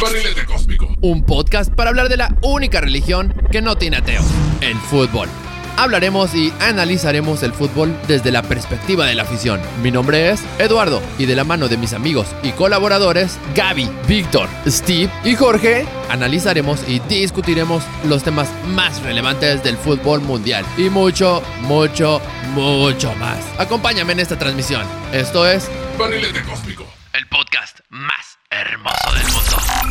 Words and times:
Barrilete 0.00 0.46
Cósmico. 0.46 0.94
Un 1.02 1.24
podcast 1.24 1.72
para 1.74 1.90
hablar 1.90 2.08
de 2.08 2.16
la 2.16 2.34
única 2.42 2.80
religión 2.80 3.34
que 3.52 3.60
no 3.60 3.76
tiene 3.76 3.98
ateo, 3.98 4.22
el 4.62 4.76
fútbol. 4.76 5.28
Hablaremos 5.76 6.34
y 6.34 6.52
analizaremos 6.60 7.42
el 7.42 7.52
fútbol 7.52 7.94
desde 8.06 8.30
la 8.30 8.42
perspectiva 8.42 9.06
de 9.06 9.14
la 9.14 9.22
afición. 9.22 9.60
Mi 9.82 9.90
nombre 9.90 10.30
es 10.30 10.42
Eduardo 10.58 11.00
y 11.18 11.26
de 11.26 11.36
la 11.36 11.44
mano 11.44 11.68
de 11.68 11.76
mis 11.76 11.92
amigos 11.92 12.26
y 12.42 12.52
colaboradores 12.52 13.38
Gaby, 13.54 13.88
Víctor, 14.06 14.48
Steve 14.66 15.10
y 15.24 15.34
Jorge, 15.36 15.86
analizaremos 16.10 16.86
y 16.88 16.98
discutiremos 17.00 17.82
los 18.04 18.22
temas 18.22 18.48
más 18.68 19.02
relevantes 19.02 19.62
del 19.62 19.76
fútbol 19.76 20.20
mundial 20.20 20.64
y 20.76 20.90
mucho, 20.90 21.42
mucho, 21.62 22.20
mucho 22.54 23.14
más. 23.16 23.38
Acompáñame 23.58 24.12
en 24.14 24.20
esta 24.20 24.38
transmisión. 24.38 24.86
Esto 25.12 25.46
es 25.46 25.68
Barrilete 25.98 26.42
Cósmico. 26.42 26.86
el 27.12 27.26
podcast 27.28 27.80
más 27.90 28.38
hermoso 28.50 29.12
del 29.14 29.32
mundo. 29.32 29.89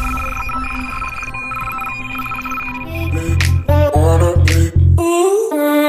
wanna 3.13 3.36
be, 3.65 3.89
wanna 3.95 4.43
be. 4.45 4.71
Ooh. 5.01 5.89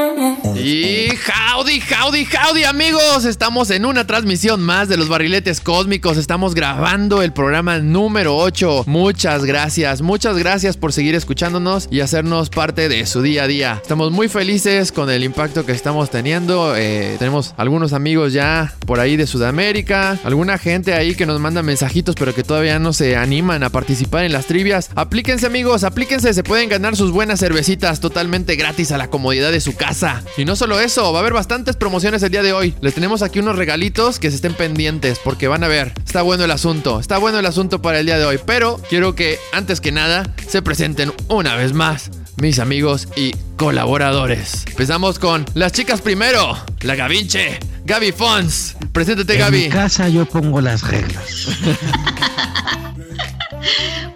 Y 0.55 1.09
howdy, 1.09 1.81
howdy, 1.81 2.25
howdy 2.25 2.63
amigos, 2.63 3.25
estamos 3.25 3.69
en 3.71 3.85
una 3.85 4.05
transmisión 4.05 4.61
más 4.61 4.89
de 4.89 4.97
los 4.97 5.07
barriletes 5.09 5.61
cósmicos, 5.61 6.17
estamos 6.17 6.55
grabando 6.55 7.21
el 7.21 7.31
programa 7.33 7.79
número 7.79 8.37
8. 8.37 8.83
Muchas 8.87 9.45
gracias, 9.45 10.01
muchas 10.01 10.37
gracias 10.37 10.77
por 10.77 10.93
seguir 10.93 11.15
escuchándonos 11.15 11.87
y 11.91 12.01
hacernos 12.01 12.49
parte 12.49 12.89
de 12.89 13.05
su 13.05 13.21
día 13.21 13.43
a 13.43 13.47
día. 13.47 13.79
Estamos 13.81 14.11
muy 14.11 14.27
felices 14.27 14.91
con 14.91 15.09
el 15.09 15.23
impacto 15.23 15.65
que 15.65 15.71
estamos 15.71 16.09
teniendo, 16.09 16.75
eh, 16.75 17.15
tenemos 17.19 17.53
algunos 17.57 17.93
amigos 17.93 18.33
ya 18.33 18.73
por 18.85 18.99
ahí 18.99 19.17
de 19.17 19.27
Sudamérica, 19.27 20.19
alguna 20.23 20.57
gente 20.57 20.93
ahí 20.93 21.15
que 21.15 21.25
nos 21.25 21.39
manda 21.39 21.63
mensajitos 21.63 22.15
pero 22.15 22.33
que 22.33 22.43
todavía 22.43 22.79
no 22.79 22.93
se 22.93 23.15
animan 23.15 23.63
a 23.63 23.69
participar 23.69 24.25
en 24.25 24.33
las 24.33 24.45
trivias. 24.45 24.89
Aplíquense 24.95 25.45
amigos, 25.45 25.83
aplíquense, 25.83 26.33
se 26.33 26.43
pueden 26.43 26.69
ganar 26.69 26.95
sus 26.95 27.11
buenas 27.11 27.39
cervecitas 27.39 27.99
totalmente 27.99 28.55
gratis 28.55 28.91
a 28.91 28.97
la 28.97 29.09
comodidad 29.09 29.51
de 29.51 29.61
su 29.61 29.75
casa. 29.75 30.23
Y 30.41 30.45
no 30.45 30.55
solo 30.55 30.79
eso, 30.79 31.13
va 31.13 31.19
a 31.19 31.21
haber 31.21 31.33
bastantes 31.33 31.75
promociones 31.75 32.23
el 32.23 32.31
día 32.31 32.41
de 32.41 32.51
hoy. 32.51 32.73
Les 32.81 32.95
tenemos 32.95 33.21
aquí 33.21 33.37
unos 33.37 33.57
regalitos 33.57 34.17
que 34.17 34.31
se 34.31 34.37
estén 34.37 34.55
pendientes 34.55 35.19
porque 35.23 35.47
van 35.47 35.63
a 35.63 35.67
ver, 35.67 35.93
está 36.03 36.23
bueno 36.23 36.43
el 36.45 36.49
asunto, 36.49 36.99
está 36.99 37.19
bueno 37.19 37.37
el 37.37 37.45
asunto 37.45 37.79
para 37.83 37.99
el 37.99 38.07
día 38.07 38.17
de 38.17 38.25
hoy. 38.25 38.39
Pero 38.43 38.81
quiero 38.89 39.13
que 39.13 39.37
antes 39.53 39.79
que 39.81 39.91
nada 39.91 40.33
se 40.47 40.63
presenten 40.63 41.13
una 41.27 41.53
vez 41.55 41.73
más 41.73 42.09
mis 42.37 42.57
amigos 42.57 43.07
y 43.15 43.35
colaboradores. 43.55 44.65
Empezamos 44.65 45.19
con 45.19 45.45
las 45.53 45.73
chicas 45.73 46.01
primero, 46.01 46.57
la 46.81 46.95
Gavinche, 46.95 47.59
Gaby 47.85 48.11
Fons. 48.11 48.77
Preséntate 48.93 49.33
En 49.33 49.39
Gaby. 49.41 49.69
casa 49.69 50.09
yo 50.09 50.25
pongo 50.25 50.59
las 50.59 50.81
reglas. 50.87 51.49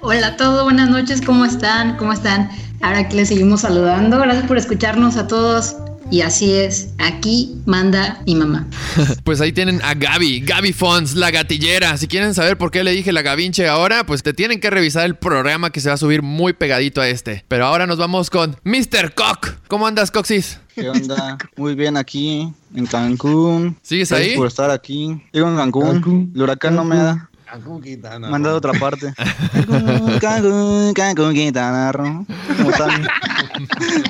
Hola 0.01 0.25
a 0.25 0.37
todos, 0.37 0.63
buenas 0.63 0.89
noches, 0.89 1.21
¿cómo 1.21 1.45
están? 1.45 1.97
¿Cómo 1.97 2.13
están? 2.13 2.49
Ahora 2.81 3.07
que 3.07 3.15
les 3.15 3.27
seguimos 3.27 3.61
saludando, 3.61 4.17
gracias 4.17 4.47
por 4.47 4.57
escucharnos 4.57 5.17
a 5.17 5.27
todos. 5.27 5.75
Y 6.11 6.21
así 6.21 6.53
es, 6.53 6.89
aquí 6.99 7.55
manda 7.65 8.21
mi 8.25 8.35
mamá. 8.35 8.67
Pues 9.23 9.41
ahí 9.41 9.51
tienen 9.51 9.81
a 9.83 9.95
Gaby, 9.95 10.41
Gaby 10.41 10.71
Fons, 10.71 11.15
la 11.15 11.31
gatillera. 11.31 11.97
Si 11.97 12.07
quieren 12.07 12.33
saber 12.35 12.57
por 12.57 12.69
qué 12.69 12.83
le 12.83 12.91
dije 12.91 13.11
la 13.11 13.23
Gavinche 13.23 13.67
ahora, 13.67 14.05
pues 14.05 14.21
te 14.21 14.33
tienen 14.33 14.59
que 14.59 14.69
revisar 14.69 15.05
el 15.05 15.15
programa 15.15 15.71
que 15.71 15.79
se 15.79 15.89
va 15.89 15.95
a 15.95 15.97
subir 15.97 16.21
muy 16.21 16.53
pegadito 16.53 17.01
a 17.01 17.07
este. 17.09 17.43
Pero 17.47 17.65
ahora 17.65 17.87
nos 17.87 17.97
vamos 17.97 18.29
con 18.29 18.55
Mr. 18.63 19.13
Cock. 19.15 19.55
¿Cómo 19.67 19.87
andas, 19.87 20.11
Coxis? 20.11 20.59
¿Qué 20.75 20.89
onda? 20.89 21.37
Muy 21.57 21.73
bien 21.73 21.97
aquí, 21.97 22.53
en 22.75 22.85
Cancún. 22.85 23.77
¿Sigues 23.81 24.09
Gracias 24.09 24.29
ahí? 24.31 24.37
por 24.37 24.47
estar 24.47 24.69
aquí. 24.69 25.21
Digo 25.33 25.49
en 25.49 25.55
Cancún. 25.55 25.91
Cancún, 25.93 26.31
El 26.35 26.41
huracán 26.43 26.75
no 26.75 26.85
me 26.85 26.97
da. 26.97 27.29
Me 27.59 28.35
han 28.35 28.43
dado 28.43 28.55
a 28.55 28.57
otra 28.57 28.73
parte. 28.73 29.13
Cancún, 29.53 30.19
Cancún, 30.19 30.93
Cancún, 30.93 31.33
Quintana 31.33 31.91
Roo. 31.91 32.25
¿Cómo 32.57 32.69
están? 32.71 33.07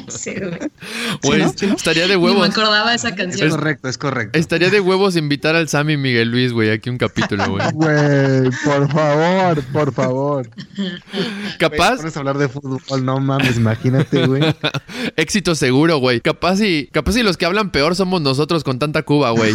Sí, 0.07 0.33
güey. 1.21 1.39
¿no? 1.43 1.53
¿Sí, 1.55 1.67
no? 1.67 1.75
estaría 1.75 2.03
de 2.07 2.15
Ni 2.15 2.21
me 2.21 2.25
huevos. 2.31 2.49
acordaba 2.49 2.89
de 2.89 2.95
esa 2.95 3.09
Es 3.09 3.15
canción. 3.15 3.49
correcto, 3.49 3.89
es 3.89 3.97
correcto. 3.97 4.37
Estaría 4.39 4.69
de 4.69 4.79
huevos 4.79 5.15
invitar 5.15 5.55
al 5.55 5.67
Sammy 5.69 5.97
Miguel 5.97 6.29
Luis, 6.31 6.51
güey, 6.53 6.71
aquí 6.71 6.89
un 6.89 6.97
capítulo, 6.97 7.45
güey. 7.49 7.65
Güey, 7.73 8.49
por 8.63 8.91
favor, 8.91 9.63
por 9.73 9.93
favor. 9.93 10.49
Capaz, 11.59 11.99
a 12.15 12.19
hablar 12.19 12.37
de 12.37 12.47
fútbol, 12.49 13.05
no 13.05 13.19
mames, 13.19 13.57
imagínate, 13.57 14.25
güey. 14.25 14.41
éxito 15.15 15.55
seguro, 15.55 15.97
güey. 15.97 16.21
Capaz 16.21 16.61
y, 16.61 16.87
capaz 16.87 17.15
y 17.17 17.23
los 17.23 17.37
que 17.37 17.45
hablan 17.45 17.71
peor 17.71 17.95
somos 17.95 18.21
nosotros 18.21 18.63
con 18.63 18.79
tanta 18.79 19.03
cuba, 19.03 19.31
güey. 19.31 19.53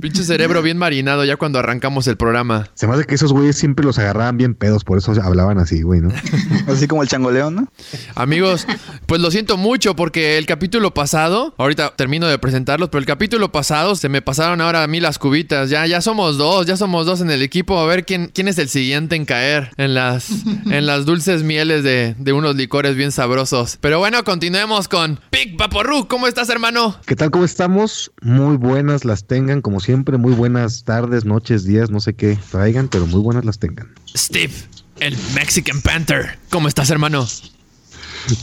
Pinche 0.00 0.22
cerebro 0.24 0.62
bien 0.62 0.78
marinado 0.78 1.24
ya 1.24 1.36
cuando 1.36 1.58
arrancamos 1.58 2.06
el 2.06 2.16
programa. 2.16 2.68
Se 2.74 2.86
me 2.86 2.94
que 3.06 3.14
esos 3.14 3.32
güeyes 3.32 3.56
siempre 3.56 3.84
los 3.84 3.98
agarraban 3.98 4.36
bien 4.36 4.54
pedos, 4.54 4.84
por 4.84 4.98
eso 4.98 5.12
hablaban 5.22 5.58
así, 5.58 5.82
güey, 5.82 6.00
¿no? 6.00 6.10
Así 6.66 6.86
como 6.86 7.02
el 7.02 7.08
changoleón, 7.08 7.54
¿no? 7.54 7.68
Amigos, 8.14 8.66
pues 9.06 9.20
lo 9.20 9.30
siento 9.30 9.56
mucho 9.56 9.96
porque 9.96 10.38
el 10.38 10.46
capítulo 10.46 10.94
pasado, 10.94 11.54
ahorita 11.58 11.94
termino 11.96 12.26
de 12.26 12.38
presentarlos, 12.38 12.88
pero 12.90 13.00
el 13.00 13.06
capítulo 13.06 13.52
pasado 13.52 13.96
se 13.96 14.08
me 14.08 14.22
pasaron 14.22 14.60
ahora 14.60 14.82
a 14.82 14.86
mí 14.86 15.00
las 15.00 15.18
cubitas. 15.18 15.70
Ya, 15.70 15.86
ya 15.86 16.00
somos 16.00 16.38
dos, 16.38 16.66
ya 16.66 16.76
somos 16.76 17.06
dos 17.06 17.20
en 17.20 17.30
el 17.30 17.42
equipo. 17.42 17.78
A 17.78 17.86
ver 17.86 18.04
quién, 18.04 18.30
quién 18.32 18.48
es 18.48 18.58
el 18.58 18.68
siguiente 18.68 19.16
en 19.16 19.24
caer 19.24 19.70
en 19.76 19.94
las, 19.94 20.28
en 20.70 20.86
las 20.86 21.06
dulces 21.06 21.42
mieles 21.42 21.82
de, 21.82 22.14
de 22.18 22.32
unos 22.32 22.56
licores 22.56 22.96
bien 22.96 23.12
sabrosos. 23.12 23.78
Pero 23.80 23.98
bueno, 23.98 24.22
continuemos 24.24 24.88
con 24.88 25.20
Pic 25.30 25.56
Vaporru. 25.56 26.06
¿Cómo 26.08 26.26
estás, 26.26 26.48
hermano? 26.48 26.96
¿Qué 27.06 27.16
tal? 27.16 27.30
¿Cómo 27.30 27.44
estamos? 27.44 28.12
Muy 28.22 28.56
buenas 28.56 29.04
las 29.04 29.24
tengan, 29.24 29.60
como 29.60 29.80
siempre, 29.80 30.18
muy 30.18 30.32
buenas 30.32 30.84
tardes, 30.84 31.24
noches, 31.24 31.64
días, 31.64 31.90
no 31.90 32.00
sé 32.00 32.14
qué 32.14 32.38
traigan, 32.50 32.88
pero 32.90 33.06
muy 33.06 33.20
buenas 33.20 33.44
las 33.44 33.58
tengan. 33.58 33.88
Steve, 34.16 34.52
el 35.00 35.16
Mexican 35.34 35.80
Panther. 35.80 36.38
¿Cómo 36.50 36.68
estás, 36.68 36.90
hermano? 36.90 37.26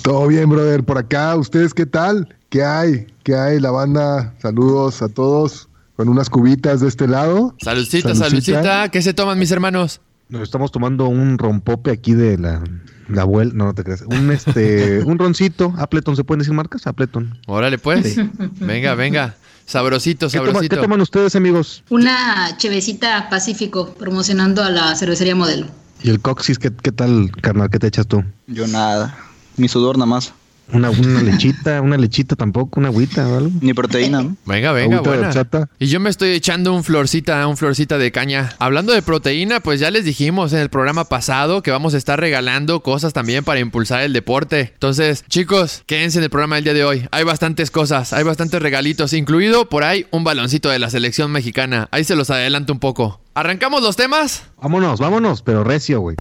Todo 0.01 0.27
bien, 0.27 0.49
brother, 0.49 0.83
por 0.83 0.97
acá, 0.97 1.35
¿ustedes 1.35 1.73
qué 1.73 1.85
tal? 1.85 2.35
¿Qué 2.49 2.63
hay? 2.63 3.07
¿Qué 3.23 3.35
hay? 3.35 3.59
La 3.59 3.71
banda, 3.71 4.33
saludos 4.41 5.01
a 5.01 5.09
todos, 5.09 5.69
con 5.95 6.09
unas 6.09 6.29
cubitas 6.29 6.79
de 6.81 6.87
este 6.87 7.07
lado. 7.07 7.55
Saludcita, 7.61 8.15
Saludcita. 8.15 8.63
saludcita. 8.63 8.89
¿Qué 8.89 9.01
se 9.01 9.13
toman 9.13 9.37
mis 9.37 9.51
hermanos? 9.51 10.01
Nos 10.29 10.41
estamos 10.41 10.71
tomando 10.71 11.07
un 11.07 11.37
rompope 11.37 11.91
aquí 11.91 12.13
de 12.13 12.37
la, 12.37 12.63
la 13.07 13.21
abuela, 13.21 13.51
no, 13.53 13.65
no 13.65 13.73
te 13.73 13.83
creas, 13.83 14.01
un 14.01 14.31
este, 14.31 15.01
un 15.05 15.17
roncito, 15.17 15.73
Appleton, 15.77 16.15
¿se 16.15 16.23
pueden 16.23 16.39
decir 16.39 16.53
marcas? 16.53 16.87
Appleton. 16.87 17.39
Órale, 17.47 17.77
pues. 17.77 18.17
Venga, 18.59 18.95
venga. 18.95 19.35
Sabrosito, 19.67 20.28
¿Qué, 20.29 20.38
toma- 20.38 20.47
sabrosito. 20.47 20.75
¿Qué 20.78 20.81
toman 20.81 21.01
ustedes, 21.01 21.35
amigos? 21.35 21.83
Una 21.89 22.55
chevecita 22.57 23.29
Pacífico 23.29 23.94
promocionando 23.94 24.63
a 24.63 24.69
la 24.69 24.95
cervecería 24.95 25.35
modelo. 25.35 25.67
¿Y 26.01 26.09
el 26.09 26.22
coxis, 26.22 26.57
qué, 26.57 26.72
qué 26.72 26.91
tal, 26.94 27.31
carnal? 27.41 27.69
¿Qué 27.69 27.77
te 27.77 27.88
echas 27.88 28.07
tú? 28.07 28.23
Yo 28.47 28.66
nada. 28.67 29.17
Mi 29.57 29.67
sudor 29.67 29.97
nada 29.97 30.06
más. 30.06 30.33
Una, 30.73 30.89
una 30.89 31.22
lechita, 31.22 31.81
una 31.81 31.97
lechita 31.97 32.35
tampoco, 32.35 32.79
una 32.79 32.89
agüita 32.89 33.28
o 33.28 33.38
algo. 33.38 33.51
Ni 33.61 33.73
proteína, 33.73 34.22
¿no? 34.22 34.35
Venga, 34.45 34.72
venga, 34.73 35.01
buena. 35.01 35.31
Y 35.79 35.88
yo 35.88 36.00
me 36.00 36.09
estoy 36.09 36.29
echando 36.31 36.73
un 36.73 36.83
florcita, 36.83 37.47
un 37.47 37.55
florcita 37.55 37.97
de 37.97 38.11
caña. 38.11 38.53
Hablando 38.59 38.94
de 38.94 39.01
proteína, 39.01 39.61
pues 39.61 39.79
ya 39.79 39.91
les 39.91 40.03
dijimos 40.03 40.53
en 40.53 40.59
el 40.59 40.69
programa 40.69 41.06
pasado 41.06 41.63
que 41.63 41.72
vamos 41.72 41.94
a 41.94 41.97
estar 41.97 42.19
regalando 42.19 42.81
cosas 42.81 43.13
también 43.13 43.44
para 43.44 43.59
impulsar 43.59 44.01
el 44.01 44.13
deporte. 44.13 44.72
Entonces, 44.73 45.23
chicos, 45.29 45.83
quédense 45.85 46.17
en 46.17 46.25
el 46.25 46.29
programa 46.29 46.56
del 46.56 46.66
día 46.66 46.73
de 46.73 46.83
hoy. 46.83 47.07
Hay 47.11 47.23
bastantes 47.23 47.72
cosas, 47.72 48.11
hay 48.11 48.23
bastantes 48.23 48.61
regalitos, 48.61 49.13
incluido 49.13 49.69
por 49.69 49.83
ahí 49.83 50.06
un 50.11 50.23
baloncito 50.23 50.69
de 50.69 50.79
la 50.79 50.89
selección 50.89 51.31
mexicana. 51.31 51.88
Ahí 51.91 52.03
se 52.03 52.16
los 52.16 52.29
adelanto 52.29 52.73
un 52.73 52.79
poco. 52.79 53.22
¿Arrancamos 53.37 53.83
los 53.83 53.95
temas? 53.95 54.45
Vámonos, 54.59 54.99
vámonos, 54.99 55.43
pero 55.43 55.63
recio, 55.63 55.99
güey. 55.99 56.15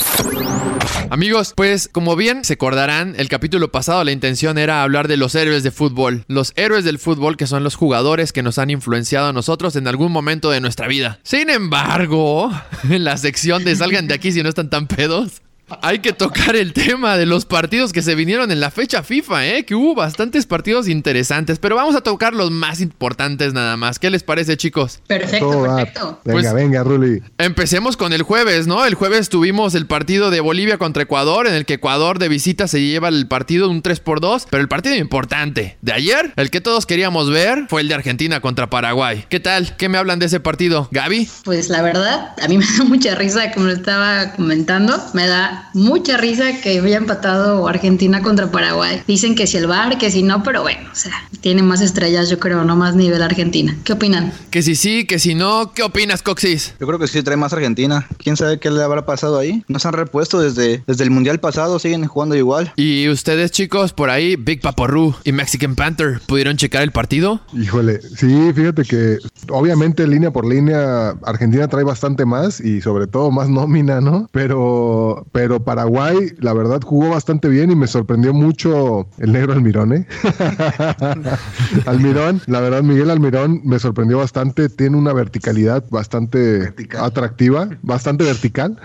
Amigos, 1.08 1.54
pues 1.56 1.88
como 1.90 2.14
bien 2.14 2.44
se 2.44 2.52
acordarán, 2.52 3.14
el 3.16 3.30
capítulo 3.30 3.72
pasado 3.72 4.04
la 4.04 4.12
intención 4.12 4.58
era 4.58 4.82
hablar 4.82 5.08
de 5.08 5.16
los 5.16 5.34
héroes 5.34 5.62
de 5.62 5.70
fútbol. 5.70 6.26
Los 6.28 6.52
héroes 6.56 6.84
del 6.84 6.98
fútbol 6.98 7.38
que 7.38 7.46
son 7.46 7.64
los 7.64 7.74
jugadores 7.74 8.34
que 8.34 8.42
nos 8.42 8.58
han 8.58 8.68
influenciado 8.68 9.28
a 9.28 9.32
nosotros 9.32 9.76
en 9.76 9.88
algún 9.88 10.12
momento 10.12 10.50
de 10.50 10.60
nuestra 10.60 10.88
vida. 10.88 11.18
Sin 11.22 11.48
embargo, 11.48 12.50
en 12.90 13.04
la 13.04 13.16
sección 13.16 13.64
de 13.64 13.76
salgan 13.76 14.08
de 14.08 14.14
aquí 14.14 14.30
si 14.30 14.42
no 14.42 14.50
están 14.50 14.68
tan 14.68 14.86
pedos. 14.86 15.40
Hay 15.82 15.98
que 15.98 16.12
tocar 16.12 16.54
el 16.54 16.72
tema 16.72 17.16
de 17.16 17.26
los 17.26 17.44
partidos 17.44 17.92
que 17.92 18.00
se 18.00 18.14
vinieron 18.14 18.52
en 18.52 18.60
la 18.60 18.70
fecha 18.70 19.02
FIFA, 19.02 19.46
¿eh? 19.46 19.64
Que 19.64 19.74
hubo 19.74 19.96
bastantes 19.96 20.46
partidos 20.46 20.86
interesantes, 20.86 21.58
pero 21.58 21.74
vamos 21.74 21.96
a 21.96 22.02
tocar 22.02 22.34
los 22.34 22.52
más 22.52 22.80
importantes 22.80 23.52
nada 23.52 23.76
más. 23.76 23.98
¿Qué 23.98 24.08
les 24.10 24.22
parece, 24.22 24.56
chicos? 24.56 25.00
Perfecto, 25.08 25.62
perfecto. 25.62 26.20
Venga, 26.24 26.40
Pues- 26.40 26.54
venga, 26.54 26.84
Ruli. 26.84 27.20
Empecemos 27.38 27.96
con 27.96 28.12
el 28.12 28.22
jueves, 28.22 28.68
¿no? 28.68 28.84
El 28.86 28.94
jueves 28.94 29.28
tuvimos 29.28 29.74
el 29.74 29.86
partido 29.86 30.30
de 30.30 30.38
Bolivia 30.40 30.78
contra 30.78 31.02
Ecuador, 31.02 31.48
en 31.48 31.54
el 31.54 31.64
que 31.66 31.74
Ecuador 31.74 32.20
de 32.20 32.28
visita 32.28 32.68
se 32.68 32.80
lleva 32.82 33.08
el 33.08 33.26
partido 33.26 33.68
un 33.68 33.82
3 33.82 33.98
por 33.98 34.20
2, 34.20 34.46
pero 34.48 34.60
el 34.62 34.68
partido 34.68 34.94
importante 34.94 35.78
de 35.82 35.92
ayer, 35.92 36.32
el 36.36 36.50
que 36.50 36.60
todos 36.60 36.86
queríamos 36.86 37.28
ver, 37.28 37.66
fue 37.68 37.80
el 37.80 37.88
de 37.88 37.94
Argentina 37.94 38.40
contra 38.40 38.70
Paraguay. 38.70 39.24
¿Qué 39.28 39.40
tal? 39.40 39.76
¿Qué 39.76 39.88
me 39.88 39.98
hablan 39.98 40.20
de 40.20 40.26
ese 40.26 40.38
partido? 40.38 40.88
Gaby? 40.92 41.28
Pues 41.44 41.70
la 41.70 41.82
verdad, 41.82 42.34
a 42.40 42.46
mí 42.46 42.56
me 42.58 42.66
da 42.78 42.84
mucha 42.84 43.16
risa, 43.16 43.50
como 43.50 43.66
lo 43.66 43.72
estaba 43.72 44.32
comentando, 44.34 45.02
me 45.12 45.26
da 45.26 45.54
da 45.56 45.70
mucha 45.74 46.16
risa 46.16 46.60
que 46.60 46.80
haya 46.80 46.96
empatado 46.96 47.66
Argentina 47.68 48.22
contra 48.22 48.50
Paraguay. 48.50 49.02
Dicen 49.06 49.34
que 49.34 49.46
si 49.46 49.56
el 49.56 49.66
VAR, 49.66 49.98
que 49.98 50.10
si 50.10 50.22
no, 50.22 50.42
pero 50.42 50.62
bueno, 50.62 50.88
o 50.90 50.94
sea, 50.94 51.12
tiene 51.40 51.62
más 51.62 51.80
estrellas, 51.80 52.28
yo 52.28 52.38
creo, 52.38 52.64
no 52.64 52.76
más 52.76 52.94
nivel 52.94 53.22
Argentina. 53.22 53.76
¿Qué 53.84 53.92
opinan? 53.92 54.32
Que 54.50 54.62
si 54.62 54.74
sí, 54.74 55.06
que 55.06 55.18
si 55.18 55.34
no, 55.34 55.72
¿qué 55.74 55.82
opinas, 55.82 56.22
Coxis? 56.22 56.74
Yo 56.80 56.86
creo 56.86 56.98
que 56.98 57.08
sí 57.08 57.22
trae 57.22 57.36
más 57.36 57.52
Argentina. 57.52 58.06
¿Quién 58.18 58.36
sabe 58.36 58.58
qué 58.58 58.70
le 58.70 58.82
habrá 58.82 59.06
pasado 59.06 59.38
ahí? 59.38 59.64
No 59.68 59.78
se 59.78 59.88
han 59.88 59.94
repuesto 59.94 60.40
desde, 60.40 60.82
desde 60.86 61.04
el 61.04 61.10
Mundial 61.10 61.40
pasado, 61.40 61.78
siguen 61.78 62.06
jugando 62.06 62.34
igual. 62.34 62.72
Y 62.76 63.08
ustedes, 63.08 63.50
chicos, 63.50 63.92
por 63.92 64.10
ahí, 64.10 64.36
Big 64.36 64.60
Paporru 64.60 65.14
y 65.24 65.32
Mexican 65.32 65.74
Panther, 65.74 66.20
¿pudieron 66.26 66.56
checar 66.56 66.82
el 66.82 66.92
partido? 66.92 67.40
Híjole, 67.52 68.00
sí, 68.00 68.52
fíjate 68.54 68.82
que 68.82 69.18
obviamente 69.48 70.06
línea 70.06 70.30
por 70.30 70.46
línea 70.46 71.10
Argentina 71.24 71.68
trae 71.68 71.84
bastante 71.84 72.24
más 72.24 72.60
y 72.60 72.80
sobre 72.80 73.06
todo 73.06 73.30
más 73.30 73.48
nómina, 73.48 74.00
¿no? 74.00 74.28
Pero, 74.32 75.26
pero 75.32 75.45
Paraguay, 75.64 76.32
la 76.38 76.52
verdad, 76.52 76.80
jugó 76.82 77.10
bastante 77.10 77.48
bien 77.48 77.70
y 77.70 77.76
me 77.76 77.86
sorprendió 77.86 78.32
mucho 78.34 79.08
el 79.18 79.32
negro 79.32 79.52
Almirón, 79.52 79.92
¿eh? 79.92 80.06
Almirón, 81.86 82.40
la 82.46 82.60
verdad, 82.60 82.82
Miguel 82.82 83.10
Almirón 83.10 83.60
me 83.64 83.78
sorprendió 83.78 84.18
bastante. 84.18 84.68
Tiene 84.68 84.96
una 84.96 85.12
verticalidad 85.12 85.84
bastante 85.90 86.38
Vertical. 86.58 87.04
atractiva, 87.04 87.68
bastante 87.82 88.24
vertical. 88.24 88.78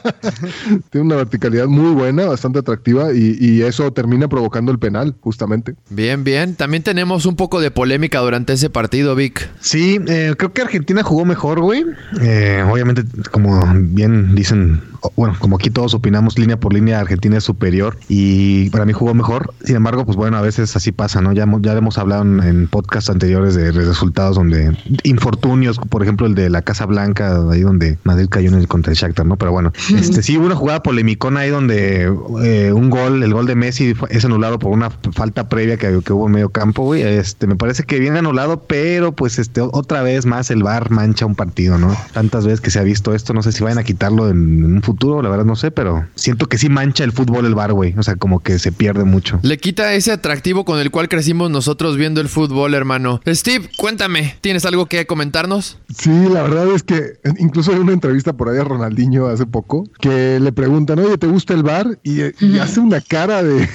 Tiene 0.90 1.06
una 1.06 1.16
verticalidad 1.16 1.66
muy 1.66 1.92
buena, 1.92 2.26
bastante 2.26 2.58
atractiva 2.58 3.12
y, 3.12 3.36
y 3.40 3.62
eso 3.62 3.92
termina 3.92 4.28
provocando 4.28 4.72
el 4.72 4.78
penal, 4.78 5.14
justamente. 5.20 5.74
Bien, 5.90 6.24
bien. 6.24 6.54
También 6.54 6.82
tenemos 6.82 7.26
un 7.26 7.36
poco 7.36 7.60
de 7.60 7.70
polémica 7.70 8.18
durante 8.20 8.52
ese 8.52 8.70
partido, 8.70 9.14
Vic. 9.14 9.48
Sí, 9.60 9.98
eh, 10.06 10.34
creo 10.36 10.52
que 10.52 10.62
Argentina 10.62 11.02
jugó 11.02 11.24
mejor, 11.24 11.60
güey. 11.60 11.84
Eh, 12.20 12.64
obviamente, 12.70 13.02
como 13.30 13.62
bien 13.74 14.34
dicen, 14.34 14.82
bueno, 15.16 15.34
como 15.38 15.56
aquí 15.56 15.70
todos 15.70 15.94
opinamos, 15.94 16.38
línea 16.38 16.58
por 16.58 16.72
línea, 16.74 17.00
Argentina 17.00 17.38
es 17.38 17.44
superior 17.44 17.96
y 18.08 18.70
para 18.70 18.84
mí 18.84 18.92
jugó 18.92 19.14
mejor. 19.14 19.52
Sin 19.64 19.76
embargo, 19.76 20.04
pues 20.04 20.16
bueno, 20.16 20.36
a 20.36 20.40
veces 20.42 20.74
así 20.76 20.92
pasa, 20.92 21.20
¿no? 21.20 21.32
Ya, 21.32 21.44
hemos- 21.44 21.62
ya 21.62 21.72
hemos 21.72 21.98
hablado 21.98 22.22
en, 22.22 22.40
en 22.42 22.68
podcasts 22.68 23.10
anteriores 23.10 23.54
de 23.54 23.72
resultados 23.72 24.36
donde 24.36 24.76
infortunios, 25.04 25.78
por 25.78 26.02
ejemplo, 26.02 26.26
el 26.26 26.34
de 26.34 26.50
la 26.50 26.62
Casa 26.62 26.86
Blanca, 26.86 27.40
ahí 27.50 27.60
donde 27.62 27.98
Madrid 28.04 28.28
cayó 28.28 28.48
en 28.48 28.54
el 28.54 28.68
contra 28.68 28.92
el 28.92 28.98
Shakhtar, 28.98 29.26
¿no? 29.26 29.36
Pero 29.36 29.52
bueno, 29.52 29.72
este 29.94 30.22
sí 30.22 30.36
hubo 30.36 30.46
una 30.46 30.54
jugada 30.56 30.82
polemicona 30.82 31.40
ahí 31.40 31.50
donde 31.50 32.12
eh, 32.42 32.72
un 32.72 32.90
gol, 32.90 33.22
el 33.22 33.32
gol 33.32 33.46
de 33.46 33.54
Messi 33.54 33.94
es 34.10 34.24
anulado 34.24 34.58
por 34.58 34.72
una 34.72 34.90
falta 34.90 35.48
previa 35.48 35.76
que, 35.76 36.00
que 36.04 36.12
hubo 36.12 36.26
en 36.26 36.32
medio 36.32 36.50
campo, 36.50 36.84
güey. 36.84 37.02
Este, 37.02 37.46
me 37.46 37.56
parece 37.56 37.84
que 37.84 37.98
bien 37.98 38.16
anulado, 38.16 38.64
pero 38.66 39.12
pues 39.12 39.38
este 39.38 39.60
otra 39.60 40.02
vez 40.02 40.26
más 40.26 40.50
el 40.50 40.62
VAR 40.62 40.90
mancha 40.90 41.26
un 41.26 41.34
partido, 41.34 41.78
¿no? 41.78 41.96
Tantas 42.12 42.44
veces 42.44 42.60
que 42.60 42.70
se 42.70 42.78
ha 42.78 42.82
visto 42.82 43.14
esto, 43.14 43.32
no 43.34 43.42
sé 43.42 43.52
si 43.52 43.62
vayan 43.62 43.78
a 43.78 43.82
quitarlo 43.84 44.28
en, 44.28 44.64
en 44.64 44.72
un 44.74 44.82
futuro, 44.90 45.22
la 45.22 45.28
verdad 45.28 45.44
no 45.44 45.54
sé, 45.54 45.70
pero 45.70 46.04
siento 46.16 46.46
que 46.46 46.58
sí 46.58 46.68
mancha 46.68 47.04
el 47.04 47.12
fútbol 47.12 47.46
el 47.46 47.54
VAR, 47.54 47.72
güey. 47.72 47.94
O 47.96 48.02
sea, 48.02 48.16
como 48.16 48.40
que 48.40 48.58
se 48.58 48.72
pierde 48.72 49.04
mucho. 49.04 49.38
Le 49.42 49.56
quita 49.58 49.94
ese 49.94 50.10
atractivo 50.10 50.64
con 50.64 50.80
el 50.80 50.90
cual 50.90 51.08
crecimos 51.08 51.48
nosotros 51.48 51.96
viendo 51.96 52.20
el 52.20 52.28
fútbol, 52.28 52.74
hermano. 52.74 53.20
Steve, 53.28 53.70
cuéntame, 53.76 54.36
¿tienes 54.40 54.64
algo 54.64 54.86
que 54.86 55.06
comentarnos? 55.06 55.78
Sí, 55.94 56.10
la 56.28 56.42
verdad 56.42 56.74
es 56.74 56.82
que 56.82 57.20
incluso 57.38 57.70
hay 57.70 57.78
una 57.78 57.92
entrevista 57.92 58.32
por 58.32 58.48
ahí 58.48 58.58
a 58.58 58.64
Ronaldinho 58.64 59.28
hace 59.28 59.46
poco 59.46 59.88
que 60.00 60.40
le 60.40 60.50
preguntan, 60.50 60.98
oye, 60.98 61.16
¿te 61.18 61.28
gusta 61.28 61.54
el 61.54 61.62
bar? 61.62 61.98
Y, 62.02 62.22
y 62.44 62.58
hace 62.58 62.80
una 62.80 63.00
cara 63.00 63.44
de... 63.44 63.68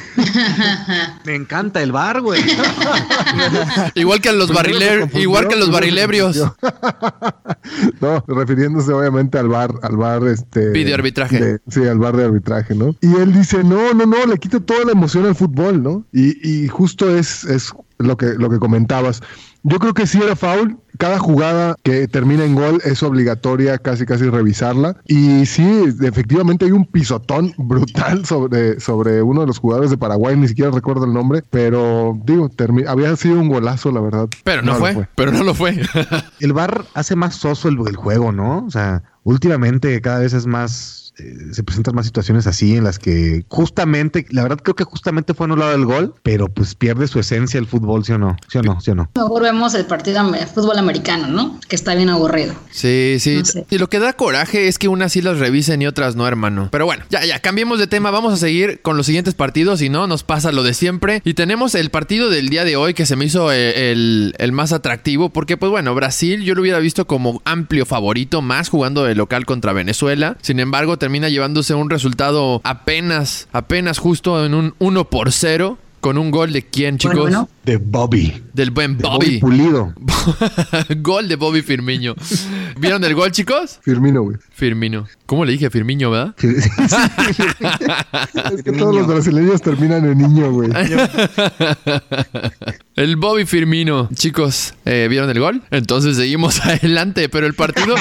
Me 1.25 1.35
encanta 1.35 1.81
el 1.81 1.93
VAR, 1.93 2.19
güey. 2.19 2.41
Igual 3.95 4.19
que 4.19 4.29
a 4.29 4.33
los 4.33 4.51
Primero 4.51 4.67
se 4.67 4.73
barriler, 4.73 4.99
confundió, 4.99 5.21
igual 5.21 5.47
que 5.47 5.53
a 5.53 5.57
los 5.57 5.71
barrilebrios. 5.71 6.37
no, 8.01 8.25
refiriéndose 8.27 8.91
obviamente 8.91 9.37
al 9.37 9.47
bar, 9.47 9.71
al 9.81 9.95
bar 9.95 10.27
este... 10.27 10.71
Videoarbitraje. 11.05 11.39
de- 11.39 11.59
sí, 11.67 11.85
al 11.87 11.99
bar 11.99 12.15
de 12.17 12.25
arbitraje, 12.25 12.75
¿no? 12.75 12.95
Y 13.01 13.15
él 13.15 13.33
dice, 13.33 13.63
no, 13.63 13.93
no, 13.93 14.05
no, 14.05 14.25
le 14.25 14.37
quita 14.37 14.59
toda 14.59 14.85
la 14.85 14.91
emoción 14.91 15.25
al 15.25 15.35
fútbol, 15.35 15.81
¿no? 15.83 16.05
Y, 16.11 16.35
y 16.47 16.67
justo 16.67 17.15
es, 17.15 17.43
es 17.45 17.73
lo 17.97 18.17
que, 18.17 18.33
lo 18.37 18.49
que 18.49 18.59
comentabas. 18.59 19.21
Yo 19.67 19.79
creo 19.79 19.93
que 19.95 20.05
sí 20.05 20.19
era 20.21 20.35
foul. 20.35 20.77
Cada 20.99 21.17
jugada 21.17 21.75
que 21.83 22.07
termina 22.07 22.45
en 22.45 22.53
gol 22.55 22.79
es 22.85 23.01
obligatoria 23.03 23.79
casi 23.79 24.05
casi 24.05 24.29
revisarla. 24.29 24.97
Y 25.07 25.45
sí, 25.47 25.85
efectivamente 26.01 26.65
hay 26.65 26.71
un 26.71 26.85
pisotón 26.85 27.51
brutal 27.57 28.25
sobre, 28.25 28.79
sobre 28.79 29.21
uno 29.23 29.41
de 29.41 29.47
los 29.47 29.57
jugadores 29.57 29.89
de 29.89 29.97
Paraguay, 29.97 30.37
ni 30.37 30.47
siquiera 30.47 30.69
recuerdo 30.71 31.05
el 31.05 31.13
nombre, 31.13 31.43
pero 31.49 32.17
digo, 32.25 32.49
había 32.87 33.15
sido 33.15 33.39
un 33.39 33.49
golazo, 33.49 33.91
la 33.91 34.01
verdad. 34.01 34.27
Pero 34.43 34.61
no, 34.61 34.73
lo 34.73 34.79
fue, 34.79 35.07
pero 35.15 35.31
no 35.31 35.43
lo 35.43 35.53
fue. 35.55 35.81
el 36.39 36.53
VAR 36.53 36.85
hace 36.93 37.15
más 37.15 37.35
soso 37.35 37.67
el, 37.67 37.77
el 37.87 37.95
juego, 37.95 38.31
¿no? 38.31 38.65
O 38.67 38.69
sea, 38.71 39.01
últimamente 39.25 39.99
cada 39.99 40.19
vez 40.19 40.31
es 40.33 40.45
más. 40.47 41.01
eh, 41.17 41.53
se 41.53 41.63
presentan 41.63 41.95
más 41.95 42.05
situaciones 42.05 42.45
así 42.47 42.75
en 42.75 42.83
las 42.83 42.99
que 42.99 43.45
justamente, 43.47 44.25
la 44.31 44.43
verdad 44.43 44.59
creo 44.61 44.75
que 44.75 44.83
justamente 44.83 45.33
fue 45.33 45.45
anulado 45.45 45.73
el 45.73 45.85
gol, 45.85 46.13
pero 46.23 46.49
pues 46.49 46.75
pierde 46.75 47.07
su 47.07 47.19
esencia 47.19 47.57
el 47.57 47.67
fútbol, 47.67 48.03
¿sí 48.03 48.11
o 48.11 48.17
no? 48.17 48.35
¿Sí 48.49 48.57
o 48.57 48.61
no? 48.61 48.81
¿Sí 48.81 48.91
o 48.91 48.95
no? 48.95 49.09
Mejor 49.15 49.43
vemos 49.43 49.73
el 49.75 49.85
partido 49.85 50.29
de 50.31 50.45
fútbol 50.45 50.77
americano, 50.77 51.27
¿no? 51.27 51.59
Que 51.67 51.75
está 51.75 51.95
bien 51.95 52.09
aburrido. 52.09 52.53
Sí, 52.71 53.17
sí. 53.19 53.37
No 53.37 53.45
sé. 53.45 53.65
Y 53.69 53.77
lo 53.77 53.87
que 53.89 53.99
da 53.99 54.13
coraje 54.13 54.67
es 54.67 54.77
que 54.77 54.87
unas 54.87 55.13
sí 55.13 55.21
las 55.21 55.39
revisen 55.39 55.81
y 55.81 55.87
otras 55.87 56.15
no, 56.15 56.27
hermano. 56.27 56.67
Pero 56.71 56.85
bueno, 56.85 57.03
ya, 57.09 57.23
ya, 57.25 57.39
cambiemos 57.39 57.79
de 57.79 57.87
tema. 57.87 58.11
Vamos 58.11 58.33
a 58.33 58.37
seguir 58.37 58.81
con 58.81 58.97
los 58.97 59.05
siguientes 59.05 59.33
partidos. 59.35 59.79
Si 59.79 59.89
no, 59.89 60.07
nos 60.07 60.23
pasa 60.23 60.51
lo 60.51 60.63
de 60.63 60.73
siempre. 60.73 61.21
Y 61.23 61.33
tenemos 61.33 61.75
el 61.75 61.89
partido 61.91 62.29
del 62.29 62.49
día 62.49 62.65
de 62.65 62.75
hoy 62.75 62.93
que 62.93 63.05
se 63.05 63.15
me 63.15 63.25
hizo 63.25 63.51
eh, 63.51 63.91
el, 63.91 64.35
el 64.37 64.51
más 64.51 64.73
atractivo. 64.73 65.29
Porque, 65.29 65.57
pues 65.57 65.69
bueno, 65.71 65.95
Brasil 65.95 66.43
yo 66.43 66.55
lo 66.55 66.61
hubiera 66.61 66.79
visto 66.79 67.07
como 67.07 67.41
amplio 67.45 67.85
favorito, 67.85 68.41
más 68.41 68.69
jugando 68.69 69.05
de 69.15 69.17
local 69.17 69.45
contra 69.45 69.73
Venezuela. 69.73 70.37
Sin 70.41 70.59
embargo, 70.59 70.97
termina 70.97 71.29
llevándose 71.29 71.73
un 71.73 71.89
resultado 71.89 72.61
apenas, 72.63 73.47
apenas 73.51 73.97
justo 73.97 74.45
en 74.45 74.53
un 74.53 74.75
1 74.79 75.09
por 75.09 75.31
0. 75.31 75.77
Con 76.01 76.19
un 76.19 76.29
gol 76.29 76.53
de 76.53 76.61
quién, 76.61 76.99
chicos? 76.99 77.17
Bueno, 77.17 77.49
De 77.63 77.77
Bobby. 77.77 78.44
Del 78.55 78.71
buen 78.71 78.97
De 78.97 79.03
Bobby. 79.03 79.39
Pulido. 79.39 79.93
gol 81.01 81.27
de 81.27 81.35
Bobby 81.35 81.61
Firmino. 81.61 82.15
¿Vieron 82.79 83.03
el 83.03 83.13
gol, 83.13 83.29
chicos? 83.33 83.79
Firmino, 83.81 84.21
güey. 84.23 84.37
Firmino. 84.53 85.05
¿Cómo 85.25 85.43
le 85.43 85.51
dije 85.51 85.69
Firmino, 85.69 86.09
verdad? 86.11 86.33
Sí, 86.39 86.47
sí, 86.61 86.69
sí. 87.35 87.43
Es 88.53 88.63
que 88.63 88.71
todos 88.71 88.95
los 88.95 89.07
brasileños 89.07 89.61
terminan 89.61 90.05
en 90.05 90.17
niño, 90.19 90.51
güey. 90.53 90.69
El 92.95 93.17
Bobby 93.17 93.45
Firmino. 93.45 94.07
Chicos, 94.13 94.73
eh, 94.85 95.07
¿vieron 95.09 95.29
el 95.29 95.39
gol? 95.39 95.61
Entonces 95.71 96.15
seguimos 96.15 96.65
adelante, 96.65 97.27
pero 97.27 97.45
el 97.47 97.53
partido... 97.53 97.95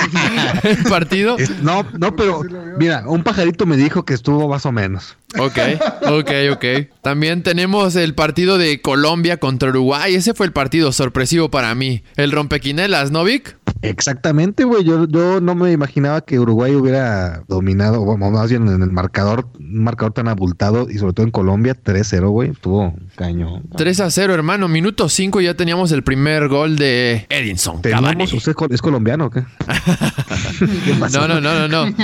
el 0.63 0.85
partido... 0.85 1.37
Es- 1.37 1.51
no, 1.63 1.85
no, 1.99 2.15
pero 2.15 2.43
mira, 2.79 3.03
un 3.09 3.25
pajarito 3.25 3.67
me 3.67 3.77
dijo 3.77 4.05
que 4.05 4.15
estuvo 4.15 4.49
más 4.49 4.65
o 4.67 4.73
menos. 4.73 5.17
Ok, 5.37 5.59
ok, 6.07 6.31
ok. 6.53 6.65
También 7.03 7.43
tenemos 7.43 7.97
el 7.97 8.15
partido 8.15 8.57
de 8.57 8.81
Colombia 8.81 9.39
contra 9.39 9.71
Uruguay. 9.71 10.15
Ese 10.15 10.33
fue 10.33 10.44
el 10.45 10.53
partido 10.53 10.93
sorpresivo 10.93 11.51
para 11.51 11.75
mí. 11.75 12.03
El 12.17 12.33
rompequinelas, 12.33 13.11
¿no, 13.11 13.25
Vic? 13.25 13.57
Exactamente, 13.89 14.65
güey. 14.65 14.85
Yo, 14.85 15.07
yo 15.09 15.41
no 15.41 15.55
me 15.55 15.73
imaginaba 15.73 16.21
que 16.23 16.39
Uruguay 16.39 16.75
hubiera 16.75 17.43
dominado, 17.49 18.01
o 18.03 18.17
más 18.17 18.51
bien 18.51 18.67
en 18.69 18.83
el 18.83 18.91
marcador, 18.91 19.49
un 19.59 19.85
marcador 19.85 20.13
tan 20.13 20.29
abultado 20.29 20.89
y 20.91 20.99
sobre 20.99 21.13
todo 21.13 21.27
en 21.27 21.33
Colombia, 21.33 21.75
3-0, 21.81 22.29
güey. 22.31 22.51
Estuvo 22.51 22.95
caño. 23.17 23.63
3 23.77 24.01
a 24.01 24.11
0, 24.11 24.35
hermano. 24.35 24.69
Minuto 24.69 25.09
5 25.09 25.41
ya 25.41 25.55
teníamos 25.55 25.93
el 25.93 26.03
primer 26.03 26.49
gol 26.49 26.77
de 26.77 27.27
Edinson 27.29 27.81
Cavani. 27.93 28.25
¿Usted 28.25 28.51
es 28.51 28.57
col- 28.57 28.73
es 28.73 28.83
colombiano 28.83 29.27
o 29.27 29.31
qué? 29.31 29.43
¿Qué 30.85 30.95
pasó? 30.99 31.27
No, 31.27 31.29
no, 31.29 31.41
no, 31.41 31.69
no, 31.69 31.87
no. 31.87 31.95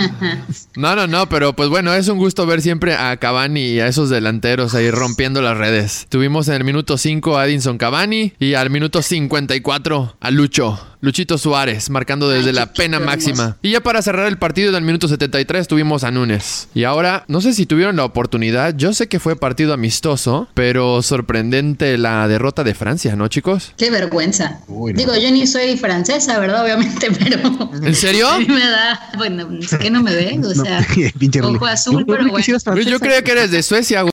No, 0.76 0.96
no, 0.96 1.06
no, 1.06 1.28
pero 1.28 1.54
pues 1.54 1.68
bueno, 1.68 1.92
es 1.94 2.08
un 2.08 2.18
gusto 2.18 2.46
ver 2.46 2.60
siempre 2.62 2.94
a 2.94 3.16
Cavani 3.16 3.60
y 3.60 3.80
a 3.80 3.86
esos 3.86 4.10
delanteros 4.10 4.74
ahí 4.74 4.90
rompiendo 4.90 5.42
las 5.42 5.56
redes. 5.56 6.06
Tuvimos 6.08 6.48
en 6.48 6.54
el 6.54 6.64
minuto 6.64 6.98
5 6.98 7.38
a 7.38 7.46
Edinson 7.46 7.78
Cavani 7.78 8.32
y 8.38 8.54
al 8.54 8.70
minuto 8.70 9.02
54 9.02 10.16
a 10.20 10.30
Lucho. 10.30 10.78
Luchito 11.02 11.38
Suárez, 11.38 11.88
marcando 11.88 12.28
desde 12.28 12.52
la 12.52 12.72
pena 12.72 13.00
máxima. 13.00 13.56
Y 13.62 13.70
ya 13.70 13.80
para 13.80 14.02
cerrar 14.02 14.26
el 14.26 14.36
partido 14.36 14.68
en 14.68 14.74
el 14.76 14.82
minuto 14.82 15.08
73 15.08 15.66
tuvimos 15.66 16.04
a 16.04 16.10
Núñez. 16.10 16.68
Y 16.74 16.84
ahora, 16.84 17.24
no 17.26 17.40
sé 17.40 17.54
si 17.54 17.64
tuvieron 17.64 17.96
la 17.96 18.04
oportunidad, 18.04 18.74
yo 18.76 18.92
sé 18.92 19.08
que 19.08 19.18
fue 19.18 19.34
partido 19.36 19.72
amistoso, 19.72 20.48
pero 20.52 21.00
sorprendente 21.02 21.96
la 21.96 22.28
derrota 22.28 22.64
de 22.64 22.74
Francia, 22.74 23.16
¿no, 23.16 23.28
chicos? 23.28 23.72
qué 23.78 23.90
vergüenza. 23.90 24.60
Uy, 24.68 24.92
no. 24.92 24.98
Digo, 24.98 25.16
yo 25.16 25.30
ni 25.30 25.46
soy 25.46 25.76
francesa, 25.78 26.38
¿verdad? 26.38 26.62
Obviamente, 26.64 27.08
pero. 27.18 27.70
¿En 27.82 27.94
serio? 27.94 28.28
A 28.28 28.38
mí 28.38 28.46
me 28.48 28.60
da. 28.68 29.00
Bueno, 29.16 29.48
es 29.58 29.74
que 29.76 29.90
no 29.90 30.02
me 30.02 30.14
ve, 30.14 30.38
o 30.44 30.54
sea. 30.54 30.86
Pinche 31.18 31.40
Rolly. 31.40 31.56
ojo 31.56 31.66
azul, 31.66 32.00
Yo- 32.00 32.06
pero 32.06 32.24
que 32.26 32.30
bueno. 32.30 32.80
Yo, 32.90 33.00
creía 33.00 33.22
que 33.24 33.32
eres 33.32 33.50
de 33.50 33.62
Suecia, 33.62 34.02
güey. 34.02 34.12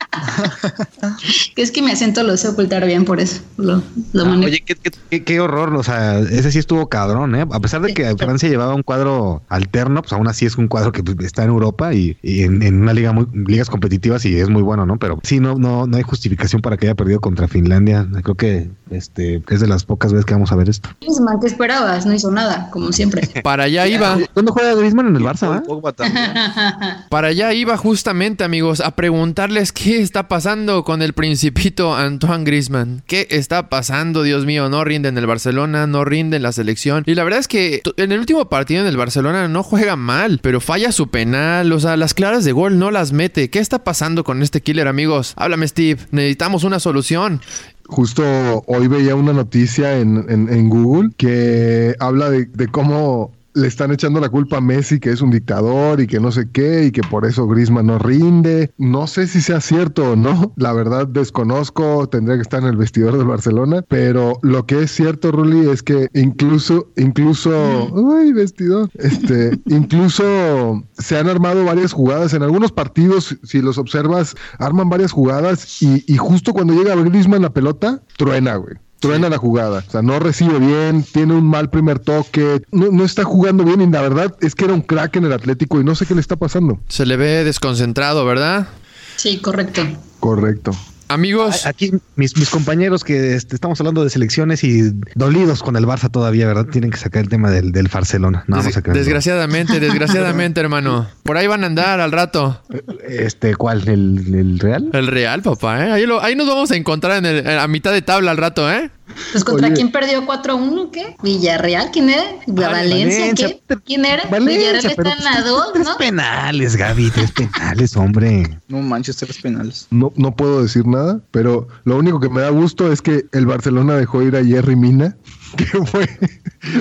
es 1.56 1.72
que 1.72 1.82
mi 1.82 1.91
acento 1.91 2.24
lo 2.24 2.38
sé 2.38 2.48
ocultar 2.48 2.86
bien, 2.86 3.06
por 3.06 3.20
eso 3.20 3.41
lo, 3.58 3.84
lo 4.13 4.22
Ah, 4.24 4.25
manejo. 4.25 4.46
oye, 4.48 4.63
qué, 4.65 4.75
qué- 4.75 4.91
qué- 5.10 5.24
qué 5.24 5.39
horror, 5.39 5.75
o 5.75 5.84
sea, 5.84 6.20
ese 6.20 6.51
sí 6.51 6.60
estuvo 6.60 6.76
cabrón, 6.86 7.36
¿eh? 7.36 7.46
A 7.51 7.60
pesar 7.60 7.81
de 7.81 7.93
que 7.93 8.15
Francia 8.15 8.48
llevaba 8.48 8.75
un 8.75 8.84
cuadro 8.84 9.41
alterno, 9.50 10.01
pues 10.03 10.13
aún 10.13 10.27
así 10.27 10.46
es 10.46 10.57
un 10.57 10.67
cuadro 10.67 10.91
que 10.91 11.03
pues, 11.03 11.17
está 11.25 11.43
en 11.43 11.50
Europa 11.50 11.93
y, 11.93 12.17
y 12.22 12.43
en, 12.43 12.62
en 12.62 12.81
una 12.81 12.93
liga 12.93 13.12
muy, 13.12 13.27
ligas 13.34 13.69
competitivas 13.69 14.24
y 14.25 14.39
es 14.39 14.50
muy 14.50 14.62
bueno, 14.62 14.86
¿no? 14.86 14.98
Pero 14.98 15.19
sí, 15.24 15.39
no, 15.39 15.55
no, 15.55 15.88
no 15.88 15.98
hay 15.98 16.03
justificación 16.03 16.62
para 16.62 16.77
que 16.77 16.86
haya 16.86 16.96
perdido 16.96 17.19
contra 17.19 17.48
Finlandia. 17.48 18.07
Creo 18.24 18.36
que 18.36 18.69
este 18.91 19.41
es 19.50 19.60
de 19.60 19.67
las 19.67 19.84
pocas 19.84 20.13
veces 20.13 20.25
que 20.25 20.34
vamos 20.34 20.51
a 20.51 20.55
ver 20.55 20.69
esto. 20.69 20.89
Griezmann, 21.01 21.39
¿qué 21.39 21.48
esperabas? 21.48 22.05
No 22.05 22.13
hizo 22.13 22.31
nada, 22.31 22.69
como 22.72 22.91
siempre. 22.91 23.27
Para 23.43 23.63
allá 23.63 23.88
iba. 23.88 24.17
¿Cuándo 24.34 24.51
juega 24.51 24.75
Griezmann 24.75 25.07
en 25.07 25.15
el 25.15 25.24
Barça, 25.24 25.63
también. 25.96 26.15
Para 27.10 27.27
allá 27.29 27.53
iba 27.53 27.77
justamente, 27.77 28.43
amigos, 28.43 28.81
a 28.81 28.91
preguntarles 28.91 29.72
qué 29.72 30.01
está 30.01 30.27
pasando 30.27 30.84
con 30.84 31.01
el 31.01 31.13
principito 31.13 31.96
Antoine 31.96 32.43
Griezmann. 32.43 33.03
¿Qué 33.07 33.27
está 33.29 33.69
pasando, 33.69 34.24
Dios 34.24 34.46
mío? 34.46 34.69
No 34.69 34.84
rinde 34.84 35.10
en 35.10 35.17
el 35.17 35.25
Barcelona, 35.25 35.88
no 35.88 36.05
rinde 36.05 36.38
en 36.38 36.43
la 36.43 36.51
selección. 36.51 36.66
Y 37.05 37.15
la 37.15 37.24
verdad 37.24 37.39
es 37.39 37.47
que 37.47 37.81
en 37.97 38.12
el 38.12 38.19
último 38.19 38.50
partido 38.50 38.81
en 38.81 38.88
el 38.88 38.97
Barcelona 38.97 39.47
no 39.47 39.63
juega 39.63 39.95
mal, 39.95 40.39
pero 40.41 40.59
falla 40.62 40.91
su 40.91 41.09
penal, 41.09 41.71
o 41.71 41.79
sea, 41.79 41.97
las 41.97 42.13
claras 42.13 42.43
de 42.45 42.51
gol 42.51 42.77
no 42.79 42.91
las 42.91 43.12
mete. 43.12 43.50
¿Qué 43.50 43.59
está 43.59 43.83
pasando 43.83 44.24
con 44.24 44.41
este 44.43 44.62
killer, 44.62 44.88
amigos? 44.88 45.33
Háblame, 45.38 45.67
Steve. 45.67 46.01
Necesitamos 46.12 46.63
una 46.63 46.79
solución. 46.79 47.41
Justo 47.86 48.24
hoy 48.67 48.88
veía 48.88 49.15
una 49.15 49.31
noticia 49.31 50.00
en, 50.00 50.25
en- 50.29 50.67
Google 50.69 51.12
que 51.15 51.95
habla 52.00 52.29
de 52.29 52.67
cómo 52.67 53.31
le 53.57 53.67
están 53.67 53.91
echando 53.91 54.19
la 54.19 54.29
culpa 54.29 54.57
a 54.57 54.61
Messi, 54.61 54.99
que 54.99 55.09
es 55.09 55.21
un 55.21 55.31
dictador 55.31 55.99
y 55.99 56.07
que 56.07 56.19
no 56.19 56.31
sé 56.31 56.49
qué, 56.51 56.85
y 56.85 56.91
que 56.91 57.01
por 57.01 57.25
eso 57.25 57.47
Griezmann 57.47 57.87
no 57.87 57.97
rinde. 57.97 58.71
No 58.77 59.07
sé 59.07 59.27
si 59.27 59.41
sea 59.41 59.59
cierto 59.61 60.11
o 60.11 60.15
no. 60.15 60.53
La 60.57 60.73
verdad 60.73 61.07
desconozco, 61.07 62.07
tendría 62.07 62.35
que 62.35 62.43
estar 62.43 62.61
en 62.61 62.69
el 62.69 62.77
vestidor 62.77 63.17
del 63.17 63.25
Barcelona, 63.25 63.83
pero 63.87 64.39
lo 64.43 64.65
que 64.65 64.83
es 64.83 64.91
cierto, 64.91 65.31
Ruli, 65.31 65.69
es 65.69 65.81
que 65.81 66.07
incluso, 66.13 66.91
incluso, 66.95 67.51
uy, 67.93 68.31
vestidor, 68.31 68.89
este, 68.95 69.59
incluso 69.65 70.83
se 70.97 71.17
han 71.17 71.27
armado 71.27 71.65
varias 71.65 71.93
jugadas. 71.93 72.33
En 72.33 72.43
algunos 72.43 72.71
partidos, 72.71 73.37
si 73.43 73.61
los 73.61 73.77
observas, 73.77 74.35
arman 74.59 74.89
varias 74.89 75.11
jugadas 75.11 75.81
y, 75.81 76.03
y 76.07 76.17
justo 76.17 76.53
cuando 76.53 76.73
llega 76.73 76.95
Griezmann 76.95 77.41
la 77.41 77.53
pelota, 77.53 78.01
truena, 78.17 78.55
güey. 78.55 78.75
Truena 78.99 79.29
la 79.29 79.37
jugada, 79.37 79.83
o 79.87 79.91
sea, 79.91 80.01
no 80.01 80.19
recibe 80.19 80.57
bien, 80.59 81.03
tiene 81.03 81.33
un 81.33 81.47
mal 81.47 81.69
primer 81.69 81.99
toque, 81.99 82.63
no, 82.71 82.87
no 82.91 83.05
está 83.05 83.23
jugando 83.23 83.63
bien 83.63 83.81
y 83.81 83.87
la 83.87 84.01
verdad 84.01 84.35
es 84.41 84.55
que 84.55 84.65
era 84.65 84.73
un 84.73 84.81
crack 84.81 85.17
en 85.17 85.25
el 85.25 85.33
Atlético 85.33 85.79
y 85.79 85.83
no 85.83 85.93
sé 85.93 86.05
qué 86.05 86.15
le 86.15 86.21
está 86.21 86.35
pasando. 86.35 86.79
Se 86.87 87.05
le 87.05 87.15
ve 87.15 87.43
desconcentrado, 87.43 88.25
¿verdad? 88.25 88.67
Sí, 89.15 89.39
correcto. 89.39 89.81
Correcto. 90.19 90.71
Amigos, 91.09 91.65
Aquí 91.65 91.91
mis, 92.15 92.37
mis 92.37 92.49
compañeros 92.49 93.03
que 93.03 93.33
este, 93.35 93.55
estamos 93.55 93.79
hablando 93.79 94.03
de 94.03 94.09
selecciones 94.09 94.63
y 94.63 94.91
dolidos 95.15 95.63
con 95.63 95.75
el 95.77 95.85
Barça 95.85 96.11
todavía, 96.11 96.47
¿verdad? 96.47 96.65
Tienen 96.65 96.91
que 96.91 96.97
sacar 96.97 97.21
el 97.23 97.29
tema 97.29 97.49
del, 97.49 97.71
del 97.71 97.87
Barcelona. 97.87 98.43
No, 98.47 98.57
vamos 98.57 98.75
a 98.77 98.81
desgraciadamente, 98.81 99.79
desgraciadamente, 99.79 100.59
hermano. 100.59 101.07
Por 101.23 101.37
ahí 101.37 101.47
van 101.47 101.63
a 101.63 101.67
andar 101.67 101.99
al 101.99 102.11
rato. 102.11 102.61
Este, 103.07 103.55
¿cuál? 103.55 103.87
¿El, 103.87 104.35
el 104.35 104.59
Real? 104.59 104.89
El 104.93 105.07
Real, 105.07 105.41
papá, 105.41 105.85
¿eh? 105.85 105.91
Ahí, 105.91 106.05
lo- 106.05 106.21
ahí 106.21 106.35
nos 106.35 106.47
vamos 106.47 106.71
a 106.71 106.75
encontrar 106.75 107.23
en 107.23 107.25
el- 107.25 107.47
a 107.59 107.67
mitad 107.67 107.91
de 107.93 108.01
tabla 108.01 108.31
al 108.31 108.37
rato, 108.37 108.69
¿eh? 108.71 108.91
Pues 109.31 109.43
contra 109.43 109.67
Oye. 109.67 109.75
quién 109.75 109.91
perdió 109.91 110.25
4-1, 110.25 110.91
¿qué? 110.91 111.15
Villarreal, 111.23 111.89
¿quién 111.91 112.09
era? 112.09 112.23
Valencia, 112.47 113.33
¿qué? 113.33 113.61
¿Quién 113.85 114.05
era? 114.05 114.23
Villarreal 114.25 114.85
está 114.85 115.13
en 115.13 115.23
la 115.23 115.41
2, 115.41 115.73
tres 115.73 115.87
¿no? 115.87 115.97
penales, 115.97 116.75
Gaby, 116.75 117.09
tres 117.11 117.31
penales, 117.31 117.95
hombre. 117.95 118.59
No 118.67 118.79
manches, 118.79 119.17
tres 119.17 119.37
penales. 119.39 119.87
No, 119.89 120.11
no 120.15 120.35
puedo 120.35 120.61
decir 120.61 120.85
nada, 120.85 121.19
pero 121.31 121.67
lo 121.83 121.97
único 121.97 122.19
que 122.19 122.29
me 122.29 122.41
da 122.41 122.49
gusto 122.49 122.91
es 122.91 123.01
que 123.01 123.25
el 123.31 123.45
Barcelona 123.45 123.95
dejó 123.95 124.21
ir 124.21 124.35
a 124.35 124.43
Jerry 124.43 124.75
Mina, 124.75 125.15
que 125.57 125.65
fue 125.65 126.07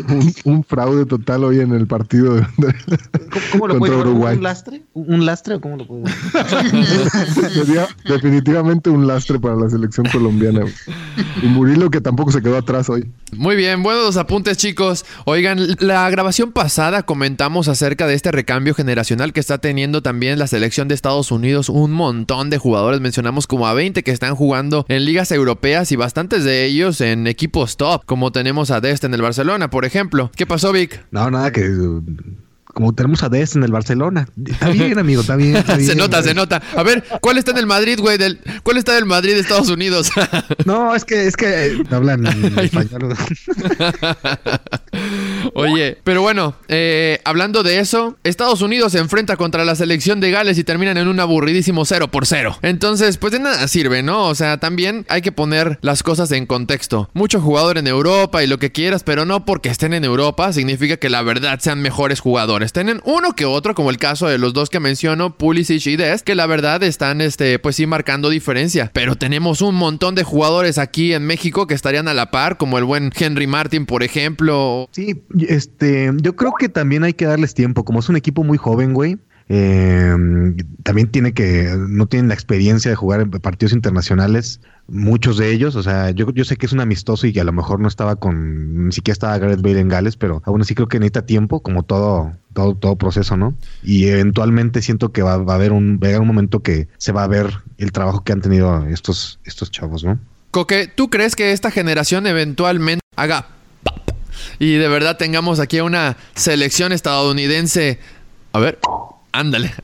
un, 0.09 0.35
un 0.45 0.65
fraude 0.65 1.07
total 1.07 1.45
hoy 1.45 1.61
en 1.61 1.73
el 1.73 1.87
partido 1.87 2.35
de- 2.35 2.41
de- 2.59 2.75
¿Cómo, 3.31 3.45
cómo 3.53 3.69
lo 3.69 3.75
Contra 3.75 3.79
puede 3.79 3.93
llevar? 3.93 4.07
¿Un- 4.07 4.13
Uruguay. 4.13 4.37
¿Un 4.37 4.43
lastre? 4.43 4.83
¿Un 4.95 5.27
lastre 5.27 5.55
o 5.55 5.61
cómo 5.61 5.77
lo 5.77 5.87
puede 5.87 6.05
Sería 7.53 7.87
definitivamente 8.09 8.91
un 8.91 9.07
lastre 9.07 9.39
para 9.39 9.57
la 9.57 9.69
selección 9.69 10.07
colombiana. 10.11 10.63
Y 11.43 11.47
Murilo 11.47 11.91
que 11.91 12.01
tampoco 12.01 12.31
se 12.33 12.43
quedó 12.43 12.57
atrás 12.57 12.89
hoy. 12.89 13.09
Muy 13.37 13.57
bien, 13.57 13.83
buenos 13.83 14.17
apuntes, 14.17 14.57
chicos. 14.57 15.05
Oigan, 15.25 15.59
la 15.81 16.09
grabación 16.11 16.53
pasada 16.53 17.03
comentamos 17.05 17.69
acerca 17.69 18.07
de 18.07 18.15
este 18.15 18.31
recambio 18.33 18.75
generacional 18.75 19.33
que 19.33 19.41
está 19.41 19.59
teniendo 19.59 20.03
también 20.03 20.39
la 20.39 20.47
selección 20.47 20.89
de 20.89 20.95
Estados 20.95 21.31
Unidos. 21.31 21.69
Un 21.69 21.93
montón 21.93 22.51
de 22.51 22.59
jugadores, 22.59 23.01
mencionamos 23.01 23.47
como 23.47 23.67
a 23.67 23.75
20 23.75 24.03
que 24.03 24.11
están 24.11 24.35
jugando 24.35 24.85
en 24.89 25.05
ligas 25.05 25.31
europeas 25.33 25.93
y 25.93 25.97
bastantes 25.97 26.45
de 26.45 26.65
ellos 26.65 27.01
en 27.01 27.27
equipos 27.27 27.77
top, 27.77 28.05
como 28.07 28.33
tenemos 28.33 28.56
a 28.57 28.81
Dest 28.81 29.05
en 29.05 29.15
el 29.15 29.23
Barcelona, 29.23 29.71
por 29.71 29.85
ejemplo. 29.85 30.31
¿Qué 30.35 30.47
pasó, 30.47 30.73
Vic? 30.73 31.05
No, 31.11 31.31
nada, 31.31 31.53
que 31.53 31.69
uh, 31.69 32.03
como 32.77 32.95
tenemos 32.95 33.23
a 33.23 33.31
Dest 33.31 33.57
en 33.57 33.63
el 33.63 33.73
Barcelona. 33.73 34.29
Está 34.45 34.69
bien, 34.69 34.99
amigo, 34.99 35.23
está 35.23 35.35
bien. 35.35 35.57
está 35.57 35.77
se 35.81 35.95
nota, 35.95 36.19
güey. 36.19 36.29
se 36.29 36.35
nota. 36.35 36.63
A 36.77 36.83
ver, 36.83 37.03
¿cuál 37.23 37.39
está 37.39 37.53
en 37.53 37.57
el 37.57 37.67
Madrid, 37.67 37.99
güey? 37.99 38.19
Del, 38.19 38.39
¿Cuál 38.63 38.77
está 38.77 38.95
del 38.95 39.07
Madrid 39.07 39.33
de 39.33 39.41
Estados 39.41 39.71
Unidos? 39.71 40.11
No, 40.67 40.95
es 40.95 41.07
que, 41.07 41.27
es 41.27 41.37
que 41.37 41.69
eh, 41.69 41.83
hablan 41.91 42.27
español. 42.59 43.17
Oye, 45.55 45.99
pero 46.05 46.23
bueno, 46.23 46.55
eh, 46.69 47.21
hablando 47.25 47.63
de 47.63 47.81
eso, 47.81 48.17
Estados 48.25 48.61
Unidos 48.63 48.93
se 48.93 48.99
enfrenta 48.99 49.37
contra 49.37 49.65
la 49.65 49.75
selección 49.75 50.21
de 50.21 50.31
Gales 50.31 50.59
y 50.59 50.65
terminan 50.65 50.97
en 50.97 51.09
un 51.09 51.21
aburridísimo 51.21 51.85
0 51.85 52.09
por 52.09 52.27
0. 52.27 52.59
Entonces, 52.63 53.17
pues 53.19 53.33
de 53.33 53.41
nada 53.41 53.69
sirve, 53.69 54.03
¿no? 54.03 54.27
O 54.27 54.35
sea, 54.35 54.59
también 54.59 55.07
hay 55.09 55.23
que 55.23 55.33
poner 55.33 55.79
las 55.83 56.03
cosas 56.03 56.31
en 56.33 56.47
contexto. 56.47 57.11
Mucho 57.15 57.41
jugador 57.41 57.79
en 57.79 57.87
Europa 57.87 58.43
y 58.43 58.47
lo 58.47 58.59
que 58.59 58.73
quieras, 58.73 59.03
pero 59.03 59.25
no 59.25 59.45
porque 59.45 59.69
estén 59.69 59.95
en 59.95 60.05
Europa 60.05 60.53
significa 60.53 60.97
que 60.97 61.11
la 61.11 61.23
verdad 61.23 61.59
sean 61.61 61.81
mejores 61.81 62.21
jugadores. 62.21 62.73
Tienen 62.73 63.01
uno 63.05 63.33
que 63.35 63.45
otro, 63.45 63.75
como 63.75 63.91
el 63.91 63.99
caso 63.99 64.29
de 64.29 64.39
los 64.39 64.53
dos 64.53 64.71
que 64.71 64.81
menciono, 64.81 65.37
Pulisic 65.37 65.87
y 65.87 65.97
Dest, 65.97 66.25
que 66.25 66.35
la 66.35 66.47
verdad 66.47 66.83
están, 66.83 67.21
este, 67.21 67.59
pues 67.59 67.77
sí, 67.77 67.87
marcando 67.87 68.31
diferencia. 68.31 68.91
Pero 68.93 69.17
tenemos 69.17 69.61
un 69.61 69.75
montón 69.75 70.15
de 70.15 70.25
jugadores 70.25 70.79
aquí 70.79 71.13
en 71.13 71.25
México 71.25 71.67
que 71.67 71.75
estarían 71.75 72.09
a 72.09 72.15
la 72.15 72.31
par, 72.31 72.57
como 72.57 72.79
el 72.79 72.85
buen 72.85 73.13
Henry 73.17 73.47
Martin, 73.47 73.87
por 73.87 74.03
ejemplo, 74.03 74.89
Sí, 74.93 75.23
este, 75.39 76.13
yo 76.17 76.37
creo 76.37 76.53
que 76.59 76.69
también 76.69 77.05
hay 77.05 77.15
que 77.15 77.27
darles 77.27 77.55
tiempo. 77.55 77.85
Como 77.85 78.01
es 78.01 78.09
un 78.09 78.17
equipo 78.17 78.45
muy 78.45 78.59
joven, 78.59 78.95
güey. 78.95 79.19
eh, 79.49 80.15
también 80.83 81.09
tiene 81.09 81.33
que, 81.33 81.75
no 81.89 82.07
tienen 82.07 82.29
la 82.29 82.35
experiencia 82.35 82.91
de 82.91 82.97
jugar 82.97 83.21
en 83.21 83.31
partidos 83.31 83.73
internacionales, 83.73 84.61
muchos 84.89 85.39
de 85.39 85.53
ellos, 85.53 85.75
o 85.77 85.83
sea, 85.83 86.11
yo, 86.11 86.33
yo 86.33 86.45
sé 86.45 86.57
que 86.57 86.67
es 86.67 86.73
un 86.73 86.81
amistoso 86.81 87.27
y 87.27 87.33
que 87.33 87.41
a 87.41 87.45
lo 87.45 87.53
mejor 87.53 87.81
no 87.81 87.89
estaba 87.89 88.17
con, 88.17 88.87
ni 88.87 88.93
siquiera 88.93 89.13
estaba 89.15 89.39
Gareth 89.39 89.63
Bale 89.63 89.81
en 89.81 89.89
Gales, 89.89 90.17
pero 90.17 90.43
aún 90.45 90.61
así 90.61 90.75
creo 90.75 90.89
que 90.89 90.99
necesita 90.99 91.27
tiempo, 91.27 91.61
como 91.61 91.83
todo, 91.83 92.33
todo, 92.53 92.75
todo 92.75 92.97
proceso, 92.97 93.37
¿no? 93.37 93.55
Y 93.83 94.07
eventualmente 94.07 94.83
siento 94.83 95.13
que 95.13 95.23
va, 95.23 95.33
a 95.33 95.55
haber 95.55 95.73
un, 95.73 95.99
va 96.03 96.07
a 96.07 96.11
haber 96.11 96.21
un 96.21 96.29
momento 96.29 96.61
que 96.61 96.89
se 96.99 97.13
va 97.13 97.25
a 97.25 97.29
ver 97.29 97.51
el 97.79 97.93
trabajo 97.93 98.23
que 98.23 98.33
han 98.33 98.41
tenido 98.41 98.87
estos, 98.87 99.41
estos 99.45 99.71
chavos, 99.71 100.05
¿no? 100.05 100.19
Coque, 100.51 100.91
¿tú 100.93 101.11
crees 101.11 101.37
que 101.37 101.53
esta 101.53 101.71
generación 101.71 102.27
eventualmente 102.27 103.01
haga 103.17 103.56
y 104.59 104.75
de 104.75 104.89
verdad 104.89 105.17
tengamos 105.17 105.61
aquí 105.61 105.81
una 105.81 106.17
selección 106.35 106.93
estadounidense? 106.93 107.99
A 108.53 108.59
ver, 108.59 108.79
ándale. 109.37 109.75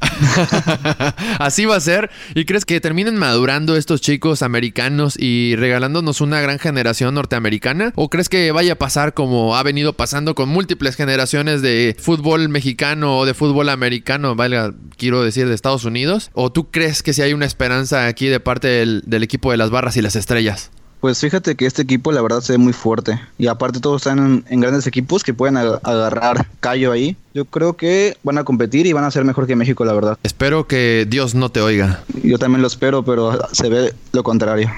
Así 1.39 1.65
va 1.65 1.77
a 1.77 1.81
ser. 1.81 2.11
¿Y 2.35 2.45
crees 2.45 2.65
que 2.65 2.81
terminen 2.81 3.17
madurando 3.17 3.77
estos 3.77 4.01
chicos 4.01 4.43
americanos 4.43 5.17
y 5.19 5.57
regalándonos 5.57 6.21
una 6.21 6.41
gran 6.41 6.59
generación 6.59 7.15
norteamericana? 7.15 7.93
¿O 7.95 8.09
crees 8.09 8.29
que 8.29 8.51
vaya 8.53 8.75
a 8.75 8.77
pasar 8.77 9.15
como 9.15 9.57
ha 9.57 9.63
venido 9.63 9.93
pasando 9.93 10.35
con 10.35 10.49
múltiples 10.49 10.97
generaciones 10.97 11.63
de 11.63 11.97
fútbol 11.99 12.49
mexicano 12.49 13.19
o 13.19 13.27
de 13.27 13.35
fútbol 13.35 13.69
americano, 13.69 14.35
valga, 14.35 14.73
quiero 14.97 15.23
decir, 15.23 15.49
de 15.49 15.55
Estados 15.55 15.85
Unidos? 15.85 16.31
¿O 16.33 16.51
tú 16.51 16.71
crees 16.71 17.03
que 17.03 17.13
si 17.13 17.23
hay 17.23 17.33
una 17.33 17.47
esperanza 17.47 18.07
aquí 18.07 18.29
de 18.29 18.41
parte 18.41 18.69
del 18.69 19.23
equipo 19.23 19.51
de 19.51 19.57
las 19.57 19.71
barras 19.71 19.97
y 19.97 20.03
las 20.03 20.17
estrellas? 20.17 20.71
Pues 21.03 21.19
fíjate 21.19 21.57
que 21.57 21.67
este 21.67 21.83
equipo 21.83 22.13
la 22.13 22.23
verdad 22.23 22.41
se 22.43 22.53
ve 22.53 22.59
muy 22.59 22.73
fuerte. 22.73 23.21
Y 23.37 23.49
aparte 23.49 23.81
todos 23.81 24.03
están 24.03 24.19
en, 24.21 24.45
en 24.49 24.61
grandes 24.61 24.87
equipos 24.87 25.25
que 25.25 25.35
pueden 25.35 25.57
ag- 25.57 25.81
agarrar 25.83 26.47
callo 26.61 26.93
ahí. 26.93 27.17
Yo 27.35 27.45
creo 27.45 27.77
que 27.77 28.17
van 28.23 28.39
a 28.39 28.45
competir 28.45 28.87
y 28.87 28.93
van 28.93 29.03
a 29.03 29.11
ser 29.11 29.25
mejor 29.25 29.49
que 29.49 29.57
México, 29.57 29.85
la 29.85 29.95
verdad. 29.95 30.17
Espero 30.23 30.69
que 30.69 31.05
Dios 31.11 31.35
no 31.35 31.49
te 31.49 31.61
oiga. 31.61 32.05
Yo 32.23 32.39
también 32.39 32.63
lo 32.63 32.69
espero, 32.69 33.05
pero 33.05 33.37
se 33.51 33.69
ve 33.69 33.93
lo 34.13 34.23
contrario. 34.23 34.71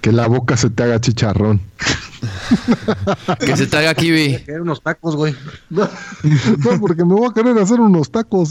Que 0.00 0.12
la 0.12 0.26
boca 0.26 0.56
se 0.56 0.70
te 0.70 0.82
haga 0.82 1.00
chicharrón. 1.00 1.60
Que 3.40 3.56
se 3.56 3.66
te 3.66 3.76
haga 3.76 3.94
kiwi. 3.94 4.44
Eran 4.46 4.62
unos 4.62 4.82
tacos, 4.82 5.16
güey. 5.16 5.34
No, 5.70 5.88
no, 6.58 6.80
porque 6.80 7.04
me 7.04 7.14
voy 7.14 7.28
a 7.30 7.34
querer 7.34 7.56
hacer 7.58 7.80
unos 7.80 8.10
tacos. 8.10 8.50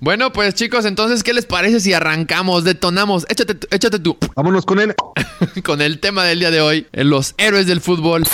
Bueno, 0.00 0.32
pues 0.32 0.54
chicos, 0.54 0.84
entonces, 0.84 1.22
¿qué 1.22 1.32
les 1.32 1.46
parece 1.46 1.80
si 1.80 1.92
arrancamos, 1.92 2.64
detonamos? 2.64 3.26
Échate, 3.28 3.54
tú- 3.54 3.66
échate 3.70 3.98
tú 3.98 4.16
Vámonos 4.36 4.64
con 4.66 4.80
él. 4.80 4.94
con 5.64 5.80
el 5.80 6.00
tema 6.00 6.24
del 6.24 6.38
día 6.40 6.50
de 6.50 6.60
hoy, 6.60 6.86
en 6.92 7.10
los 7.10 7.34
héroes 7.38 7.66
del 7.66 7.80
fútbol. 7.80 8.24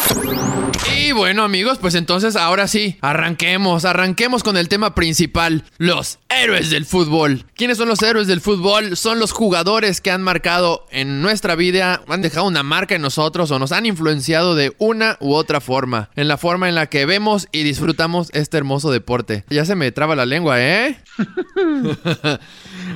Bueno 1.12 1.42
amigos, 1.42 1.78
pues 1.78 1.96
entonces 1.96 2.36
ahora 2.36 2.68
sí, 2.68 2.96
arranquemos, 3.00 3.84
arranquemos 3.84 4.44
con 4.44 4.56
el 4.56 4.68
tema 4.68 4.94
principal, 4.94 5.64
los 5.76 6.18
héroes 6.28 6.70
del 6.70 6.86
fútbol. 6.86 7.44
¿Quiénes 7.56 7.78
son 7.78 7.88
los 7.88 8.00
héroes 8.02 8.28
del 8.28 8.40
fútbol? 8.40 8.96
Son 8.96 9.18
los 9.18 9.32
jugadores 9.32 10.00
que 10.00 10.12
han 10.12 10.22
marcado 10.22 10.86
en 10.90 11.20
nuestra 11.20 11.56
vida, 11.56 12.02
han 12.06 12.22
dejado 12.22 12.46
una 12.46 12.62
marca 12.62 12.94
en 12.94 13.02
nosotros 13.02 13.50
o 13.50 13.58
nos 13.58 13.72
han 13.72 13.86
influenciado 13.86 14.54
de 14.54 14.72
una 14.78 15.16
u 15.20 15.34
otra 15.34 15.60
forma, 15.60 16.10
en 16.14 16.28
la 16.28 16.36
forma 16.36 16.68
en 16.68 16.76
la 16.76 16.86
que 16.86 17.06
vemos 17.06 17.48
y 17.50 17.64
disfrutamos 17.64 18.30
este 18.32 18.56
hermoso 18.56 18.90
deporte. 18.90 19.44
Ya 19.50 19.64
se 19.64 19.74
me 19.74 19.90
traba 19.92 20.14
la 20.14 20.26
lengua, 20.26 20.62
¿eh? 20.62 20.96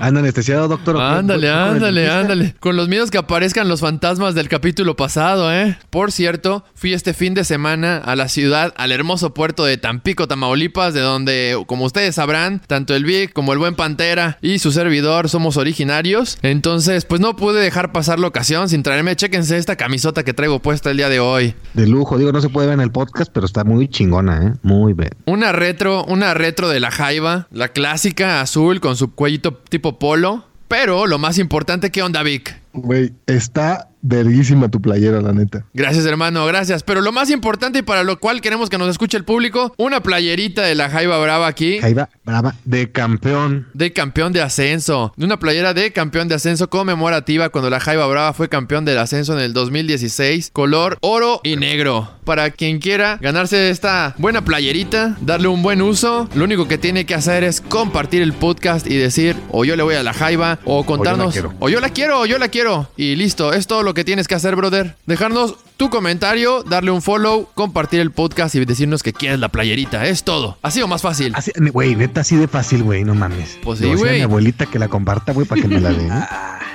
Anda 0.01 0.21
anestesiado, 0.21 0.69
doctor. 0.69 1.01
Ándale, 1.01 1.51
ándale, 1.51 2.11
ándale. 2.11 2.55
Con 2.61 2.77
los 2.77 2.89
miedos 2.89 3.11
que 3.11 3.19
aparezcan 3.19 3.69
los 3.69 3.81
fantasmas 3.81 4.35
del 4.35 4.49
capítulo 4.49 4.97
pasado, 4.97 5.53
¿eh? 5.53 5.79
Por 5.91 6.13
cierto, 6.13 6.65
fui 6.75 6.93
este 6.93 7.15
fin 7.15 7.35
de 7.35 7.45
semana 7.45 7.99
a 7.99 8.17
la 8.17 8.29
ciudad, 8.29 8.75
al 8.77 8.93
hermoso 8.93 9.35
puerto 9.35 9.65
de 9.65 9.77
Tampico, 9.77 10.29
Tamaulipas, 10.29 10.95
de 10.95 11.01
donde, 11.01 11.63
como 11.67 11.85
ustedes 11.85 12.15
sabrán, 12.15 12.61
tanto 12.67 12.95
el 12.95 13.05
Vic 13.05 13.33
como 13.33 13.53
el 13.53 13.59
Buen 13.59 13.75
Pantera 13.75 14.39
y 14.41 14.59
su 14.59 14.73
servidor 14.73 15.29
somos 15.29 15.57
originarios. 15.57 16.39
Entonces, 16.43 17.05
pues 17.05 17.21
no 17.21 17.37
pude 17.37 17.61
dejar 17.61 17.93
pasar 17.93 18.19
la 18.19 18.27
ocasión 18.27 18.69
sin 18.69 18.83
traerme, 18.83 19.17
chéquense 19.17 19.57
esta 19.57 19.77
camisota 19.77 20.25
que 20.25 20.35
traigo 20.35 20.61
puesta 20.61 20.91
el 20.91 20.97
día 20.97 21.09
de 21.09 21.21
hoy. 21.21 21.55
De 21.75 21.87
lujo, 21.87 22.19
digo, 22.19 22.33
no 22.33 22.41
se 22.41 22.49
puede 22.49 22.69
ver 22.69 22.75
en 22.75 22.81
el 22.81 22.91
podcast, 22.91 23.31
pero 23.33 23.47
está 23.47 23.65
muy 23.65 23.89
chingona, 23.89 24.49
¿eh? 24.49 24.53
Muy 24.63 24.93
bien. 24.93 25.11
Una 25.27 25.53
retro, 25.53 26.05
una 26.05 26.35
retro 26.35 26.69
de 26.69 26.81
la 26.81 26.91
Jaiba, 26.91 27.49
la 27.51 27.69
clásica 27.69 28.41
azul 28.41 28.81
con 28.81 28.97
su 28.97 29.15
cuellito 29.15 29.55
tipo 29.69 29.84
polo. 29.93 30.45
Pero 30.69 31.07
lo 31.07 31.19
más 31.19 31.39
importante, 31.39 31.91
¿qué 31.91 32.03
onda, 32.03 32.23
Vic? 32.23 32.59
Güey, 32.73 33.13
está 33.27 33.89
verguísima 34.05 34.71
tu 34.71 34.81
playera, 34.81 35.21
la 35.23 35.33
neta. 35.33 35.65
Gracias, 35.73 36.05
hermano, 36.05 36.45
gracias. 36.47 36.83
Pero 36.83 37.01
lo 37.01 37.11
más 37.11 37.31
importante 37.31 37.79
y 37.79 37.83
para 37.83 38.05
lo 38.05 38.21
cual 38.21 38.43
queremos 38.43 38.69
que 38.69 38.77
nos 38.77 38.91
escuche 38.91 39.17
el 39.17 39.25
público, 39.25 39.75
una 39.79 40.03
playerita 40.03 40.63
de 40.63 40.75
la 40.75 40.91
Jaiba 40.91 41.19
Brava 41.19 41.47
aquí. 41.47 41.79
Jaiba 41.81 42.11
Brava 42.25 42.55
de 42.65 42.93
campeón. 42.93 43.67
De 43.73 43.93
campeón 43.93 44.33
de 44.35 44.43
ascenso. 44.43 45.15
Una 45.17 45.39
playera 45.39 45.73
de 45.73 45.91
campeón 45.93 46.29
de 46.29 46.35
ascenso 46.35 46.69
conmemorativa 46.69 47.49
cuando 47.49 47.71
la 47.71 47.81
Jaiba 47.81 48.07
Brava 48.07 48.35
fue 48.35 48.51
campeón 48.51 48.85
del 48.85 48.99
ascenso 48.99 49.33
en 49.33 49.41
el 49.41 49.55
2016. 49.55 50.51
Color 50.53 50.99
oro 51.01 51.41
y 51.43 51.57
negro. 51.57 52.11
Para 52.25 52.51
quien 52.51 52.79
quiera 52.79 53.19
ganarse 53.21 53.71
esta 53.71 54.15
buena 54.19 54.45
playerita, 54.45 55.17
darle 55.21 55.49
un 55.49 55.63
buen 55.63 55.83
uso, 55.83 56.29
lo 56.35 56.45
único 56.45 56.69
que 56.69 56.79
tiene 56.79 57.05
que 57.05 57.15
hacer 57.15 57.45
es 57.45 57.61
compartir 57.61 58.23
el 58.23 58.33
podcast 58.33 58.87
y 58.87 58.97
decir, 58.97 59.37
o 59.51 59.65
yo 59.65 59.77
le 59.77 59.83
voy 59.83 59.95
a 59.95 60.03
la 60.03 60.15
Jaiba, 60.15 60.59
o 60.65 60.85
contarnos, 60.85 61.39
o 61.59 61.69
yo 61.69 61.81
la 61.81 61.91
quiero, 61.91 62.21
o 62.21 62.27
yo 62.27 62.39
la 62.39 62.49
quiero. 62.49 62.89
Y 62.97 63.17
listo, 63.17 63.53
es 63.53 63.67
todo 63.67 63.83
lo 63.83 63.94
que 63.95 64.05
tienes 64.05 64.29
que 64.29 64.35
hacer, 64.35 64.57
brother. 64.57 64.97
Dejarnos 65.07 65.57
tu 65.77 65.91
comentario, 65.91 66.63
darle 66.63 66.93
un 66.93 67.03
follow, 67.03 67.49
compartir 67.55 68.01
el 68.01 68.13
podcast 68.13 68.55
y 68.55 68.65
decirnos 68.65 69.03
que 69.03 69.13
quieres 69.13 69.41
la 69.41 69.49
playerita. 69.49 70.07
Es 70.07 70.23
todo. 70.23 70.57
Así 70.63 70.81
o 70.83 70.89
más 70.89 71.03
fácil. 71.03 71.33
Así, 71.35 71.51
güey, 71.73 71.97
neta, 71.97 72.21
así 72.21 72.37
de 72.37 72.47
fácil, 72.47 72.85
güey, 72.85 73.05
no 73.05 73.15
mames. 73.15 73.59
Pues 73.63 73.81
sí, 73.81 73.93
güey. 73.95 74.19
mi 74.19 74.23
abuelita 74.23 74.67
que 74.67 74.79
la 74.79 74.89
comparta, 74.89 75.33
güey, 75.33 75.47
para 75.47 75.63
que 75.63 75.69
me 75.69 75.81
la 75.81 75.91
dé. 75.91 76.07
¿eh? 76.07 76.11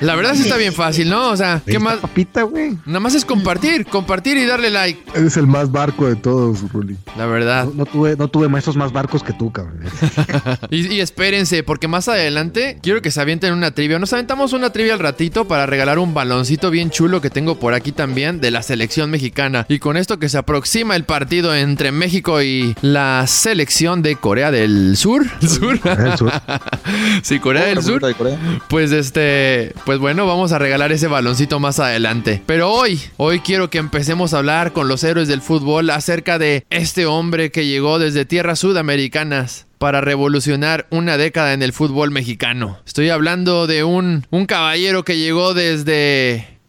La 0.01 0.15
verdad 0.15 0.33
sí 0.33 0.43
está 0.43 0.55
bien 0.55 0.71
fácil, 0.71 1.09
¿no? 1.09 1.29
O 1.29 1.35
sea, 1.35 1.61
¿qué 1.65 1.77
más? 1.77 1.97
Papita, 1.97 2.43
güey. 2.43 2.77
Nada 2.85 3.01
más 3.01 3.15
es 3.15 3.25
compartir, 3.25 3.85
compartir 3.85 4.37
y 4.37 4.45
darle 4.45 4.69
like. 4.69 5.01
Eres 5.13 5.35
el 5.35 5.45
más 5.45 5.73
barco 5.73 6.07
de 6.07 6.15
todos, 6.15 6.71
Ruli. 6.71 6.95
La 7.17 7.25
verdad. 7.25 7.65
No, 7.65 7.73
no 7.73 7.85
tuve, 7.85 8.15
no 8.15 8.29
tuve 8.29 8.47
maestros 8.47 8.77
más 8.77 8.93
barcos 8.93 9.23
que 9.23 9.33
tú, 9.33 9.51
cabrón. 9.51 9.81
Y, 10.69 10.87
y 10.87 11.01
espérense, 11.01 11.63
porque 11.63 11.89
más 11.89 12.07
adelante 12.07 12.79
quiero 12.81 13.01
que 13.01 13.11
se 13.11 13.19
avienten 13.19 13.51
una 13.51 13.71
trivia. 13.71 13.99
Nos 13.99 14.13
aventamos 14.13 14.53
una 14.53 14.69
trivia 14.69 14.93
al 14.93 14.99
ratito 14.99 15.49
para 15.49 15.65
regalar 15.65 15.99
un 15.99 16.13
baloncito 16.13 16.71
bien 16.71 16.91
chulo 16.91 17.19
que 17.19 17.29
tengo 17.29 17.59
por 17.59 17.73
aquí 17.73 17.91
también 17.91 18.39
de 18.39 18.51
la 18.51 18.61
selección 18.61 18.88
mexicana. 18.98 19.65
Y 19.69 19.79
con 19.79 19.98
esto 19.98 20.19
que 20.19 20.29
se 20.29 20.38
aproxima 20.38 20.96
el 20.96 21.03
partido 21.03 21.55
entre 21.55 21.91
México 21.91 22.41
y 22.41 22.75
la 22.81 23.25
selección 23.27 24.01
de 24.01 24.15
Corea 24.15 24.51
del 24.51 24.98
Sur. 24.98 25.25
Del 25.39 26.17
Sur. 26.17 26.31
sí, 27.22 27.39
Corea 27.39 27.65
del 27.65 27.81
Sur. 27.81 28.01
República 28.01 28.08
de 28.08 28.15
Corea. 28.15 28.62
Pues 28.67 28.91
este, 28.91 29.74
pues 29.86 30.00
bueno, 30.00 30.25
vamos 30.25 30.51
a 30.51 30.60
regalar 30.60 30.91
ese 30.91 31.08
baloncito 31.08 31.60
más 31.60 31.79
adelante. 31.79 32.41
Pero 32.46 32.72
hoy, 32.72 33.00
hoy 33.17 33.39
quiero 33.39 33.69
que 33.69 33.77
empecemos 33.77 34.34
a 34.34 34.39
hablar 34.39 34.74
con 34.74 34.88
los 34.88 35.03
héroes 35.03 35.27
del 35.27 35.41
fútbol 35.41 35.89
acerca 35.89 36.39
de 36.39 36.65
este 36.69 37.05
hombre 37.05 37.51
que 37.51 37.65
llegó 37.65 38.00
desde 38.00 38.25
tierras 38.25 38.60
sudamericanas 38.60 39.67
para 39.77 40.01
revolucionar 40.01 40.88
una 40.91 41.17
década 41.17 41.53
en 41.53 41.63
el 41.63 41.74
fútbol 41.74 42.12
mexicano. 42.12 42.79
Estoy 42.86 43.10
hablando 43.10 43.65
de 43.65 43.84
un, 43.84 44.27
un 44.29 44.46
caballero 44.46 45.03
que 45.05 45.17
llegó 45.17 45.53
desde 45.53 46.60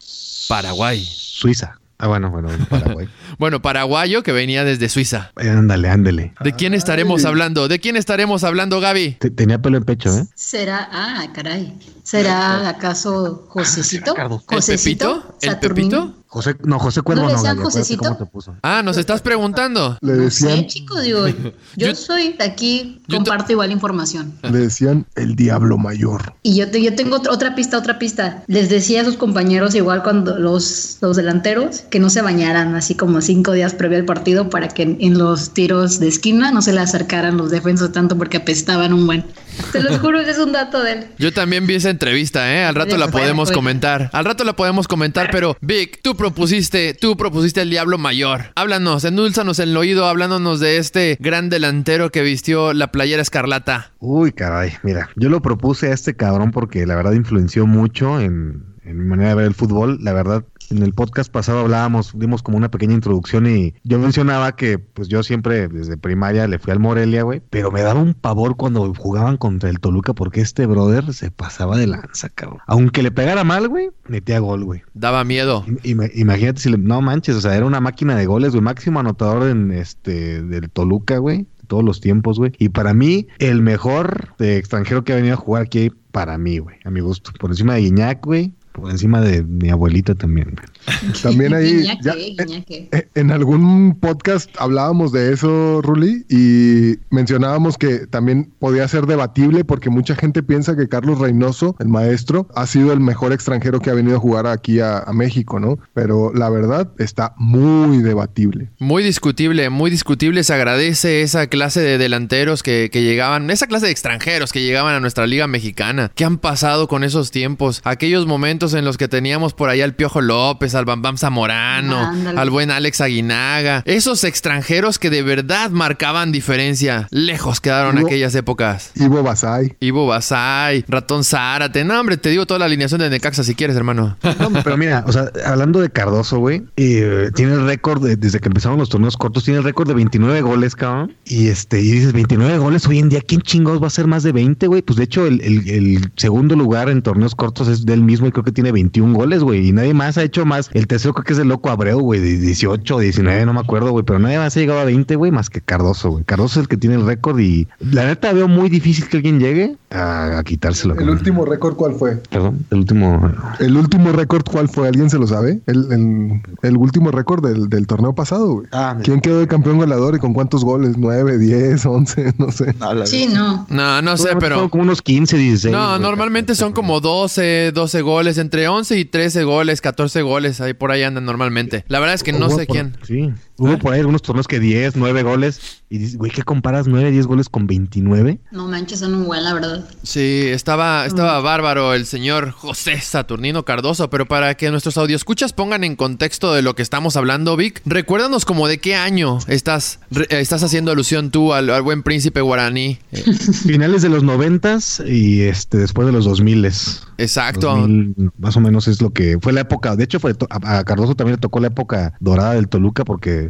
Paraguay. 0.48 1.04
Suiza. 1.04 1.79
Ah, 2.02 2.06
bueno, 2.08 2.30
bueno, 2.30 2.50
en 2.50 2.64
Paraguay. 2.66 3.08
Bueno, 3.38 3.62
paraguayo 3.62 4.22
que 4.22 4.32
venía 4.32 4.64
desde 4.64 4.88
Suiza. 4.88 5.30
Eh, 5.40 5.48
ándale, 5.48 5.88
ándale. 5.88 6.34
¿De 6.42 6.52
quién 6.52 6.74
estaremos 6.74 7.24
hablando? 7.24 7.68
¿De 7.68 7.78
quién 7.78 7.96
estaremos 7.96 8.42
hablando, 8.44 8.80
Gaby? 8.80 9.12
Te- 9.20 9.30
tenía 9.30 9.58
pelo 9.60 9.78
en 9.78 9.84
pecho, 9.84 10.10
¿eh? 10.14 10.26
¿Será, 10.34 10.88
ah, 10.92 11.26
caray, 11.34 11.78
¿será 12.02 12.68
acaso 12.68 13.46
Josecito? 13.48 14.14
¿El 14.16 14.28
¿Josecito? 14.56 15.22
Pepito? 15.38 15.38
¿El. 15.52 15.58
Pepito? 15.58 16.14
José, 16.32 16.54
no, 16.62 16.78
José 16.78 17.02
Cuervo 17.02 17.22
¿No 17.22 17.28
le 17.28 17.32
no, 17.34 17.38
decían 17.40 17.56
Gaby, 17.56 17.60
acuérdate 17.66 17.78
Josecito? 17.80 18.04
cómo 18.04 18.16
te 18.16 18.26
puso. 18.26 18.54
Ah, 18.62 18.82
nos 18.84 18.96
estás 18.96 19.20
preguntando. 19.20 19.98
Le 20.00 20.12
No 20.12 20.22
decían, 20.22 20.58
sé, 20.58 20.66
chico, 20.68 21.00
digo, 21.00 21.26
yo, 21.28 21.34
Yo- 21.76 21.94
soy 21.96 22.34
de 22.38 22.44
aquí, 22.44 23.02
comparto 23.10 23.50
igual 23.50 23.72
información. 23.72 24.32
le 24.42 24.58
decían 24.58 25.06
el 25.16 25.34
diablo 25.34 25.76
mayor. 25.76 26.34
Y 26.44 26.54
yo, 26.56 26.70
te- 26.70 26.80
yo 26.82 26.94
tengo 26.94 27.16
otra, 27.16 27.32
otra 27.32 27.54
pista, 27.56 27.76
otra 27.76 27.98
pista. 27.98 28.44
Les 28.46 28.68
decía 28.68 29.02
a 29.02 29.04
sus 29.04 29.16
compañeros, 29.16 29.74
igual 29.74 30.04
cuando 30.04 30.38
los, 30.38 30.98
los 31.00 31.16
delanteros, 31.16 31.80
que 31.90 31.98
no 31.98 32.10
se 32.10 32.22
bañaran 32.22 32.76
así 32.76 32.94
como 32.94 33.20
cinco 33.22 33.50
días 33.52 33.74
previo 33.74 33.98
al 33.98 34.04
partido 34.04 34.48
para 34.50 34.68
que 34.68 34.84
en, 34.84 34.98
en 35.00 35.18
los 35.18 35.50
tiros 35.52 35.98
de 35.98 36.06
esquina 36.06 36.52
no 36.52 36.62
se 36.62 36.72
le 36.72 36.80
acercaran 36.80 37.36
los 37.38 37.50
defensas 37.50 37.90
tanto 37.90 38.16
porque 38.16 38.36
apestaban 38.36 38.92
un 38.92 39.04
buen. 39.06 39.24
Te 39.72 39.82
lo 39.82 39.98
juro 39.98 40.24
que 40.24 40.30
es 40.30 40.38
un 40.38 40.52
dato 40.52 40.80
de 40.82 40.92
él. 40.92 41.06
Yo 41.18 41.32
también 41.32 41.66
vi 41.66 41.74
esa 41.74 41.90
entrevista, 41.90 42.54
¿eh? 42.54 42.64
Al 42.64 42.74
rato 42.76 42.96
la 42.96 43.06
Bueno, 43.06 43.18
podemos 43.18 43.48
bueno. 43.48 43.58
comentar. 43.58 44.10
Al 44.12 44.24
rato 44.24 44.44
la 44.44 44.54
podemos 44.54 44.86
comentar, 44.86 45.28
pero 45.32 45.56
Vic, 45.60 45.98
tú 46.02 46.16
propusiste, 46.20 46.92
tú 46.92 47.16
propusiste 47.16 47.62
el 47.62 47.70
Diablo 47.70 47.96
Mayor. 47.96 48.52
Háblanos, 48.54 49.06
endúlzanos 49.06 49.58
el 49.58 49.74
oído, 49.74 50.04
hablándonos 50.04 50.60
de 50.60 50.76
este 50.76 51.16
gran 51.18 51.48
delantero 51.48 52.10
que 52.10 52.20
vistió 52.20 52.74
la 52.74 52.92
playera 52.92 53.22
escarlata. 53.22 53.92
Uy, 54.00 54.32
caray, 54.32 54.74
mira, 54.82 55.08
yo 55.16 55.30
lo 55.30 55.40
propuse 55.40 55.88
a 55.88 55.94
este 55.94 56.16
cabrón 56.16 56.50
porque 56.50 56.84
la 56.84 56.94
verdad 56.94 57.12
influenció 57.12 57.66
mucho 57.66 58.20
en 58.20 58.66
mi 58.84 59.04
manera 59.06 59.30
de 59.30 59.34
ver 59.36 59.46
el 59.46 59.54
fútbol. 59.54 59.96
La 60.02 60.12
verdad, 60.12 60.44
en 60.70 60.82
el 60.82 60.92
podcast 60.92 61.30
pasado 61.32 61.60
hablábamos, 61.60 62.12
dimos 62.16 62.42
como 62.42 62.56
una 62.56 62.70
pequeña 62.70 62.94
introducción 62.94 63.46
y 63.46 63.74
yo 63.84 63.98
mencionaba 63.98 64.56
que 64.56 64.78
pues 64.78 65.08
yo 65.08 65.22
siempre 65.22 65.68
desde 65.68 65.96
primaria 65.96 66.46
le 66.46 66.58
fui 66.58 66.72
al 66.72 66.78
Morelia, 66.78 67.22
güey, 67.22 67.40
pero 67.50 67.70
me 67.70 67.82
daba 67.82 68.00
un 68.00 68.14
pavor 68.14 68.56
cuando 68.56 68.92
jugaban 68.94 69.36
contra 69.36 69.68
el 69.70 69.80
Toluca 69.80 70.12
porque 70.14 70.40
este 70.40 70.66
brother 70.66 71.12
se 71.12 71.30
pasaba 71.30 71.76
de 71.76 71.86
lanza, 71.86 72.28
cabrón. 72.28 72.60
Aunque 72.66 73.02
le 73.02 73.10
pegara 73.10 73.44
mal, 73.44 73.68
güey, 73.68 73.90
metía 74.08 74.38
gol, 74.38 74.64
güey. 74.64 74.82
Daba 74.94 75.24
miedo. 75.24 75.64
Ima- 75.82 76.10
Imagínate 76.14 76.60
si 76.60 76.70
le, 76.70 76.78
no 76.78 77.00
manches, 77.02 77.36
o 77.36 77.40
sea, 77.40 77.56
era 77.56 77.66
una 77.66 77.80
máquina 77.80 78.14
de 78.16 78.26
goles, 78.26 78.50
güey, 78.52 78.62
máximo 78.62 79.00
anotador 79.00 79.48
en 79.48 79.72
este 79.72 80.42
del 80.42 80.70
Toluca, 80.70 81.18
güey, 81.18 81.46
todos 81.66 81.84
los 81.84 82.00
tiempos, 82.00 82.38
güey. 82.38 82.52
Y 82.58 82.68
para 82.70 82.94
mí, 82.94 83.26
el 83.38 83.62
mejor 83.62 84.34
de 84.38 84.56
extranjero 84.56 85.04
que 85.04 85.12
ha 85.12 85.16
venido 85.16 85.34
a 85.34 85.38
jugar 85.38 85.62
aquí, 85.62 85.90
para 86.10 86.36
mí, 86.38 86.58
güey, 86.58 86.76
a 86.84 86.90
mi 86.90 87.00
gusto. 87.00 87.30
Por 87.38 87.50
encima 87.50 87.74
de 87.74 87.82
Guiñac, 87.82 88.24
güey, 88.26 88.52
por 88.72 88.90
encima 88.90 89.20
de 89.20 89.42
mi 89.42 89.70
abuelita 89.70 90.14
también. 90.14 90.56
También 91.22 91.52
ahí, 91.54 91.78
Guiñaque, 91.78 92.02
ya, 92.02 92.14
guiñaque. 92.14 92.88
Eh, 92.92 93.08
En 93.14 93.30
algún 93.30 93.98
podcast 94.00 94.50
hablábamos 94.58 95.12
de 95.12 95.32
eso, 95.32 95.82
Ruli, 95.82 96.24
y 96.28 96.98
mencionábamos 97.14 97.76
que 97.76 98.06
también 98.06 98.50
podía 98.58 98.88
ser 98.88 99.06
debatible 99.06 99.64
porque 99.64 99.90
mucha 99.90 100.14
gente 100.16 100.42
piensa 100.42 100.76
que 100.76 100.88
Carlos 100.88 101.18
Reynoso, 101.18 101.76
el 101.78 101.88
maestro, 101.88 102.48
ha 102.54 102.66
sido 102.66 102.92
el 102.92 103.00
mejor 103.00 103.32
extranjero 103.32 103.80
que 103.80 103.90
ha 103.90 103.94
venido 103.94 104.16
a 104.16 104.20
jugar 104.20 104.46
aquí 104.46 104.80
a, 104.80 104.98
a 105.00 105.12
México, 105.12 105.60
¿no? 105.60 105.78
Pero 105.92 106.32
la 106.34 106.48
verdad 106.48 106.90
está 106.98 107.34
muy 107.36 107.98
debatible. 107.98 108.70
Muy 108.78 109.02
discutible, 109.02 109.68
muy 109.70 109.90
discutible. 109.90 110.42
Se 110.44 110.54
agradece 110.54 111.22
esa 111.22 111.46
clase 111.48 111.80
de 111.80 111.98
delanteros 111.98 112.62
que, 112.62 112.88
que 112.90 113.02
llegaban, 113.02 113.50
esa 113.50 113.66
clase 113.66 113.86
de 113.86 113.92
extranjeros 113.92 114.52
que 114.52 114.62
llegaban 114.62 114.94
a 114.94 115.00
nuestra 115.00 115.26
liga 115.26 115.46
mexicana. 115.46 116.10
¿Qué 116.14 116.24
han 116.24 116.38
pasado 116.38 116.88
con 116.88 117.04
esos 117.04 117.30
tiempos? 117.30 117.80
Aquellos 117.84 118.26
momentos 118.26 118.59
en 118.60 118.84
los 118.84 118.96
que 118.98 119.08
teníamos 119.08 119.54
por 119.54 119.68
ahí 119.70 119.80
al 119.80 119.94
Piojo 119.94 120.20
López, 120.20 120.74
al 120.74 120.84
Bam 120.84 121.00
Bam 121.02 121.16
Zamorano, 121.16 121.98
Ándale. 121.98 122.38
al 122.38 122.50
buen 122.50 122.70
Alex 122.70 123.00
Aguinaga. 123.00 123.82
Esos 123.86 124.24
extranjeros 124.24 124.98
que 124.98 125.08
de 125.10 125.22
verdad 125.22 125.70
marcaban 125.70 126.30
diferencia. 126.32 127.08
Lejos 127.10 127.60
quedaron 127.60 127.98
aquellas 127.98 128.34
épocas. 128.34 128.92
Ivo 128.96 129.22
Basay. 129.22 129.76
Ivo 129.80 130.06
Basay, 130.06 130.84
Ratón 130.88 131.24
Zárate. 131.24 131.84
No, 131.84 131.98
hombre, 131.98 132.16
te 132.16 132.28
digo 132.30 132.46
toda 132.46 132.58
la 132.60 132.66
alineación 132.66 133.00
de 133.00 133.08
Necaxa 133.10 133.42
si 133.44 133.54
quieres, 133.54 133.76
hermano. 133.76 134.16
No, 134.38 134.50
pero 134.62 134.76
mira, 134.76 135.04
o 135.06 135.12
sea, 135.12 135.30
hablando 135.46 135.80
de 135.80 135.90
Cardoso, 135.90 136.38
güey, 136.38 136.62
eh, 136.76 137.30
tiene 137.34 137.54
el 137.54 137.64
récord 137.64 138.04
de- 138.04 138.16
desde 138.16 138.40
que 138.40 138.48
empezaron 138.48 138.78
los 138.78 138.88
torneos 138.88 139.16
cortos, 139.16 139.44
tiene 139.44 139.58
el 139.58 139.64
récord 139.64 139.88
de 139.88 139.94
29 139.94 140.42
goles, 140.42 140.76
cabrón. 140.76 141.16
Y 141.24 141.48
este, 141.48 141.80
y 141.80 141.90
dices, 141.90 142.12
29 142.12 142.58
goles 142.58 142.86
hoy 142.86 142.98
en 142.98 143.08
día, 143.08 143.20
¿quién 143.26 143.40
chingados 143.40 143.82
va 143.82 143.86
a 143.86 143.90
ser 143.90 144.06
más 144.06 144.22
de 144.22 144.32
20, 144.32 144.66
güey? 144.66 144.82
Pues 144.82 144.96
de 144.96 145.04
hecho, 145.04 145.26
el, 145.26 145.40
el- 145.42 145.68
el 145.68 146.12
segundo 146.16 146.56
lugar 146.56 146.88
en 146.88 147.02
torneos 147.02 147.34
cortos 147.34 147.68
es 147.68 147.84
del 147.86 148.02
mismo 148.02 148.26
y 148.26 148.32
creo 148.32 148.44
que 148.44 148.49
que 148.50 148.54
tiene 148.54 148.72
21 148.72 149.14
goles, 149.14 149.42
güey. 149.42 149.68
Y 149.68 149.72
nadie 149.72 149.94
más 149.94 150.18
ha 150.18 150.22
hecho 150.22 150.44
más. 150.44 150.70
El 150.72 150.86
tercero 150.86 151.14
creo 151.14 151.24
que 151.24 151.32
es 151.32 151.38
el 151.38 151.48
loco 151.48 151.70
Abreu, 151.70 152.00
güey, 152.00 152.20
de 152.20 152.38
18 152.38 152.96
o 152.96 152.98
19, 153.00 153.46
no 153.46 153.52
me 153.52 153.60
acuerdo, 153.60 153.90
güey. 153.92 154.04
Pero 154.04 154.18
nadie 154.18 154.38
más 154.38 154.56
ha 154.56 154.60
llegado 154.60 154.80
a 154.80 154.84
20, 154.84 155.16
güey, 155.16 155.30
más 155.32 155.50
que 155.50 155.60
Cardoso, 155.60 156.10
güey. 156.10 156.24
Cardoso 156.24 156.60
es 156.60 156.64
el 156.64 156.68
que 156.68 156.76
tiene 156.76 156.96
el 156.96 157.06
récord 157.06 157.38
y 157.38 157.68
la 157.80 158.04
neta 158.06 158.32
veo 158.32 158.48
muy 158.48 158.68
difícil 158.68 159.08
que 159.08 159.18
alguien 159.18 159.38
llegue 159.40 159.76
a, 159.90 160.38
a 160.38 160.44
quitárselo. 160.44 160.94
¿El 160.98 161.10
último 161.10 161.44
récord 161.44 161.74
cuál 161.76 161.94
fue? 161.94 162.16
Perdón, 162.30 162.64
el 162.70 162.78
último. 162.78 163.32
¿El 163.58 163.76
último 163.76 164.12
récord 164.12 164.42
cuál 164.44 164.68
fue? 164.68 164.88
¿Alguien 164.88 165.10
se 165.10 165.18
lo 165.18 165.26
sabe? 165.26 165.60
El, 165.66 165.92
el- 165.92 166.40
el 166.62 166.76
último 166.76 167.10
récord 167.10 167.44
del, 167.46 167.68
del 167.68 167.86
torneo 167.86 168.14
pasado, 168.14 168.54
güey. 168.54 168.66
Ah, 168.72 168.96
¿Quién 169.02 169.20
quedó 169.20 169.40
de 169.40 169.46
campeón 169.46 169.78
goleador 169.78 170.14
y 170.14 170.18
con 170.18 170.32
cuántos 170.34 170.64
goles? 170.64 170.96
¿9, 170.96 171.38
10, 171.38 171.86
11? 171.86 172.34
No 172.38 172.50
sé. 172.50 172.74
Sí, 173.04 173.28
no. 173.32 173.66
No, 173.68 174.02
no 174.02 174.16
sé, 174.16 174.30
pero... 174.38 174.68
como 174.70 174.82
unos 174.84 175.02
15, 175.02 175.36
16. 175.36 175.72
No, 175.72 175.98
normalmente 175.98 176.54
son 176.54 176.72
como 176.72 177.00
12, 177.00 177.72
12 177.72 178.00
goles, 178.02 178.38
entre 178.40 178.68
11 178.68 178.98
y 178.98 179.04
13 179.04 179.44
goles, 179.44 179.80
14 179.80 180.22
goles, 180.22 180.60
ahí 180.60 180.74
por 180.74 180.90
ahí 180.90 181.02
andan 181.02 181.24
normalmente. 181.24 181.84
La 181.88 182.00
verdad 182.00 182.14
es 182.14 182.22
que 182.22 182.32
no 182.32 182.50
sé 182.50 182.66
quién. 182.66 182.96
Sí. 183.06 183.30
Hubo 183.60 183.78
por 183.78 183.92
ahí 183.92 184.00
algunos 184.00 184.22
torneos 184.22 184.48
que 184.48 184.58
10, 184.58 184.96
9 184.96 185.22
goles. 185.22 185.60
Y 185.90 185.98
dices, 185.98 186.16
güey, 186.16 186.30
¿qué 186.30 186.42
comparas 186.42 186.86
9, 186.86 187.10
10 187.10 187.26
goles 187.26 187.48
con 187.48 187.66
29? 187.66 188.40
No 188.52 188.68
manches, 188.68 189.00
son 189.00 189.14
un 189.14 189.26
buen, 189.26 189.42
la 189.44 189.54
verdad. 189.54 189.84
Sí, 190.02 190.44
estaba, 190.46 191.04
estaba 191.04 191.40
bárbaro 191.40 191.94
el 191.94 192.06
señor 192.06 192.52
José 192.52 193.00
Saturnino 193.00 193.64
Cardoso, 193.64 194.08
pero 194.08 194.26
para 194.26 194.54
que 194.56 194.70
nuestros 194.70 194.96
audioscuchas 194.98 195.52
pongan 195.52 195.82
en 195.84 195.96
contexto 195.96 196.54
de 196.54 196.62
lo 196.62 196.74
que 196.76 196.82
estamos 196.82 197.16
hablando, 197.16 197.56
Vic, 197.56 197.82
recuérdanos 197.84 198.44
como 198.44 198.68
de 198.68 198.78
qué 198.78 198.94
año 198.94 199.38
estás, 199.48 199.98
re- 200.10 200.26
eh, 200.30 200.40
estás 200.40 200.62
haciendo 200.62 200.92
alusión 200.92 201.30
tú 201.30 201.52
al, 201.52 201.68
al 201.70 201.82
buen 201.82 202.02
príncipe 202.02 202.40
guaraní. 202.40 202.98
Eh, 203.12 203.22
Finales 203.66 204.02
de 204.02 204.08
los 204.10 204.22
90 204.22 204.78
y 205.06 205.40
este 205.42 205.78
después 205.78 206.06
de 206.06 206.12
los 206.12 206.24
2000 206.24 206.70
exacto. 207.18 207.68
2000, 207.76 208.30
más 208.38 208.56
o 208.56 208.60
menos 208.60 208.88
es 208.88 209.00
lo 209.02 209.10
que 209.10 209.38
fue 209.40 209.52
la 209.52 209.62
época. 209.62 209.96
De 209.96 210.04
hecho, 210.04 210.20
fue 210.20 210.34
a, 210.50 210.78
a 210.78 210.84
Cardoso 210.84 211.14
también 211.14 211.36
le 211.36 211.40
tocó 211.40 211.60
la 211.60 211.66
época 211.68 212.14
dorada 212.20 212.54
del 212.54 212.68
Toluca 212.68 213.04
porque 213.04 213.49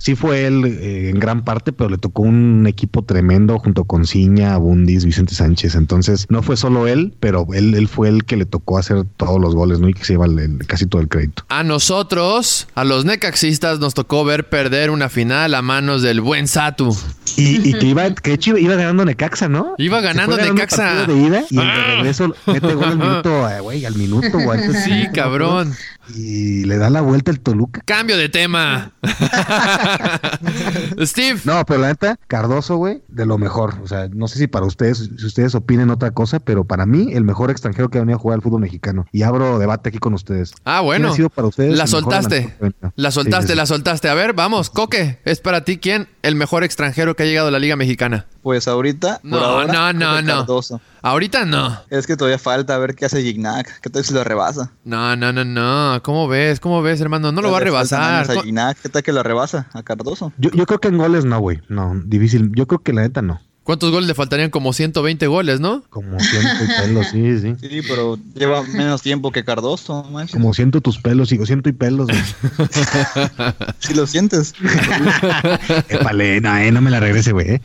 sí 0.00 0.16
fue 0.16 0.46
él 0.46 0.64
eh, 0.64 1.10
en 1.10 1.20
gran 1.20 1.44
parte, 1.44 1.72
pero 1.72 1.88
le 1.88 1.96
tocó 1.98 2.22
un 2.22 2.66
equipo 2.66 3.04
tremendo 3.04 3.58
junto 3.60 3.84
con 3.84 4.04
Ciña, 4.06 4.56
Bundis, 4.56 5.04
Vicente 5.04 5.34
Sánchez. 5.34 5.76
Entonces, 5.76 6.26
no 6.28 6.42
fue 6.42 6.56
solo 6.56 6.88
él, 6.88 7.14
pero 7.20 7.46
él, 7.52 7.74
él 7.76 7.86
fue 7.86 8.08
el 8.08 8.24
que 8.24 8.36
le 8.36 8.44
tocó 8.46 8.78
hacer 8.78 9.04
todos 9.16 9.40
los 9.40 9.54
goles, 9.54 9.78
¿no? 9.78 9.88
Y 9.88 9.94
que 9.94 10.04
se 10.04 10.14
lleva 10.14 10.26
el- 10.26 10.38
el- 10.40 10.66
casi 10.66 10.86
todo 10.86 11.00
el 11.00 11.08
crédito. 11.08 11.44
A 11.48 11.62
nosotros, 11.62 12.66
a 12.74 12.82
los 12.84 13.04
necaxistas, 13.04 13.78
nos 13.78 13.94
tocó 13.94 14.24
ver 14.24 14.48
perder 14.48 14.90
una 14.90 15.08
final 15.08 15.54
a 15.54 15.62
manos 15.62 16.02
del 16.02 16.20
buen 16.20 16.48
Satu. 16.48 16.96
Y, 17.36 17.68
y 17.68 17.74
que 17.74 17.86
iba, 17.86 18.12
que 18.14 18.32
hecho 18.32 18.56
iba 18.56 18.74
ganando 18.74 19.04
Necaxa, 19.04 19.48
¿no? 19.48 19.74
Iba 19.78 20.00
ganando 20.00 20.36
Necaxa. 20.36 21.06
de 21.06 21.16
ida 21.16 21.44
y 21.50 21.58
el 21.58 21.64
de 21.66 21.70
Ah. 21.70 21.84
regreso 21.96 22.34
mete 22.46 22.74
gol 22.74 22.84
al 22.84 22.98
minuto, 22.98 23.48
eh, 23.50 23.60
güey, 23.60 23.84
al 23.84 23.94
minuto, 23.94 24.38
güey. 24.38 24.60
Sí, 24.84 25.06
cabrón. 25.14 25.72
Y 26.16 26.64
le 26.64 26.76
da 26.78 26.90
la 26.90 27.02
vuelta 27.02 27.30
el 27.30 27.38
Toluca. 27.38 27.82
Cambio 27.84 28.16
de 28.16 28.28
tema. 28.28 28.90
Steve. 31.04 31.40
No, 31.44 31.64
pero 31.64 31.80
la 31.80 31.88
neta, 31.88 32.18
Cardoso, 32.26 32.76
güey, 32.76 33.02
de 33.08 33.26
lo 33.26 33.38
mejor. 33.38 33.74
O 33.82 33.86
sea, 33.86 34.08
no 34.12 34.28
sé 34.28 34.38
si 34.38 34.46
para 34.46 34.66
ustedes, 34.66 35.10
si 35.18 35.26
ustedes 35.26 35.54
opinen 35.54 35.90
otra 35.90 36.10
cosa, 36.12 36.40
pero 36.40 36.64
para 36.64 36.86
mí, 36.86 37.10
el 37.12 37.24
mejor 37.24 37.50
extranjero 37.50 37.88
que 37.90 37.98
ha 37.98 38.00
venido 38.02 38.16
a 38.16 38.20
jugar 38.20 38.36
al 38.36 38.42
fútbol 38.42 38.60
mexicano. 38.60 39.06
Y 39.12 39.22
abro 39.22 39.58
debate 39.58 39.88
aquí 39.88 39.98
con 39.98 40.14
ustedes. 40.14 40.52
Ah, 40.64 40.76
¿Quién 40.78 40.84
bueno. 40.86 41.08
ha 41.10 41.14
sido 41.16 41.30
para 41.30 41.48
ustedes 41.48 41.76
La 41.76 41.86
soltaste. 41.86 42.54
La 42.96 43.10
Sí, 43.10 43.14
soltaste, 43.14 43.46
sí, 43.48 43.52
sí. 43.52 43.56
la 43.56 43.66
soltaste. 43.66 44.08
A 44.08 44.14
ver, 44.14 44.32
vamos, 44.34 44.70
Coque. 44.70 45.18
Es 45.24 45.40
para 45.40 45.64
ti 45.64 45.78
quién 45.78 46.08
el 46.22 46.34
mejor 46.34 46.64
extranjero 46.64 47.14
que 47.16 47.22
ha 47.22 47.26
llegado 47.26 47.48
a 47.48 47.50
la 47.50 47.58
Liga 47.58 47.76
Mexicana. 47.76 48.26
Pues 48.42 48.66
ahorita. 48.68 49.20
por 49.22 49.30
No, 49.30 49.38
ahora, 49.38 49.72
no, 49.72 49.92
no, 49.92 50.22
no. 50.22 50.36
Cardoso. 50.38 50.80
Ahorita 51.02 51.44
no. 51.44 51.78
Es 51.90 52.06
que 52.06 52.16
todavía 52.16 52.38
falta 52.38 52.74
a 52.74 52.78
ver 52.78 52.94
qué 52.94 53.04
hace 53.06 53.22
Gignac. 53.22 53.80
¿Qué 53.80 53.90
tal 53.90 54.04
si 54.04 54.14
lo 54.14 54.24
rebasa? 54.24 54.72
No, 54.84 55.14
no, 55.16 55.32
no, 55.32 55.44
no. 55.44 56.00
¿Cómo 56.02 56.26
ves? 56.28 56.60
¿Cómo 56.60 56.82
ves, 56.82 57.00
hermano? 57.00 57.32
No 57.32 57.42
lo 57.42 57.50
va 57.50 57.58
a 57.58 57.60
rebasar. 57.60 58.30
a 58.30 58.42
Gignac. 58.42 58.78
¿Qué 58.80 58.88
tal 58.88 59.02
que 59.02 59.12
lo 59.12 59.22
rebasa 59.22 59.68
a 59.72 59.82
Cardoso? 59.82 60.32
Yo, 60.38 60.50
yo 60.52 60.66
creo 60.66 60.80
que 60.80 60.88
en 60.88 60.98
goles 60.98 61.24
no, 61.24 61.38
güey. 61.40 61.60
No, 61.68 61.92
difícil. 62.04 62.52
Yo 62.54 62.66
creo 62.66 62.82
que 62.82 62.92
la 62.92 63.02
neta 63.02 63.22
no. 63.22 63.40
¿Cuántos 63.62 63.90
goles 63.92 64.08
le 64.08 64.14
faltarían? 64.14 64.50
Como 64.50 64.72
120 64.72 65.26
goles, 65.26 65.60
¿no? 65.60 65.82
Como 65.90 66.18
siento 66.18 66.64
y 66.64 66.80
pelos, 66.82 67.06
sí, 67.08 67.38
sí. 67.40 67.54
Sí, 67.60 67.80
pero 67.86 68.18
lleva 68.34 68.62
menos 68.62 69.02
tiempo 69.02 69.30
que 69.30 69.44
Cardoso, 69.44 70.02
manches. 70.04 70.32
Como 70.32 70.52
siento 70.54 70.80
tus 70.80 70.98
pelos, 70.98 71.28
sigo 71.28 71.44
siento 71.46 71.68
y 71.68 71.72
pelos, 71.72 72.06
güey. 72.08 72.18
Si 73.78 73.94
lo 73.94 74.06
sientes. 74.06 74.54
Épale, 75.88 76.40
no, 76.40 76.56
eh, 76.56 76.70
no 76.72 76.80
me 76.80 76.90
la 76.90 77.00
regrese, 77.00 77.32
güey. 77.32 77.50
eh. 77.54 77.60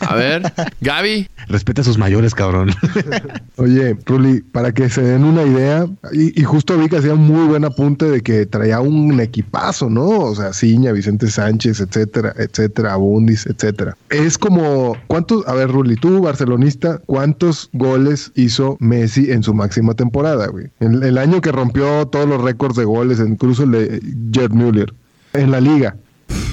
A 0.00 0.14
ver, 0.14 0.52
Gaby. 0.80 1.28
Respeta 1.48 1.80
a 1.82 1.84
sus 1.84 1.98
mayores, 1.98 2.34
cabrón. 2.34 2.70
Oye, 3.56 3.96
Ruli, 4.06 4.40
para 4.40 4.72
que 4.72 4.88
se 4.88 5.02
den 5.02 5.24
una 5.24 5.42
idea, 5.42 5.86
y, 6.12 6.40
y 6.40 6.44
justo 6.44 6.78
vi 6.78 6.88
que 6.88 6.98
hacía 6.98 7.14
un 7.14 7.26
muy 7.26 7.46
buen 7.46 7.64
apunte 7.64 8.06
de 8.10 8.20
que 8.22 8.46
traía 8.46 8.80
un 8.80 9.20
equipazo, 9.20 9.90
¿no? 9.90 10.08
O 10.08 10.34
sea, 10.34 10.52
Ciña, 10.52 10.92
Vicente 10.92 11.28
Sánchez, 11.30 11.80
etcétera, 11.80 12.34
etcétera, 12.36 12.92
Abundis, 12.94 13.46
etcétera. 13.46 13.96
Es 14.10 14.38
como, 14.38 14.96
¿cuántos? 15.06 15.31
A 15.46 15.54
ver, 15.54 15.70
Ruli, 15.70 15.96
tú, 15.96 16.20
barcelonista, 16.20 16.98
¿cuántos 17.06 17.70
goles 17.72 18.32
hizo 18.34 18.76
Messi 18.80 19.30
en 19.30 19.42
su 19.42 19.54
máxima 19.54 19.94
temporada, 19.94 20.46
güey? 20.48 20.66
El, 20.80 21.02
el 21.02 21.18
año 21.18 21.40
que 21.40 21.52
rompió 21.52 22.06
todos 22.06 22.28
los 22.28 22.40
récords 22.40 22.76
de 22.76 22.84
goles, 22.84 23.18
incluso 23.20 23.64
el 23.64 23.70
de 23.72 24.02
Gerd 24.32 24.52
Müller, 24.52 24.92
en 25.32 25.50
la 25.50 25.60
liga. 25.60 25.96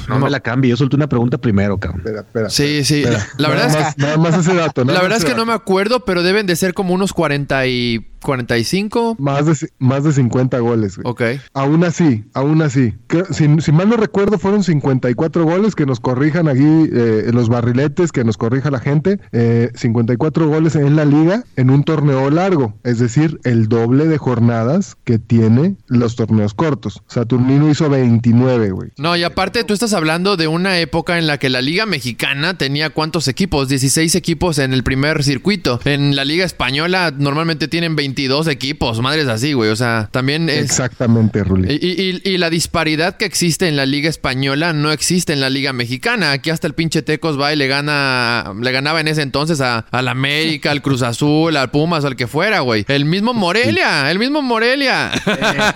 No 0.10 0.20
me 0.20 0.30
la 0.30 0.40
cambie. 0.40 0.72
Yo 0.72 0.76
solté 0.78 0.96
una 0.96 1.08
pregunta 1.08 1.38
primero, 1.38 1.78
cabrón. 1.78 2.00
Espera, 2.02 2.22
espera. 2.22 2.50
Sí, 2.50 2.84
sí. 2.84 3.04
espera. 3.04 3.26
La 3.38 3.48
Nada 3.50 3.62
verdad 3.66 3.68
es 3.78 3.84
más- 3.86 3.98
Nada 3.98 4.18
más 4.18 4.38
ese 4.40 4.56
dato, 4.56 4.84
nada 4.84 4.98
La 4.98 5.02
verdad 5.04 5.20
es 5.20 5.26
que 5.26 5.36
no 5.36 5.46
me 5.46 5.54
acuerdo, 5.54 6.04
pero 6.04 6.24
deben 6.24 6.48
de 6.48 6.56
ser 6.56 6.74
como 6.74 6.94
unos 6.94 7.14
40 7.14 7.68
y 7.68 8.08
45. 8.20 9.16
Más 9.20 9.46
de, 9.46 9.70
más 9.80 10.04
de 10.04 10.14
50 10.14 10.60
goles, 10.60 10.98
güey. 10.98 11.10
Ok. 11.10 11.42
Aún 11.54 11.84
así, 11.84 12.24
aún 12.34 12.62
así. 12.62 12.94
Si, 13.32 13.48
si 13.60 13.72
mal 13.72 13.90
no 13.90 13.98
recuerdo, 13.98 14.38
fueron 14.38 14.64
54 14.64 15.46
goles. 15.46 15.76
Que 15.76 15.86
nos 15.86 16.00
corrijan 16.00 16.48
aquí 16.48 16.64
eh, 16.64 17.30
los 17.34 17.50
barriletes, 17.50 18.12
que 18.12 18.24
nos 18.24 18.38
corrija 18.38 18.72
la 18.72 18.80
gente. 18.80 19.20
Eh, 19.32 19.72
54 19.76 20.48
goles 20.48 20.76
en 20.76 20.96
la 20.96 21.06
liga 21.06 21.44
en 21.56 21.70
un 21.70 21.84
torneo 21.84 22.30
largo. 22.30 22.74
Es 22.84 23.00
decir, 23.00 23.40
el 23.44 23.68
doble 23.68 24.06
de 24.06 24.18
jornadas 24.18 24.96
que 25.04 25.20
tiene 25.20 25.76
los 25.88 26.16
torneos 26.16 26.54
cortos. 26.54 27.02
Saturnino 27.08 27.70
hizo 27.70 27.90
29, 27.90 28.72
güey. 28.72 28.90
No, 28.98 29.16
y 29.16 29.24
aparte 29.24 29.64
tú 29.64 29.74
estás 29.74 29.94
hablando 29.94 30.38
de 30.38 30.48
una 30.48 30.80
época 30.80 31.18
en 31.18 31.28
la 31.28 31.38
que 31.38 31.50
la 31.50 31.62
Liga 31.62 31.86
Mexicana 31.86 32.58
tenía 32.58 32.90
cuántos 32.90 33.28
equipos? 33.28 33.70
16 33.70 34.16
equipos 34.16 34.60
en 34.60 34.74
el 34.74 34.84
primer 34.84 35.24
circuito. 35.24 35.80
En 35.86 36.16
la 36.16 36.26
Liga 36.26 36.46
Española 36.46 37.14
normalmente 37.16 37.68
tienen 37.68 37.96
22 38.10 38.48
equipos, 38.48 39.00
madres 39.02 39.28
así, 39.28 39.54
güey. 39.54 39.70
O 39.70 39.76
sea, 39.76 40.10
también 40.12 40.50
es... 40.50 40.64
Exactamente, 40.64 41.44
Ruli. 41.44 41.72
Y, 41.72 42.02
y- 42.02 42.22
y 42.24 42.38
la 42.38 42.50
disparidad 42.50 43.18
que 43.18 43.26
existe 43.26 43.68
en 43.68 43.76
la 43.76 43.86
Liga 43.86 44.10
Española 44.10 44.74
no 44.74 44.92
existe 44.92 45.32
en 45.34 45.42
la 45.42 45.50
Liga 45.50 45.74
Mexicana. 45.74 46.32
Aquí 46.32 46.50
hasta 46.50 46.66
el 46.68 46.74
pinche 46.74 47.02
Tecos 47.04 47.40
va 47.40 47.54
y 47.54 47.56
le 47.56 47.68
gana, 47.68 48.54
le 48.60 48.72
ganaba 48.72 49.00
en 49.00 49.08
ese 49.08 49.22
entonces 49.22 49.62
a, 49.62 49.86
al 49.92 50.08
América, 50.08 50.72
al 50.72 50.82
Cruz 50.82 51.02
Azul, 51.04 51.56
al 51.56 51.70
Pumas, 51.70 52.04
al 52.06 52.16
que 52.16 52.26
fuera, 52.28 52.62
güey. 52.62 52.84
El 52.88 53.06
mismo 53.06 53.34
Morelia, 53.34 54.10
el 54.10 54.18
mismo 54.18 54.42
Morelia. 54.42 55.12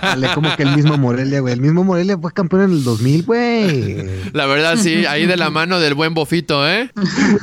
Dale, 0.02 0.28
como 0.34 0.54
que 0.56 0.64
el 0.64 0.74
mismo 0.76 0.98
Morelia, 0.98 1.40
güey. 1.40 1.54
El 1.54 1.60
mismo 1.60 1.84
Morelia 1.84 2.18
fue 2.18 2.32
campeón 2.32 2.62
en 2.62 2.70
el 2.72 2.82
2000, 2.84 3.22
güey. 3.24 4.04
La 4.32 4.46
verdad, 4.46 4.76
sí, 4.76 5.06
ahí 5.06 5.26
de 5.26 5.36
la 5.36 5.50
mano 5.50 5.78
del 5.78 5.94
buen 5.94 6.14
bofito, 6.14 6.68
¿eh? 6.68 6.90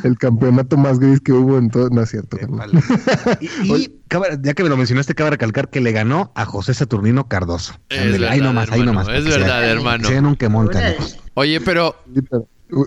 El 0.03 0.17
campeonato 0.17 0.75
más 0.77 0.99
gris 0.99 1.21
que 1.21 1.31
hubo 1.31 1.57
en 1.57 1.69
todo. 1.69 1.89
No 1.89 2.01
es 2.03 2.09
cierto. 2.09 2.37
carnal. 2.37 2.71
Y, 3.39 3.47
y 3.73 3.91
ya 4.41 4.53
que 4.53 4.63
me 4.63 4.69
lo 4.69 4.75
mencionaste, 4.81 5.15
cabe 5.15 5.31
recalcar 5.31 5.69
que 5.69 5.81
le 5.81 5.91
ganó 5.91 6.31
a 6.35 6.45
José 6.45 6.73
Saturnino 6.73 7.27
Cardoso. 7.27 7.73
Es 7.89 7.99
Ándale, 7.99 8.11
verdad, 8.19 8.29
ahí 8.31 8.39
nomás, 8.41 8.71
ahí 8.71 8.79
hermano, 8.79 8.91
nomás. 8.91 9.05
para 9.07 9.17
es 9.17 9.25
verdad, 9.25 9.69
hermano. 9.69 10.07
Un. 10.09 10.37
Oye, 11.35 11.61
pero 11.61 11.95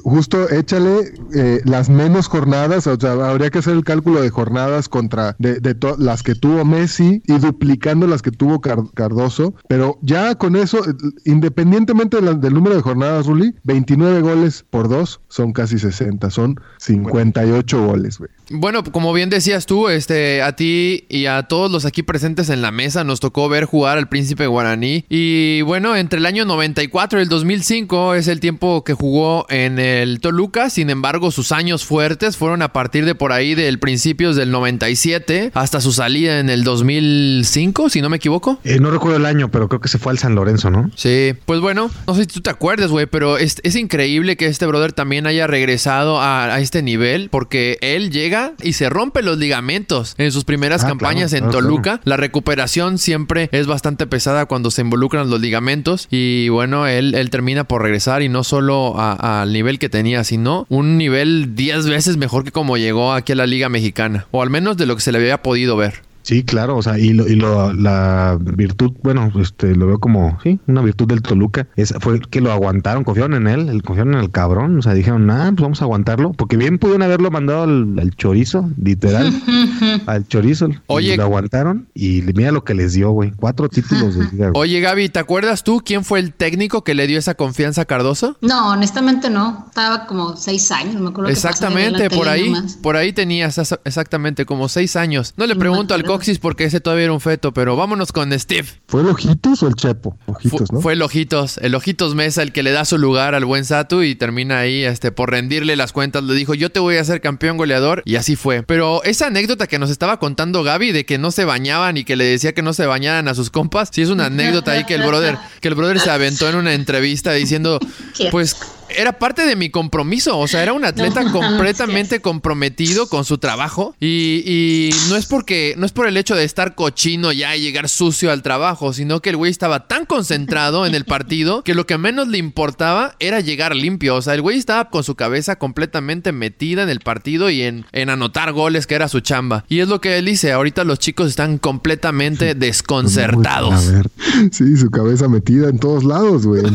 Justo 0.03 0.49
échale 0.51 1.13
eh, 1.35 1.61
las 1.65 1.89
menos 1.89 2.27
jornadas, 2.29 2.87
o 2.87 2.99
sea, 2.99 3.13
habría 3.13 3.51
que 3.51 3.59
hacer 3.59 3.75
el 3.75 3.85
cálculo 3.85 4.23
de 4.23 4.31
jornadas 4.31 4.89
contra 4.89 5.37
de, 5.39 5.61
de 5.61 5.77
las 5.99 6.23
que 6.23 6.35
tuvo 6.35 6.65
Messi 6.65 7.23
y 7.27 7.39
duplicando 7.39 8.07
las 8.07 8.23
que 8.23 8.31
tuvo 8.31 8.61
Car- 8.61 8.91
Cardoso, 8.95 9.55
pero 9.69 9.99
ya 10.03 10.35
con 10.37 10.57
eso, 10.57 10.81
independientemente 11.25 12.21
del 12.21 12.55
número 12.55 12.77
de 12.77 12.83
jornadas, 12.83 13.27
Ruli, 13.27 13.55
29 13.65 14.21
goles 14.21 14.65
por 14.71 14.89
dos 14.89 15.21
son 15.29 15.53
casi 15.53 15.79
60, 15.79 16.31
son 16.31 16.59
58 16.79 17.87
goles, 17.87 18.19
güey. 18.19 18.31
Bueno, 18.51 18.85
como 18.85 19.13
bien 19.13 19.31
decías 19.31 19.65
tú, 19.67 19.89
este, 19.89 20.43
a 20.43 20.55
ti 20.55 21.05
y 21.09 21.27
a 21.27 21.45
todos 21.45 21.71
los 21.71 21.85
aquí 21.87 22.03
presentes 22.03 22.51
en 22.51 22.61
la 22.63 22.71
mesa 22.71 23.03
nos 23.03 23.21
tocó 23.21 23.49
ver 23.49 23.65
jugar 23.65 23.97
al 23.99 24.09
príncipe 24.09 24.47
guaraní. 24.47 25.05
Y 25.09 25.63
bueno, 25.63 25.97
entre 25.97 26.19
el 26.19 26.27
año 26.27 26.45
94 26.45 27.19
y 27.19 27.23
el 27.23 27.29
2005 27.29 28.15
es 28.15 28.29
el 28.29 28.41
tiempo 28.41 28.85
que 28.85 28.93
jugó 28.93 29.47
en 29.49 29.74
en 29.79 29.79
el 29.81 30.21
Toluca, 30.21 30.71
sin 30.71 30.91
embargo 30.91 31.31
sus 31.31 31.53
años 31.53 31.85
fuertes 31.85 32.37
fueron 32.37 32.63
a 32.63 32.73
partir 32.73 33.05
de 33.05 33.15
por 33.15 33.33
ahí 33.33 33.55
del 33.55 33.79
principios 33.79 34.37
del 34.37 34.51
97 34.51 35.51
hasta 35.55 35.81
su 35.81 35.93
salida 35.93 36.39
en 36.39 36.49
el 36.51 36.65
2005, 36.65 37.89
si 37.89 38.01
no 38.01 38.09
me 38.09 38.17
equivoco. 38.17 38.59
Eh, 38.65 38.79
no 38.81 38.91
recuerdo 38.91 39.17
el 39.17 39.27
año, 39.27 39.51
pero 39.51 39.69
creo 39.69 39.81
que 39.81 39.89
se 39.89 39.99
fue 39.99 40.13
al 40.13 40.19
San 40.19 40.35
Lorenzo, 40.35 40.71
¿no? 40.71 40.91
Sí, 40.97 41.35
pues 41.47 41.61
bueno, 41.61 41.91
no 42.07 42.15
sé 42.15 42.23
si 42.23 42.27
tú 42.29 42.41
te 42.41 42.51
acuerdas, 42.51 42.91
güey, 42.91 43.07
pero 43.07 43.39
es, 43.39 43.57
es 43.63 43.77
increíble 43.77 44.37
que 44.37 44.47
este 44.47 44.67
brother 44.67 44.93
también 44.93 45.27
haya 45.27 45.47
regresado 45.47 46.21
a, 46.21 46.45
a 46.45 46.61
este 46.61 46.83
nivel 46.83 47.29
porque 47.31 47.79
él 47.81 48.11
llega 48.11 48.53
y 48.63 48.75
se 48.75 48.89
rompe 48.89 49.23
los 49.23 49.39
ligamentos 49.39 50.15
en 50.19 50.31
sus 50.33 50.45
primeras 50.45 50.85
Ah, 50.85 50.89
campañas 50.89 51.31
claro, 51.31 51.47
en 51.47 51.51
claro, 51.51 51.67
Toluca. 51.67 52.01
La 52.05 52.17
recuperación 52.17 52.99
siempre 52.99 53.49
es 53.53 53.67
bastante 53.67 54.07
pesada 54.07 54.47
cuando 54.47 54.71
se 54.71 54.83
involucran 54.83 55.31
los 55.31 55.41
ligamentos 55.41 56.09
y 56.11 56.49
bueno, 56.49 56.87
él, 56.87 57.15
él 57.15 57.31
termina 57.31 57.65
por 57.65 57.83
regresar 57.83 58.23
y 58.23 58.29
no 58.29 58.45
solo 58.45 58.95
al 58.99 59.53
nivel 59.53 59.64
que 59.79 59.89
tenía, 59.89 60.25
sino 60.25 60.67
un 60.69 60.99
nivel 60.99 61.55
10 61.55 61.89
veces 61.89 62.17
mejor 62.17 62.45
que 62.45 62.53
como 62.53 62.77
llegó 62.77 63.13
aquí 63.13 63.33
a 63.33 63.37
la 63.37 63.47
Liga 63.47 63.69
Mexicana, 63.69 64.27
o 64.31 64.43
al 64.43 64.51
menos 64.51 64.77
de 64.77 64.87
lo 64.87 64.95
que 64.95 65.03
se 65.03 65.13
le 65.13 65.19
había 65.19 65.43
podido 65.43 65.77
ver. 65.77 66.03
Sí, 66.25 66.43
claro, 66.43 66.77
o 66.77 66.83
sea, 66.83 66.99
y, 66.99 67.13
lo, 67.13 67.29
y 67.29 67.37
lo- 67.37 67.73
la 67.73 68.37
virtud, 68.41 68.93
bueno, 69.03 69.31
este, 69.41 69.77
lo 69.77 69.87
veo 69.87 69.99
como, 70.01 70.39
sí, 70.43 70.59
una 70.67 70.81
virtud 70.83 71.07
del 71.07 71.23
Toluca, 71.23 71.69
es, 71.77 71.95
fue 72.01 72.19
que 72.19 72.41
lo 72.41 72.51
aguantaron, 72.51 73.05
confiaron 73.05 73.35
en 73.35 73.47
él, 73.47 73.69
el, 73.69 73.83
confiaron 73.83 74.15
en 74.15 74.21
el 74.21 74.31
cabrón, 74.31 74.79
o 74.79 74.83
sea, 74.83 74.95
dijeron, 74.95 75.31
ah, 75.31 75.51
pues 75.51 75.61
vamos 75.63 75.83
a 75.83 75.85
aguantarlo, 75.85 76.33
porque 76.33 76.57
bien 76.57 76.79
pudieron 76.79 77.03
haberlo 77.03 77.31
mandado 77.31 77.65
al, 77.65 77.99
al 77.99 78.11
chorizo, 78.17 78.71
literal, 78.83 79.33
al 80.07 80.27
chorizo, 80.27 80.69
Oye. 80.87 81.13
y 81.15 81.17
lo 81.17 81.25
aguantaron, 81.25 81.89
y 81.95 82.23
mira 82.35 82.53
lo 82.53 82.65
que 82.65 82.73
les 82.75 82.95
dio, 82.95 83.11
güey, 83.11 83.33
cuatro 83.37 83.69
títulos 83.69 84.15
de 84.17 84.25
liga. 84.33 84.51
Oye 84.55 84.81
Gaby, 84.81 85.11
¿te 85.11 85.19
acuerdas 85.19 85.63
tú 85.63 85.83
quién 85.85 86.05
fue 86.05 86.21
el 86.21 86.33
técnico 86.33 86.85
que 86.85 86.95
le 86.95 87.07
dio 87.07 87.19
esa 87.19 87.35
confianza 87.35 87.83
a 87.83 87.85
Cardoso? 87.85 88.39
No, 88.41 88.71
honestamente 88.71 89.29
no. 89.29 89.65
Estaba 89.69 90.07
como 90.07 90.37
seis 90.37 90.71
años, 90.73 91.03
me 91.03 91.09
acuerdo 91.11 91.31
Exactamente, 91.31 92.09
por 92.09 92.29
ahí, 92.29 92.51
nomás. 92.51 92.77
por 92.77 92.97
ahí 92.97 93.13
tenías 93.13 93.59
exactamente 93.85 94.47
como 94.47 94.71
seis 94.71 94.97
años. 94.97 95.35
No 95.37 95.47
le 95.47 95.55
pregunto 95.57 95.93
al. 95.93 96.14
Coxis 96.15 96.39
porque 96.39 96.65
ese 96.65 96.81
todavía 96.81 97.05
era 97.07 97.13
un 97.13 97.21
feto, 97.21 97.53
pero 97.53 97.75
vámonos 97.77 98.13
con 98.13 98.39
Steve. 98.39 98.69
¿Fue 98.87 99.01
el 99.01 99.09
Ojitos 99.09 99.63
o 99.65 99.67
el 99.67 99.75
Chepo? 99.75 100.17
Fu- 100.27 100.33
Ojitos, 100.33 100.73
¿no? 100.73 100.81
Fue 100.81 100.93
el 100.93 101.03
Ojitos, 101.03 101.59
el 101.59 101.75
Ojitos 101.75 102.15
Mesa 102.15 102.43
el 102.43 102.53
que 102.53 102.63
le 102.63 102.71
da 102.71 102.85
su 102.85 102.99
lugar 102.99 103.35
al 103.35 103.45
buen 103.45 103.65
Satu 103.65 104.03
y 104.03 104.15
termina 104.15 104.59
ahí 104.61 104.85
este, 104.85 105.11
por 105.11 105.31
rendirle 105.31 105.75
las 105.75 105.93
cuentas. 105.93 106.23
Le 106.23 106.35
dijo, 106.35 106.55
yo 106.55 106.71
te 106.71 106.79
voy 106.79 106.97
a 106.99 107.01
hacer 107.01 107.21
campeón 107.21 107.57
goleador 107.57 108.03
y 108.05 108.15
así 108.15 108.37
fue. 108.37 108.63
Pero 108.63 109.03
esa 109.03 109.27
anécdota 109.27 109.67
que 109.67 109.79
nos 109.81 109.91
estaba 109.91 110.19
contando 110.21 110.63
Gaby 110.63 110.93
de 110.93 111.05
que 111.05 111.19
no 111.19 111.33
se 111.33 111.45
bañaban 111.45 111.97
y 111.97 112.05
que 112.05 112.15
le 112.15 112.25
decía 112.25 112.53
que 112.55 112.63
no 112.63 112.73
se 112.75 112.87
bañaran 112.87 113.27
a 113.27 113.35
sus 113.35 113.51
compas, 113.51 113.89
sí 113.93 114.03
es 114.03 114.11
una 114.11 114.27
anécdota 114.27 114.71
ahí 114.73 114.85
que 114.85 114.95
el 114.95 115.03
brother, 115.03 115.37
que 115.61 115.69
el 115.69 115.75
brother 115.75 115.99
se 115.99 116.11
aventó 116.11 116.49
en 116.49 116.55
una 116.55 116.75
entrevista 116.75 117.33
diciendo, 117.33 117.81
pues 118.31 118.57
era 118.89 119.19
parte 119.19 119.47
de 119.47 119.57
mi 119.57 119.71
compromiso, 119.71 120.39
o 120.39 120.47
sea, 120.47 120.63
era 120.63 120.73
un 120.73 120.85
atleta 120.85 121.23
No, 121.23 121.33
completamente 121.33 122.21
comprometido 122.21 123.09
con 123.09 123.25
su 123.25 123.39
trabajo 123.39 123.95
y, 124.01 124.43
y 124.47 124.91
no 125.09 125.17
es 125.17 125.27
porque, 125.27 125.75
no 125.77 125.87
es 125.87 125.93
por 125.93 126.07
el 126.07 126.17
hecho 126.17 126.35
de 126.35 126.45
estar 126.45 126.75
cochino 126.75 127.33
ya 127.33 127.57
y 127.57 127.61
llegar 127.63 127.89
sucio 127.89 128.31
al 128.31 128.43
trabajo, 128.43 128.93
sino 128.93 129.21
que 129.21 129.31
el 129.31 129.37
güey 129.37 129.51
estaba 129.51 129.87
tan 129.89 130.07
concentrado 130.07 130.87
en 130.87 130.95
el 130.95 131.05
partido 131.05 131.63
que 131.63 131.75
lo 131.75 131.87
que 131.87 131.99
menos 131.99 132.29
le 132.29 132.39
importaba 132.39 133.17
era 133.21 133.41
llegar 133.41 133.75
limpio, 133.75 134.17
o 134.17 134.23
sea, 134.23 134.35
el 134.35 134.43
güey 134.43 134.59
estaba 134.59 134.91
con 134.91 135.03
su 135.05 135.15
cabeza 135.15 135.57
completamente 135.57 136.33
metida 136.33 136.83
en 136.83 136.89
el 136.89 137.01
partido 137.01 137.51
y 137.51 137.63
en, 137.63 137.87
en 137.93 138.11
anotar 138.11 138.53
goles, 138.53 138.87
que 138.87 138.95
era 138.95 139.09
su 139.09 139.21
chamba. 139.21 139.65
Y 139.69 139.81
es 139.81 139.89
lo 139.89 140.01
que 140.01 140.19
él 140.19 140.27
dice, 140.27 140.53
ahorita 140.53 140.85
los 140.85 140.99
chicos 140.99 141.29
están 141.29 141.59
completamente 141.59 142.51
A 142.51 142.55
desconcertados. 142.55 143.93
ver, 143.93 144.11
Sí, 144.53 144.77
su 144.77 144.91
cabeza 144.91 145.29
metida 145.29 145.69
en 145.69 145.79
todos 145.79 146.05
lados, 146.05 146.47
güey. 146.47 146.63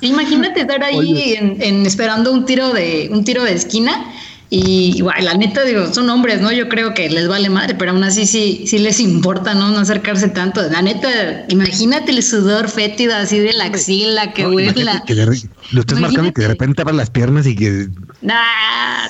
Imagínate 0.00 0.60
estar 0.60 0.82
ahí 0.82 1.34
en, 1.34 1.62
en 1.62 1.86
esperando 1.86 2.32
un 2.32 2.44
tiro 2.44 2.72
de 2.72 3.08
un 3.12 3.24
tiro 3.24 3.44
de 3.44 3.52
esquina 3.52 4.12
y 4.52 4.96
igual, 4.96 5.24
la 5.24 5.34
neta 5.34 5.62
digo, 5.62 5.94
son 5.94 6.10
hombres, 6.10 6.40
¿no? 6.40 6.50
Yo 6.50 6.68
creo 6.68 6.92
que 6.92 7.08
les 7.08 7.28
vale 7.28 7.48
madre, 7.48 7.76
pero 7.76 7.92
aún 7.92 8.02
así 8.02 8.26
sí, 8.26 8.64
sí 8.66 8.78
les 8.80 8.98
importa, 8.98 9.54
¿no? 9.54 9.70
No 9.70 9.78
acercarse 9.78 10.28
tanto. 10.28 10.60
La 10.68 10.82
neta, 10.82 11.44
imagínate 11.48 12.10
el 12.10 12.20
sudor 12.24 12.68
fétido 12.68 13.14
así 13.14 13.38
de 13.38 13.52
la 13.52 13.66
axila 13.66 14.32
que 14.32 14.42
no, 14.42 14.48
huela. 14.48 14.72
imagínate 14.72 15.06
que 15.06 15.14
de 15.14 15.26
lo 15.70 15.80
estés 15.80 16.00
marcando 16.00 16.28
y 16.30 16.32
que 16.32 16.40
de 16.42 16.46
Imagínate. 16.46 16.48
repente 16.48 16.82
abra 16.82 16.94
las 16.94 17.10
piernas 17.10 17.46
y 17.46 17.54
que 17.54 17.88
Nah, 18.22 19.08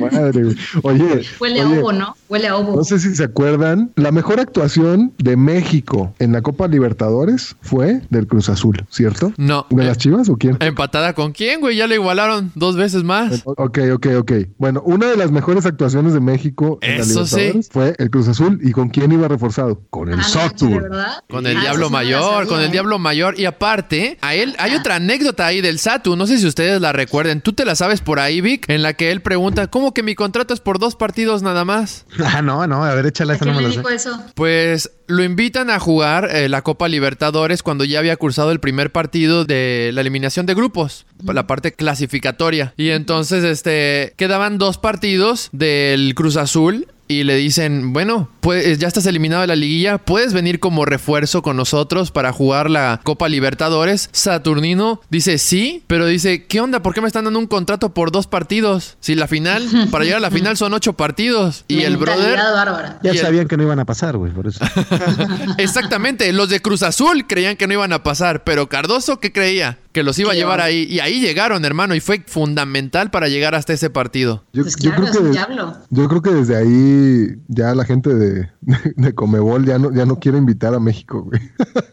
Madre. 0.00 0.56
Oye, 0.82 1.22
huele 1.38 1.60
a 1.60 1.68
oye, 1.68 1.78
ovo, 1.78 1.92
¿no? 1.92 2.16
Huele 2.30 2.46
a 2.48 2.56
ovo. 2.56 2.76
No 2.76 2.84
sé 2.84 2.98
si 3.00 3.14
se 3.16 3.24
acuerdan, 3.24 3.92
la 3.96 4.12
mejor 4.12 4.38
actuación 4.40 5.12
de 5.18 5.36
México 5.36 6.14
en 6.20 6.32
la 6.32 6.42
Copa 6.42 6.68
Libertadores 6.68 7.56
fue 7.60 8.00
del 8.10 8.26
Cruz 8.28 8.48
Azul, 8.48 8.84
¿cierto? 8.88 9.32
No. 9.36 9.66
¿De 9.68 9.84
las 9.84 9.98
Chivas 9.98 10.28
o 10.28 10.36
quién? 10.36 10.56
¿Empatada 10.60 11.12
con 11.14 11.32
quién, 11.32 11.60
güey? 11.60 11.76
Ya 11.76 11.86
le 11.88 11.96
igualaron 11.96 12.52
dos 12.54 12.76
veces 12.76 13.02
más. 13.02 13.42
Ok, 13.44 13.78
ok, 13.94 14.06
ok. 14.18 14.32
Bueno, 14.58 14.80
una 14.84 15.06
de 15.08 15.16
las 15.16 15.30
mejores 15.32 15.66
actuaciones 15.66 16.12
de 16.14 16.20
México 16.20 16.78
en 16.82 16.98
la 16.98 17.02
Eso 17.02 17.26
sí. 17.26 17.36
Libertadores 17.36 17.68
fue 17.72 17.94
el 17.98 18.10
Cruz 18.10 18.28
Azul. 18.28 18.60
¿Y 18.62 18.72
con 18.72 18.88
quién 18.90 19.10
iba 19.12 19.26
reforzado? 19.28 19.82
Con 19.90 20.08
el 20.08 20.20
Ah. 20.20 21.22
Con 21.28 21.46
el 21.46 21.56
Ah, 21.56 21.60
Diablo 21.62 21.86
la 21.86 21.90
Mayor, 21.90 22.22
sabía, 22.22 22.46
con 22.48 22.60
el 22.60 22.66
¿eh? 22.66 22.70
Diablo 22.72 22.98
Mayor. 22.98 23.38
Y 23.38 23.44
aparte, 23.44 24.18
a 24.20 24.34
él 24.34 24.54
hay 24.58 24.74
otra 24.74 24.96
anécdota 24.96 25.46
ahí 25.46 25.60
del 25.60 25.78
Satu. 25.78 26.14
No 26.16 26.26
sé 26.26 26.38
si 26.38 26.46
ustedes 26.46 26.80
la 26.80 26.92
recuerden. 26.92 27.40
Tú 27.40 27.52
te 27.52 27.64
la 27.64 27.74
sabes 27.74 28.00
por 28.00 28.20
ahí, 28.20 28.40
Vic, 28.40 28.66
en 28.68 28.82
la 28.82 28.94
que 28.94 29.10
él 29.10 29.20
pregunta, 29.20 29.66
¿cómo 29.66 29.92
que 29.94 30.02
mi 30.02 30.14
contrato 30.14 30.54
es 30.54 30.60
por 30.60 30.78
dos 30.78 30.94
partidos 30.96 31.42
nada 31.42 31.64
más? 31.64 32.06
Ah, 32.32 32.42
no, 32.42 32.66
no, 32.66 32.84
a 32.84 32.94
ver, 32.94 33.06
échala, 33.06 33.32
¿A 33.32 33.36
esa 33.36 33.44
no 33.44 33.54
me 33.54 33.62
la 33.62 33.68
eso? 33.68 34.24
Pues 34.34 34.90
lo 35.06 35.24
invitan 35.24 35.70
a 35.70 35.78
jugar 35.78 36.28
eh, 36.30 36.48
la 36.48 36.62
Copa 36.62 36.88
Libertadores 36.88 37.62
cuando 37.62 37.84
ya 37.84 37.98
había 37.98 38.16
cursado 38.16 38.52
el 38.52 38.60
primer 38.60 38.92
partido 38.92 39.44
de 39.44 39.90
la 39.92 40.00
eliminación 40.00 40.46
de 40.46 40.54
grupos, 40.54 41.06
la 41.24 41.46
parte 41.46 41.72
clasificatoria. 41.72 42.72
Y 42.76 42.90
entonces, 42.90 43.44
este, 43.44 44.14
quedaban 44.16 44.58
dos 44.58 44.78
partidos 44.78 45.48
del 45.52 46.14
Cruz 46.14 46.36
Azul. 46.36 46.86
Y 47.10 47.24
le 47.24 47.34
dicen, 47.34 47.92
bueno, 47.92 48.28
pues 48.40 48.78
ya 48.78 48.86
estás 48.86 49.04
eliminado 49.04 49.40
de 49.40 49.48
la 49.48 49.56
liguilla, 49.56 49.98
puedes 49.98 50.32
venir 50.32 50.60
como 50.60 50.84
refuerzo 50.84 51.42
con 51.42 51.56
nosotros 51.56 52.12
para 52.12 52.32
jugar 52.32 52.70
la 52.70 53.00
Copa 53.02 53.28
Libertadores. 53.28 54.08
Saturnino 54.12 55.00
dice 55.10 55.38
sí, 55.38 55.82
pero 55.88 56.06
dice, 56.06 56.44
¿qué 56.46 56.60
onda? 56.60 56.84
¿Por 56.84 56.94
qué 56.94 57.00
me 57.00 57.08
están 57.08 57.24
dando 57.24 57.40
un 57.40 57.48
contrato 57.48 57.94
por 57.94 58.12
dos 58.12 58.28
partidos? 58.28 58.96
Si 59.00 59.16
la 59.16 59.26
final, 59.26 59.66
para 59.90 60.04
llegar 60.04 60.18
a 60.18 60.20
la 60.20 60.30
final 60.30 60.56
son 60.56 60.72
ocho 60.72 60.92
partidos. 60.92 61.64
Y 61.66 61.80
el 61.82 61.96
brother... 61.96 62.38
Bárbara. 62.38 63.00
Ya 63.02 63.10
el- 63.10 63.18
sabían 63.18 63.48
que 63.48 63.56
no 63.56 63.64
iban 63.64 63.80
a 63.80 63.84
pasar, 63.86 64.16
güey, 64.16 64.30
por 64.30 64.46
eso. 64.46 64.64
Exactamente, 65.58 66.32
los 66.32 66.48
de 66.48 66.60
Cruz 66.60 66.84
Azul 66.84 67.26
creían 67.26 67.56
que 67.56 67.66
no 67.66 67.74
iban 67.74 67.92
a 67.92 68.04
pasar, 68.04 68.44
pero 68.44 68.68
Cardoso, 68.68 69.18
¿qué 69.18 69.32
creía? 69.32 69.78
Que 69.92 70.02
los 70.02 70.18
iba 70.18 70.32
a 70.32 70.34
llevar 70.34 70.60
ahí. 70.60 70.86
Y 70.88 71.00
ahí 71.00 71.20
llegaron, 71.20 71.64
hermano, 71.64 71.94
y 71.94 72.00
fue 72.00 72.22
fundamental 72.26 73.10
para 73.10 73.28
llegar 73.28 73.54
hasta 73.54 73.72
ese 73.72 73.90
partido. 73.90 74.44
Yo, 74.52 74.62
Pues 74.62 74.76
yo 74.76 74.92
creo 74.94 75.10
que, 75.10 75.30
diablo. 75.30 75.76
yo 75.90 76.08
creo 76.08 76.22
que 76.22 76.30
desde 76.30 76.56
ahí 76.56 77.36
ya 77.48 77.74
la 77.74 77.84
gente 77.84 78.14
de, 78.14 78.48
de 78.96 79.14
Comebol 79.14 79.66
ya 79.66 79.78
no, 79.78 79.92
ya 79.92 80.06
no 80.06 80.20
quiere 80.20 80.38
invitar 80.38 80.74
a 80.74 80.80
México, 80.80 81.22
güey. 81.22 81.40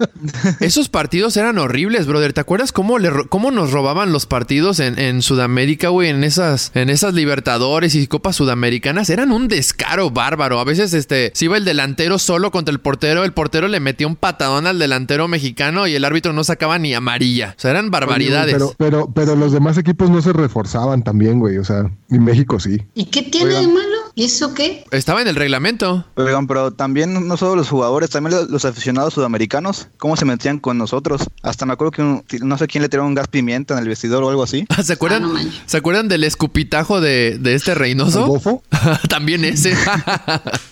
Esos 0.59 0.89
partidos 0.89 1.37
eran 1.37 1.57
horribles, 1.57 2.07
brother. 2.07 2.33
¿Te 2.33 2.41
acuerdas 2.41 2.71
cómo, 2.71 2.99
le 2.99 3.11
cómo 3.29 3.51
nos 3.51 3.71
robaban 3.71 4.11
los 4.11 4.25
partidos 4.25 4.79
en, 4.79 4.99
en 4.99 5.21
Sudamérica, 5.21 5.89
güey? 5.89 6.09
En 6.09 6.23
esas, 6.23 6.71
en 6.75 6.89
esas 6.89 7.13
Libertadores 7.13 7.95
y 7.95 8.07
Copas 8.07 8.35
Sudamericanas. 8.35 9.09
Eran 9.09 9.31
un 9.31 9.47
descaro 9.47 10.11
bárbaro. 10.11 10.59
A 10.59 10.63
veces, 10.63 10.93
este, 10.93 11.31
si 11.33 11.45
iba 11.45 11.57
el 11.57 11.65
delantero 11.65 12.19
solo 12.19 12.51
contra 12.51 12.71
el 12.71 12.79
portero, 12.79 13.23
el 13.23 13.33
portero 13.33 13.67
le 13.67 13.79
metía 13.79 14.07
un 14.07 14.15
patadón 14.15 14.67
al 14.67 14.79
delantero 14.79 15.27
mexicano 15.27 15.87
y 15.87 15.95
el 15.95 16.05
árbitro 16.05 16.33
no 16.33 16.43
sacaba 16.43 16.79
ni 16.79 16.93
amarilla. 16.93 17.53
O 17.57 17.59
sea, 17.61 17.71
eran 17.71 17.86
barbaridades. 17.91 18.53
Pero, 18.53 18.73
pero, 18.77 19.11
pero 19.13 19.35
los 19.35 19.51
demás 19.51 19.77
equipos 19.77 20.09
no 20.09 20.21
se 20.21 20.33
reforzaban 20.33 21.03
también, 21.03 21.39
güey. 21.39 21.57
O 21.57 21.63
sea, 21.63 21.89
y 22.09 22.19
México 22.19 22.59
sí. 22.59 22.81
¿Y 22.95 23.05
qué 23.05 23.23
tiene 23.23 23.53
de 23.55 23.67
malo? 23.67 23.97
¿Y 24.15 24.23
eso 24.25 24.53
qué? 24.55 24.83
Estaba 24.91 25.21
en 25.21 25.27
el 25.27 25.35
reglamento. 25.35 26.03
Oigan, 26.15 26.47
pero 26.47 26.71
también 26.71 27.27
no 27.27 27.37
solo 27.37 27.55
los 27.55 27.69
jugadores, 27.69 28.09
también 28.09 28.35
los- 28.49 28.65
aficionados 28.65 29.13
sudamericanos, 29.13 29.89
cómo 29.97 30.17
se 30.17 30.25
metían 30.25 30.57
con 30.59 30.77
nosotros. 30.79 31.21
Hasta 31.43 31.65
me 31.67 31.73
acuerdo 31.73 31.91
que 31.91 32.01
un- 32.01 32.23
no 32.41 32.57
sé 32.57 32.65
quién 32.67 32.81
le 32.81 32.89
tiró 32.89 33.05
un 33.05 33.13
gas 33.13 33.27
pimienta 33.27 33.75
en 33.75 33.81
el 33.81 33.87
vestidor 33.87 34.23
o 34.23 34.29
algo 34.29 34.41
así. 34.43 34.65
¿Se 34.83 34.93
acuerdan, 34.93 35.23
Ah, 35.25 35.43
no. 35.43 35.51
¿Se 35.67 35.77
acuerdan 35.77 36.07
del 36.07 36.23
escupitajo 36.23 36.99
de, 36.99 37.37
de 37.39 37.53
este 37.53 37.71
¿El 37.73 37.77
Reynoso? 37.77 38.25
bofo? 38.25 38.63
También 39.09 39.45
ese. 39.45 39.73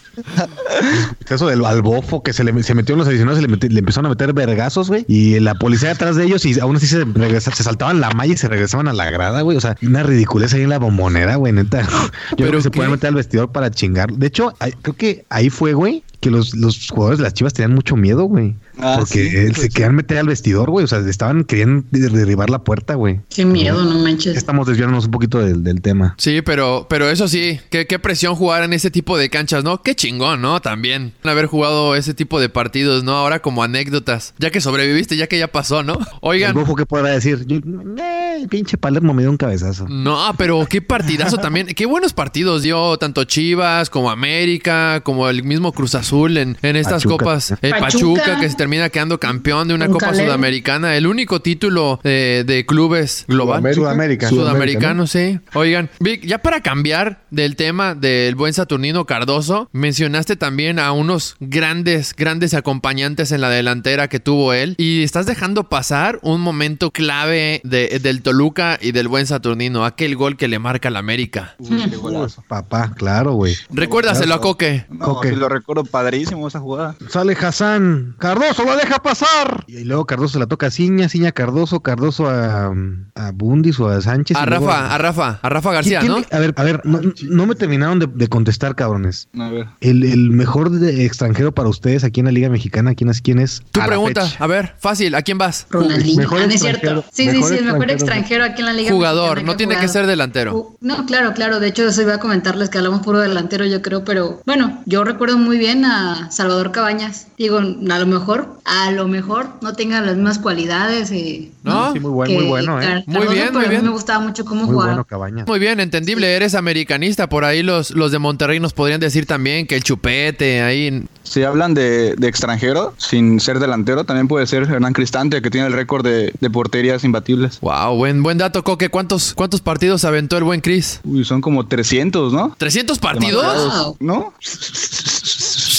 Eso 1.29 1.47
del 1.47 1.65
albofo 1.65 2.23
que 2.23 2.33
se 2.33 2.43
le 2.43 2.63
se 2.63 2.73
metió 2.75 2.93
en 2.93 2.99
los 2.99 3.07
aficionados 3.07 3.39
y 3.41 3.47
le, 3.47 3.69
le 3.69 3.79
empezaron 3.79 4.05
a 4.07 4.09
meter 4.09 4.33
vergazos, 4.33 4.87
güey. 4.89 5.05
Y 5.07 5.39
la 5.39 5.55
policía 5.55 5.89
detrás 5.89 6.15
de 6.15 6.25
ellos 6.25 6.45
y 6.45 6.59
aún 6.59 6.75
así 6.75 6.87
se 6.87 7.03
regresa- 7.05 7.53
se 7.53 7.63
saltaban 7.63 7.99
la 7.99 8.11
malla 8.11 8.33
y 8.33 8.37
se 8.37 8.47
regresaban 8.47 8.87
a 8.87 8.93
la 8.93 9.09
grada, 9.11 9.41
güey. 9.41 9.57
O 9.57 9.61
sea, 9.61 9.75
una 9.81 10.03
ridiculez 10.03 10.53
ahí 10.53 10.61
en 10.61 10.69
la 10.69 10.79
bombonera, 10.79 11.35
güey, 11.35 11.53
neta. 11.53 11.81
Yo 12.31 12.35
¿Pero 12.37 12.49
creo 12.49 12.51
que 12.59 12.61
se 12.63 12.71
pueden 12.71 12.91
meter 12.91 13.09
al 13.09 13.15
vestidor 13.15 13.51
para 13.51 13.71
chingar. 13.71 14.11
De 14.13 14.27
hecho, 14.27 14.53
creo 14.81 14.95
que 14.95 15.25
ahí 15.29 15.49
fue, 15.49 15.73
güey, 15.73 16.03
que 16.19 16.29
los, 16.31 16.55
los 16.55 16.89
jugadores 16.89 17.19
de 17.19 17.23
las 17.23 17.33
chivas 17.33 17.53
tenían 17.53 17.73
mucho 17.73 17.95
miedo, 17.95 18.23
güey. 18.25 18.55
Ah, 18.79 18.95
porque 18.99 19.13
sí, 19.29 19.35
él 19.35 19.45
pues 19.47 19.57
se 19.57 19.63
sí. 19.63 19.69
querían 19.69 19.95
meter 19.95 20.17
al 20.17 20.27
vestidor, 20.27 20.69
güey. 20.69 20.83
O 20.85 20.87
sea, 20.87 20.99
estaban 20.99 21.43
queriendo 21.43 21.85
derribar 21.91 22.49
la 22.49 22.59
puerta, 22.63 22.95
güey. 22.95 23.21
Qué 23.33 23.45
miedo, 23.45 23.83
no 23.83 23.97
manches. 23.99 24.35
Estamos 24.37 24.67
desviándonos 24.67 25.05
un 25.05 25.11
poquito 25.11 25.39
del, 25.39 25.63
del 25.63 25.81
tema. 25.81 26.15
Sí, 26.17 26.41
pero, 26.41 26.87
pero 26.89 27.09
eso 27.09 27.27
sí, 27.27 27.59
qué, 27.69 27.87
qué 27.87 27.99
presión 27.99 28.35
jugar 28.35 28.63
en 28.63 28.73
ese 28.73 28.91
tipo 28.91 29.17
de 29.17 29.29
canchas, 29.29 29.63
¿no? 29.63 29.81
Qué 29.81 29.95
chingón, 29.95 30.41
¿no? 30.41 30.61
También 30.61 31.13
haber 31.23 31.45
jugado 31.47 31.95
ese 31.95 32.13
tipo 32.13 32.39
de 32.39 32.49
partidos, 32.49 33.03
¿no? 33.03 33.13
Ahora 33.13 33.39
como 33.41 33.63
anécdotas. 33.63 34.33
Ya 34.37 34.51
que 34.51 34.61
sobreviviste, 34.61 35.15
ya 35.17 35.27
que 35.27 35.39
ya 35.39 35.47
pasó, 35.47 35.83
¿no? 35.83 35.93
El 35.99 35.99
Oigan. 36.21 36.53
bofo 36.53 36.75
que 36.75 36.85
podrá 36.85 37.09
decir, 37.09 37.45
yo, 37.47 37.57
eh, 37.57 38.37
el 38.41 38.47
pinche 38.49 38.77
Palermo 38.77 39.13
me 39.13 39.21
dio 39.23 39.31
un 39.31 39.37
cabezazo. 39.37 39.87
No, 39.87 40.33
pero 40.37 40.65
qué 40.69 40.81
partidazo 40.81 41.37
también. 41.37 41.67
Qué 41.67 41.85
buenos 41.85 42.13
partidos 42.13 42.63
dio 42.63 42.97
tanto 42.97 43.23
Chivas 43.23 43.89
como 43.89 44.11
América, 44.11 45.01
como 45.01 45.29
el 45.29 45.43
mismo 45.43 45.71
Cruz 45.71 45.95
Azul 45.95 46.37
en, 46.37 46.57
en 46.61 46.75
estas 46.75 47.03
Pachuca. 47.03 47.23
copas. 47.25 47.51
El 47.61 47.71
Pachuca. 47.71 48.21
Pachuca. 48.21 48.39
que 48.39 48.49
se 48.49 48.55
termina 48.65 48.89
quedando 48.89 49.19
campeón 49.19 49.67
de 49.67 49.75
una 49.75 49.87
copa 49.87 50.11
sudamericana. 50.15 50.95
El 50.97 51.05
único 51.05 51.39
título 51.39 51.99
eh, 52.03 52.43
de 52.47 52.65
clubes 52.65 53.25
global. 53.27 53.61
Sudamérica. 53.75 54.27
Sudamericano, 54.27 55.05
sí. 55.05 55.39
Oigan, 55.53 55.91
Vic, 55.99 56.25
ya 56.25 56.39
para 56.39 56.61
cambiar 56.63 57.21
del 57.29 57.55
tema 57.55 57.93
del 57.93 58.33
buen 58.33 58.53
Saturnino 58.55 59.05
Cardoso, 59.05 59.69
mencionaste 59.71 60.35
también 60.35 60.79
a 60.79 60.93
unos 60.93 61.35
grandes, 61.39 62.15
grandes 62.17 62.55
acompañantes 62.55 63.31
en 63.31 63.41
la 63.41 63.51
delantera 63.51 64.07
que 64.07 64.19
tuvo 64.19 64.51
él. 64.53 64.73
Y 64.79 65.03
estás 65.03 65.27
dejando 65.27 65.69
pasar 65.69 66.17
un 66.23 66.41
momento 66.41 66.89
clave 66.89 67.61
de- 67.63 67.99
del 68.01 68.23
Toluca 68.23 68.79
y 68.81 68.93
del 68.93 69.07
buen 69.07 69.27
Saturnino, 69.27 69.85
aquel 69.85 70.15
gol 70.15 70.37
que 70.37 70.47
le 70.47 70.57
marca 70.57 70.87
al 70.87 70.95
América. 70.95 71.53
Uy, 71.59 71.83
qué 71.87 71.97
golazo. 71.97 72.43
Papá, 72.47 72.93
claro, 72.95 73.33
güey. 73.33 73.55
Recuérdaselo 73.69 74.33
a 74.33 74.41
Coque. 74.41 74.87
No, 74.89 75.19
sí 75.21 75.35
lo 75.35 75.49
recuerdo 75.49 75.83
padrísimo 75.85 76.47
esa 76.47 76.59
jugada. 76.59 76.95
Sale 77.09 77.33
Hassan. 77.39 78.15
Cardoso 78.17 78.54
la 78.63 78.75
deja 78.75 78.99
pasar. 79.01 79.65
Y 79.67 79.83
luego 79.83 80.05
Cardoso 80.05 80.33
se 80.33 80.39
la 80.39 80.47
toca 80.47 80.67
a 80.67 80.71
Ciña, 80.71 81.09
Ciña 81.09 81.29
a 81.29 81.31
Cardoso, 81.31 81.81
Cardoso 81.81 82.29
a, 82.29 82.71
a 83.15 83.31
Bundis 83.33 83.79
o 83.79 83.89
a 83.89 83.99
Sánchez. 84.01 84.37
A 84.37 84.45
Rafa, 84.45 84.93
a 84.93 84.97
Rafa, 84.97 85.39
a 85.41 85.49
Rafa 85.49 85.71
García, 85.73 85.99
¿Quién- 85.99 86.11
¿no? 86.11 86.17
quién- 86.23 86.27
A 86.31 86.39
ver, 86.39 86.53
a 86.57 86.63
ver, 86.63 86.81
no, 86.85 87.01
no 87.23 87.45
me 87.45 87.55
terminaron 87.55 87.99
de, 87.99 88.07
de 88.07 88.27
contestar, 88.27 88.75
cabrones. 88.75 89.27
A 89.37 89.49
ver. 89.49 89.67
El, 89.81 90.03
el 90.03 90.29
mejor 90.31 90.69
de- 90.69 91.05
extranjero 91.05 91.53
para 91.53 91.69
ustedes 91.69 92.03
aquí 92.03 92.19
en 92.21 92.27
la 92.27 92.31
Liga 92.31 92.49
Mexicana, 92.49 92.95
¿quién 92.95 93.09
es? 93.09 93.21
¿Quién 93.21 93.39
es? 93.39 93.61
Tu 93.71 93.79
pregunta, 93.81 94.27
a 94.39 94.47
ver, 94.47 94.75
fácil, 94.79 95.15
¿a 95.15 95.21
quién 95.21 95.37
vas? 95.37 95.67
Ronaldinho. 95.69 96.17
Mejor 96.17 96.41
Ah, 96.41 96.47
no 96.47 96.53
es 96.53 96.61
cierto. 96.61 97.03
Sí, 97.11 97.29
sí, 97.29 97.33
Mejor 97.37 97.49
sí, 97.49 97.55
el 97.57 97.65
mejor 97.65 97.91
extranjero. 97.91 98.43
aquí 98.43 98.61
en 98.61 98.65
la 98.67 98.73
Liga 98.73 98.91
Jugador, 98.91 99.29
Mexicana 99.35 99.51
no 99.53 99.57
tiene 99.57 99.77
que 99.79 99.87
ser 99.87 100.05
delantero. 100.07 100.55
Uh, 100.55 100.75
No, 100.81 101.05
claro, 101.05 101.33
claro. 101.33 101.59
De 101.59 101.67
hecho, 101.67 101.87
eso 101.87 102.01
iba 102.01 102.15
a 102.15 102.19
comentarles 102.19 102.69
que 102.69 102.77
hablamos 102.77 103.01
puro 103.01 103.19
delantero, 103.19 103.65
yo 103.65 103.81
creo, 103.81 104.03
pero 104.03 104.41
bueno, 104.45 104.81
yo 104.85 105.03
recuerdo 105.03 105.37
muy 105.37 105.57
bien 105.57 105.85
a 105.85 106.29
Salvador 106.31 106.71
Cabañas. 106.71 107.27
Digo, 107.37 107.57
a 107.59 107.99
lo 107.99 108.05
mejor, 108.05 108.44
a 108.65 108.91
lo 108.91 109.07
mejor 109.07 109.47
no 109.61 109.73
tenga 109.73 110.01
las 110.01 110.15
mismas 110.15 110.39
cualidades. 110.39 111.11
eh, 111.11 111.51
¿No? 111.63 111.93
Sí, 111.93 111.99
muy 111.99 112.11
bueno, 112.11 112.31
que 112.33 112.39
muy 112.39 112.47
bueno, 112.47 112.81
¿eh? 112.81 113.03
Muy 113.07 113.27
bien, 113.27 113.47
pero 113.47 113.53
muy 113.53 113.65
a 113.65 113.67
mí 113.67 113.73
bien. 113.75 113.83
me 113.85 113.89
gustaba 113.89 114.19
mucho 114.19 114.45
cómo 114.45 114.65
Muy 114.65 114.73
jugaba. 114.73 115.05
bueno. 115.17 115.43
Muy 115.47 115.59
bien, 115.59 115.79
entendible, 115.79 116.35
eres 116.35 116.55
americanista. 116.55 117.27
Por 117.27 117.43
ahí 117.43 117.63
los, 117.63 117.91
los 117.91 118.11
de 118.11 118.19
Monterrey 118.19 118.59
nos 118.59 118.73
podrían 118.73 118.99
decir 118.99 119.25
también 119.25 119.65
que 119.67 119.75
el 119.75 119.83
chupete 119.83 120.61
ahí. 120.61 121.05
Si 121.23 121.41
hablan 121.43 121.73
de, 121.73 122.15
de 122.15 122.27
extranjero, 122.27 122.93
sin 122.97 123.39
ser 123.39 123.59
delantero, 123.59 124.03
también 124.03 124.27
puede 124.27 124.45
ser 124.45 124.63
Hernán 124.63 124.93
Cristante, 124.93 125.41
que 125.41 125.49
tiene 125.49 125.65
el 125.67 125.73
récord 125.73 126.03
de, 126.05 126.31
de 126.39 126.49
porterías 126.51 127.03
imbatibles. 127.03 127.59
Wow, 127.61 127.95
buen, 127.95 128.21
buen 128.21 128.37
dato, 128.37 128.63
Coque. 128.63 128.89
¿Cuántos, 128.89 129.33
¿Cuántos 129.33 129.61
partidos 129.61 130.05
aventó 130.05 130.37
el 130.37 130.43
buen 130.43 130.61
Chris? 130.61 131.01
Uy, 131.03 131.25
son 131.25 131.41
como 131.41 131.65
300, 131.65 132.31
¿no? 132.31 132.55
¿300 132.57 132.99
partidos? 132.99 133.73
Wow. 133.85 133.97
¿No? 133.99 134.33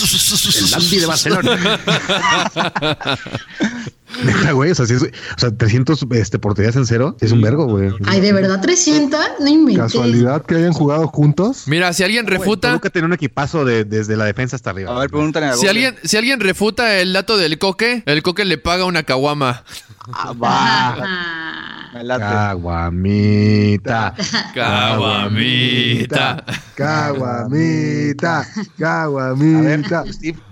El 0.03 0.71
Dandy 0.71 0.99
de 0.99 1.07
Barcelona. 1.07 1.57
Neta, 4.25 4.53
güey, 4.53 4.71
o 4.71 4.75
sea, 4.75 4.87
si 4.87 4.95
es- 4.95 5.03
o 5.03 5.39
sea, 5.39 5.51
300 5.55 6.07
este, 6.13 6.39
porterías 6.39 6.75
en 6.77 6.87
cero, 6.87 7.17
es 7.21 7.33
un 7.33 7.41
vergo, 7.43 7.67
güey. 7.67 7.91
Ay, 8.07 8.21
de 8.21 8.33
verdad, 8.33 8.61
300, 8.61 9.21
no 9.41 9.47
inventé. 9.49 9.81
Casualidad 9.83 10.45
que 10.47 10.55
hayan 10.55 10.73
jugado 10.73 11.07
juntos. 11.09 11.65
Mira, 11.67 11.93
si 11.93 12.03
alguien 12.03 12.27
refuta, 12.27 12.73
Nunca 12.73 12.89
tenía 12.89 13.07
un 13.07 13.13
equipazo 13.13 13.65
de, 13.65 13.85
desde 13.85 14.17
la 14.17 14.25
defensa 14.25 14.57
hasta 14.57 14.71
arriba. 14.71 14.97
A 14.97 15.01
ver, 15.01 15.11
pregúntale 15.11 15.47
a 15.47 15.55
si 15.57 15.67
alguien, 15.67 15.97
si 16.03 16.17
alguien 16.17 16.41
refuta 16.41 16.99
el 16.99 17.13
dato 17.13 17.37
del 17.37 17.59
Coque, 17.59 18.03
el 18.07 18.23
Coque 18.23 18.45
le 18.45 18.59
paga 18.59 18.85
una 18.87 19.03
caguama. 19.03 19.65
Ah, 20.13 20.33
va. 20.33 21.76
Caguamita. 22.19 24.15
Caguamita. 24.55 26.45
Caguamita, 26.75 28.41
A 28.41 28.45
ver, 28.45 28.67
caguamita. 28.79 30.05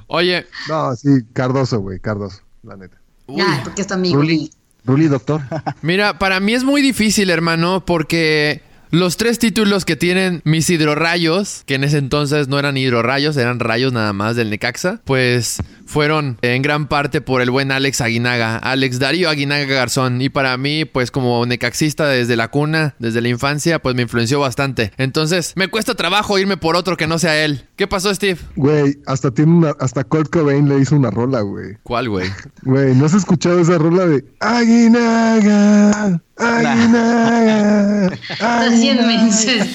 Oye, 0.07 0.47
No, 0.69 0.95
sí, 0.97 1.09
Cardoso, 1.33 1.81
güey, 1.81 1.99
Cardoso, 2.01 2.41
la 2.63 2.77
neta. 2.77 2.97
uy, 3.27 3.39
ya, 3.39 3.61
porque 3.65 3.83
es 3.83 3.87
tu 3.89 3.95
amigo. 3.95 4.17
Ruli, 4.17 4.51
Ruli, 4.85 5.09
doctor. 5.09 5.41
Mira, 5.83 6.19
para 6.19 6.41
mí 6.41 6.55
es 6.55 6.63
muy 6.65 6.83
difícil, 6.83 7.31
hermano, 7.31 7.85
porque 7.85 8.63
los 8.91 9.17
tres 9.17 9.39
títulos 9.39 9.85
que 9.85 9.97
tienen 9.97 10.41
mis 10.45 10.69
hidrorrayos, 10.71 11.63
que 11.67 11.75
en 11.75 11.85
ese 11.85 11.99
entonces 11.99 12.49
no 12.49 12.59
eran 12.59 12.77
hidrorrayos, 12.77 13.37
eran 13.37 13.59
rayos 13.61 13.93
nada 13.93 14.13
más 14.13 14.37
del 14.37 14.51
Necaxa, 14.51 15.01
pues 15.05 15.59
fueron 15.95 16.39
en 16.43 16.61
gran 16.61 16.89
parte 16.89 17.21
por 17.21 17.41
el 17.41 17.53
buen 17.53 17.71
Alex 17.71 18.01
Aguinaga, 18.01 18.57
Alex 18.57 18.99
Darío 18.99 19.31
Aguinaga 19.31 19.65
Garzón. 19.65 20.21
Y 20.21 20.29
para 20.29 20.57
mí, 20.57 20.85
pues 20.85 21.13
como 21.13 21.47
necaxista 21.47 22.09
desde 22.09 22.35
la 22.35 22.49
cuna, 22.49 22.97
desde 22.99 23.21
la 23.21 23.29
infancia, 23.29 23.79
pues 23.79 23.95
me 23.95 24.03
influenció 24.03 24.41
bastante. 24.41 24.91
Entonces, 24.97 25.53
me 25.55 25.69
cuesta 25.69 25.95
trabajo 25.95 26.37
irme 26.37 26.57
por 26.57 26.75
otro 26.75 26.97
que 26.97 27.07
no 27.07 27.21
sea 27.21 27.45
él. 27.45 27.69
¿Qué 27.77 27.87
pasó, 27.87 28.13
Steve? 28.13 28.41
Güey, 28.57 28.99
hasta 29.07 29.31
tiene 29.31 29.53
una, 29.53 29.73
hasta 29.79 30.03
Kurt 30.03 30.31
Cobain 30.31 30.69
le 30.69 30.81
hizo 30.81 30.97
una 30.97 31.13
rola, 31.13 31.43
güey. 31.43 31.77
¿Cuál, 31.85 32.09
güey? 32.09 32.29
Güey, 32.63 32.95
¿no 32.95 33.05
has 33.07 33.15
escuchado 33.15 33.61
esa 33.61 33.79
rola 33.79 34.07
de 34.07 34.25
Aguinaga? 34.41 36.21
Aguinaga. 36.37 38.07
Estás 38.31 38.81
bien 38.81 38.99
Aguinaga"? 38.99 39.07
menso, 39.07 39.39
Steve. 39.39 39.71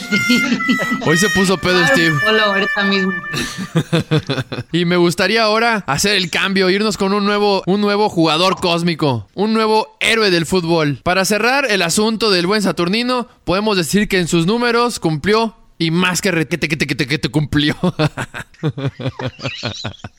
Hoy 1.05 1.17
se 1.17 1.29
puso 1.29 1.57
pedo, 1.57 1.85
Steve. 1.87 2.13
Hola, 2.27 2.43
ahorita 2.43 2.83
mismo. 2.83 3.13
Y 4.71 4.85
me 4.85 4.97
gustaría 4.97 5.43
ahora 5.43 5.83
hacer 5.87 6.08
el 6.15 6.29
cambio, 6.29 6.69
irnos 6.69 6.97
con 6.97 7.13
un 7.13 7.25
nuevo, 7.25 7.63
un 7.65 7.81
nuevo 7.81 8.09
jugador 8.09 8.59
cósmico, 8.59 9.27
un 9.33 9.53
nuevo 9.53 9.97
héroe 9.99 10.31
del 10.31 10.45
fútbol. 10.45 10.99
Para 11.03 11.25
cerrar 11.25 11.65
el 11.69 11.81
asunto 11.81 12.31
del 12.31 12.47
buen 12.47 12.61
Saturnino, 12.61 13.27
podemos 13.43 13.77
decir 13.77 14.07
que 14.07 14.19
en 14.19 14.27
sus 14.27 14.45
números 14.45 14.99
cumplió 14.99 15.55
y 15.77 15.91
más 15.91 16.21
que 16.21 16.31
te 16.31 17.29
cumplió. 17.29 17.75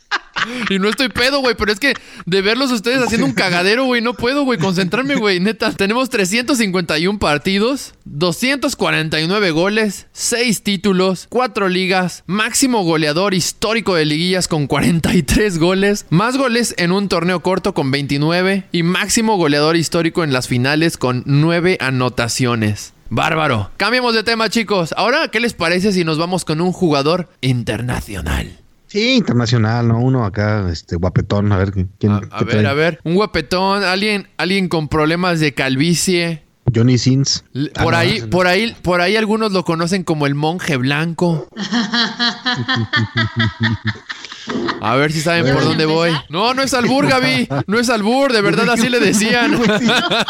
Y 0.69 0.79
no 0.79 0.89
estoy 0.89 1.09
pedo, 1.09 1.41
güey, 1.41 1.55
pero 1.55 1.73
es 1.73 1.81
que 1.81 1.95
de 2.27 2.43
verlos 2.43 2.71
ustedes 2.71 3.03
haciendo 3.03 3.27
un 3.27 3.33
cagadero, 3.33 3.85
güey, 3.85 4.01
no 4.01 4.15
puedo, 4.15 4.45
güey, 4.45 4.59
concentrarme, 4.59 5.17
güey, 5.17 5.41
neta. 5.41 5.73
Tenemos 5.73 6.11
351 6.11 7.19
partidos, 7.19 7.95
249 8.05 9.51
goles, 9.51 10.07
6 10.13 10.63
títulos, 10.63 11.27
4 11.29 11.69
ligas, 11.69 12.25
máximo 12.27 12.85
goleador 12.85 13.35
histórico 13.35 13.95
de 13.95 14.05
liguillas 14.05 14.49
con 14.49 14.67
43 14.67 15.59
goles, 15.59 16.07
más 16.11 16.37
goles 16.37 16.75
en 16.79 16.93
un 16.93 17.09
torneo 17.09 17.41
corto 17.41 17.75
con 17.75 17.91
29 17.91 18.65
y 18.73 18.83
máximo 18.83 19.37
goleador 19.37 19.77
histórico 19.77 20.25
en 20.25 20.33
las 20.33 20.49
finales 20.49 20.97
con 20.97 21.23
9 21.27 21.79
anotaciones. 21.81 22.95
Bárbaro. 23.11 23.73
Cambiemos 23.77 24.15
de 24.15 24.23
tema, 24.23 24.49
chicos. 24.49 24.95
Ahora, 24.97 25.29
¿qué 25.29 25.41
les 25.41 25.53
parece 25.53 25.93
si 25.93 26.05
nos 26.05 26.17
vamos 26.17 26.45
con 26.45 26.61
un 26.61 26.73
jugador 26.73 27.29
internacional? 27.41 28.61
Sí, 28.91 29.15
internacional, 29.15 29.87
¿no? 29.87 30.01
Uno 30.01 30.25
acá, 30.25 30.69
este, 30.69 30.97
guapetón, 30.97 31.53
a 31.53 31.59
ver 31.59 31.71
quién. 31.99 32.13
A, 32.13 32.17
a 32.17 32.21
qué 32.41 32.45
ver, 32.45 32.49
trae? 32.59 32.67
a 32.67 32.75
ver. 32.75 33.01
Un 33.05 33.15
guapetón, 33.15 33.85
alguien, 33.85 34.27
alguien 34.37 34.69
con 34.69 34.89
problemas 34.89 35.39
de 35.39 35.55
calvicie. 35.55 36.43
Johnny 36.75 36.99
Sins. 36.99 37.45
Ah, 37.75 37.83
Por 37.85 37.95
ahí, 37.95 38.21
no. 38.21 38.31
por 38.31 38.47
ahí, 38.47 38.77
por 38.83 39.01
ahí 39.01 39.17
algunos 39.17 39.53
lo 39.53 39.65
conocen 39.65 40.03
como 40.05 40.27
el 40.27 40.35
monje 40.35 40.77
blanco. 40.77 41.49
A 44.81 44.97
ver 44.97 45.13
si 45.13 45.21
saben 45.21 45.43
por 45.43 45.49
¿Ya 45.49 45.55
van 45.57 45.65
a 45.65 45.69
dónde 45.69 45.87
voy. 45.87 46.11
No, 46.29 46.55
no 46.55 46.63
es 46.63 46.73
albur, 46.75 47.07
Gaby. 47.07 47.49
No 47.67 47.79
es 47.79 47.91
albur, 47.91 48.33
de 48.33 48.41
verdad 48.41 48.69
así 48.71 48.89
le 48.89 48.99
decían. 49.01 49.61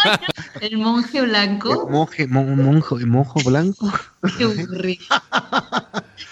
El 0.60 0.78
monje 0.78 1.22
blanco. 1.22 1.88
Monje, 1.90 2.26
mon- 2.26 2.56
monjo, 2.62 2.98
monjo 3.06 3.40
blanco. 3.44 3.92
Qué 4.36 4.44
aburrido. 4.44 5.04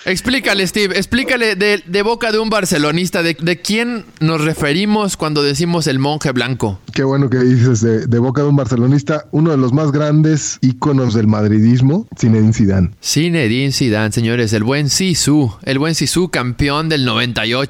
Explícale, 0.05 0.67
Steve, 0.67 0.97
explícale 0.97 1.55
de, 1.57 1.83
de 1.87 2.03
boca 2.03 2.33
de 2.33 2.39
un 2.39 2.49
barcelonista, 2.51 3.23
de, 3.23 3.37
de 3.39 3.61
quién 3.61 4.05
nos 4.21 4.41
referimos 4.43 5.17
cuando 5.17 5.43
decimos 5.43 5.87
el 5.87 5.99
monje 5.99 6.33
blanco. 6.33 6.79
Qué 6.95 7.03
bueno 7.05 7.29
que 7.29 7.39
dices 7.39 7.81
de, 7.81 8.07
de 8.07 8.19
boca 8.19 8.43
de 8.43 8.49
un 8.49 8.57
barcelonista, 8.57 9.27
uno 9.33 9.51
de 9.51 9.57
los 9.59 9.73
más 9.73 9.91
grandes 9.93 10.59
íconos 10.63 11.15
del 11.15 11.27
madridismo, 11.27 12.07
Zinedine 12.19 12.53
Zidane. 12.53 12.91
Zinedine 13.03 13.73
Zidane, 13.73 14.13
señores, 14.13 14.53
el 14.53 14.65
buen 14.65 14.89
Sisu, 14.89 15.55
el 15.63 15.79
buen 15.79 15.95
Sisu 15.95 16.29
campeón 16.31 16.89
del 16.89 17.05
98. 17.05 17.68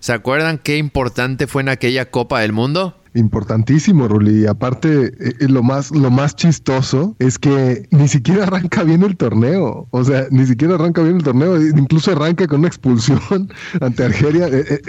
¿Se 0.00 0.12
acuerdan 0.12 0.58
qué 0.58 0.78
importante 0.78 1.46
fue 1.46 1.62
en 1.62 1.68
aquella 1.68 2.10
Copa 2.10 2.40
del 2.40 2.52
Mundo? 2.52 2.94
Importantísimo, 3.14 4.08
Ruli. 4.08 4.46
Aparte, 4.46 5.06
eh, 5.06 5.34
eh, 5.40 5.48
lo 5.48 5.62
más, 5.62 5.90
lo 5.90 6.10
más 6.10 6.36
chistoso 6.36 7.16
es 7.18 7.38
que 7.38 7.88
ni 7.90 8.08
siquiera 8.08 8.44
arranca 8.44 8.82
bien 8.82 9.02
el 9.02 9.16
torneo. 9.16 9.88
O 9.90 10.04
sea, 10.04 10.26
ni 10.30 10.46
siquiera 10.46 10.74
arranca 10.74 11.02
bien 11.02 11.16
el 11.16 11.22
torneo. 11.22 11.60
Incluso 11.60 12.12
arranca 12.12 12.46
con 12.46 12.60
una 12.60 12.68
expulsión 12.68 13.20
ante 13.80 14.04
Argelia. 14.04 14.48
Eh, 14.48 14.80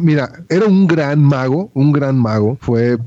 mira, 0.00 0.30
era 0.48 0.66
un 0.66 0.86
gran 0.86 1.22
mago, 1.22 1.70
un 1.74 1.92
gran 1.92 2.18
mago. 2.18 2.58
Fue 2.60 2.98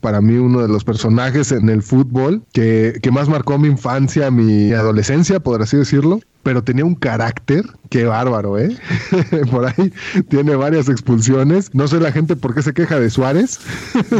para 0.00 0.22
mí 0.22 0.36
uno 0.36 0.62
de 0.62 0.68
los 0.68 0.84
personajes 0.84 1.52
en 1.52 1.68
el 1.68 1.82
fútbol 1.82 2.42
que, 2.54 2.98
que 3.02 3.10
más 3.10 3.28
marcó 3.28 3.58
mi 3.58 3.68
infancia, 3.68 4.30
mi 4.30 4.72
adolescencia, 4.72 5.38
por 5.38 5.60
así 5.60 5.76
decirlo 5.76 6.20
pero 6.42 6.64
tenía 6.64 6.84
un 6.84 6.94
carácter, 6.94 7.64
qué 7.90 8.04
bárbaro, 8.04 8.58
¿eh? 8.58 8.78
por 9.50 9.66
ahí 9.66 9.92
tiene 10.28 10.54
varias 10.54 10.88
expulsiones. 10.88 11.74
No 11.74 11.88
sé 11.88 12.00
la 12.00 12.12
gente 12.12 12.36
por 12.36 12.54
qué 12.54 12.62
se 12.62 12.72
queja 12.72 12.98
de 12.98 13.10
Suárez. 13.10 13.60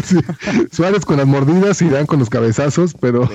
Suárez 0.72 1.06
con 1.06 1.16
las 1.16 1.26
mordidas 1.26 1.80
y 1.80 1.88
Dan 1.88 2.06
con 2.06 2.18
los 2.18 2.28
cabezazos, 2.28 2.94
pero 3.00 3.28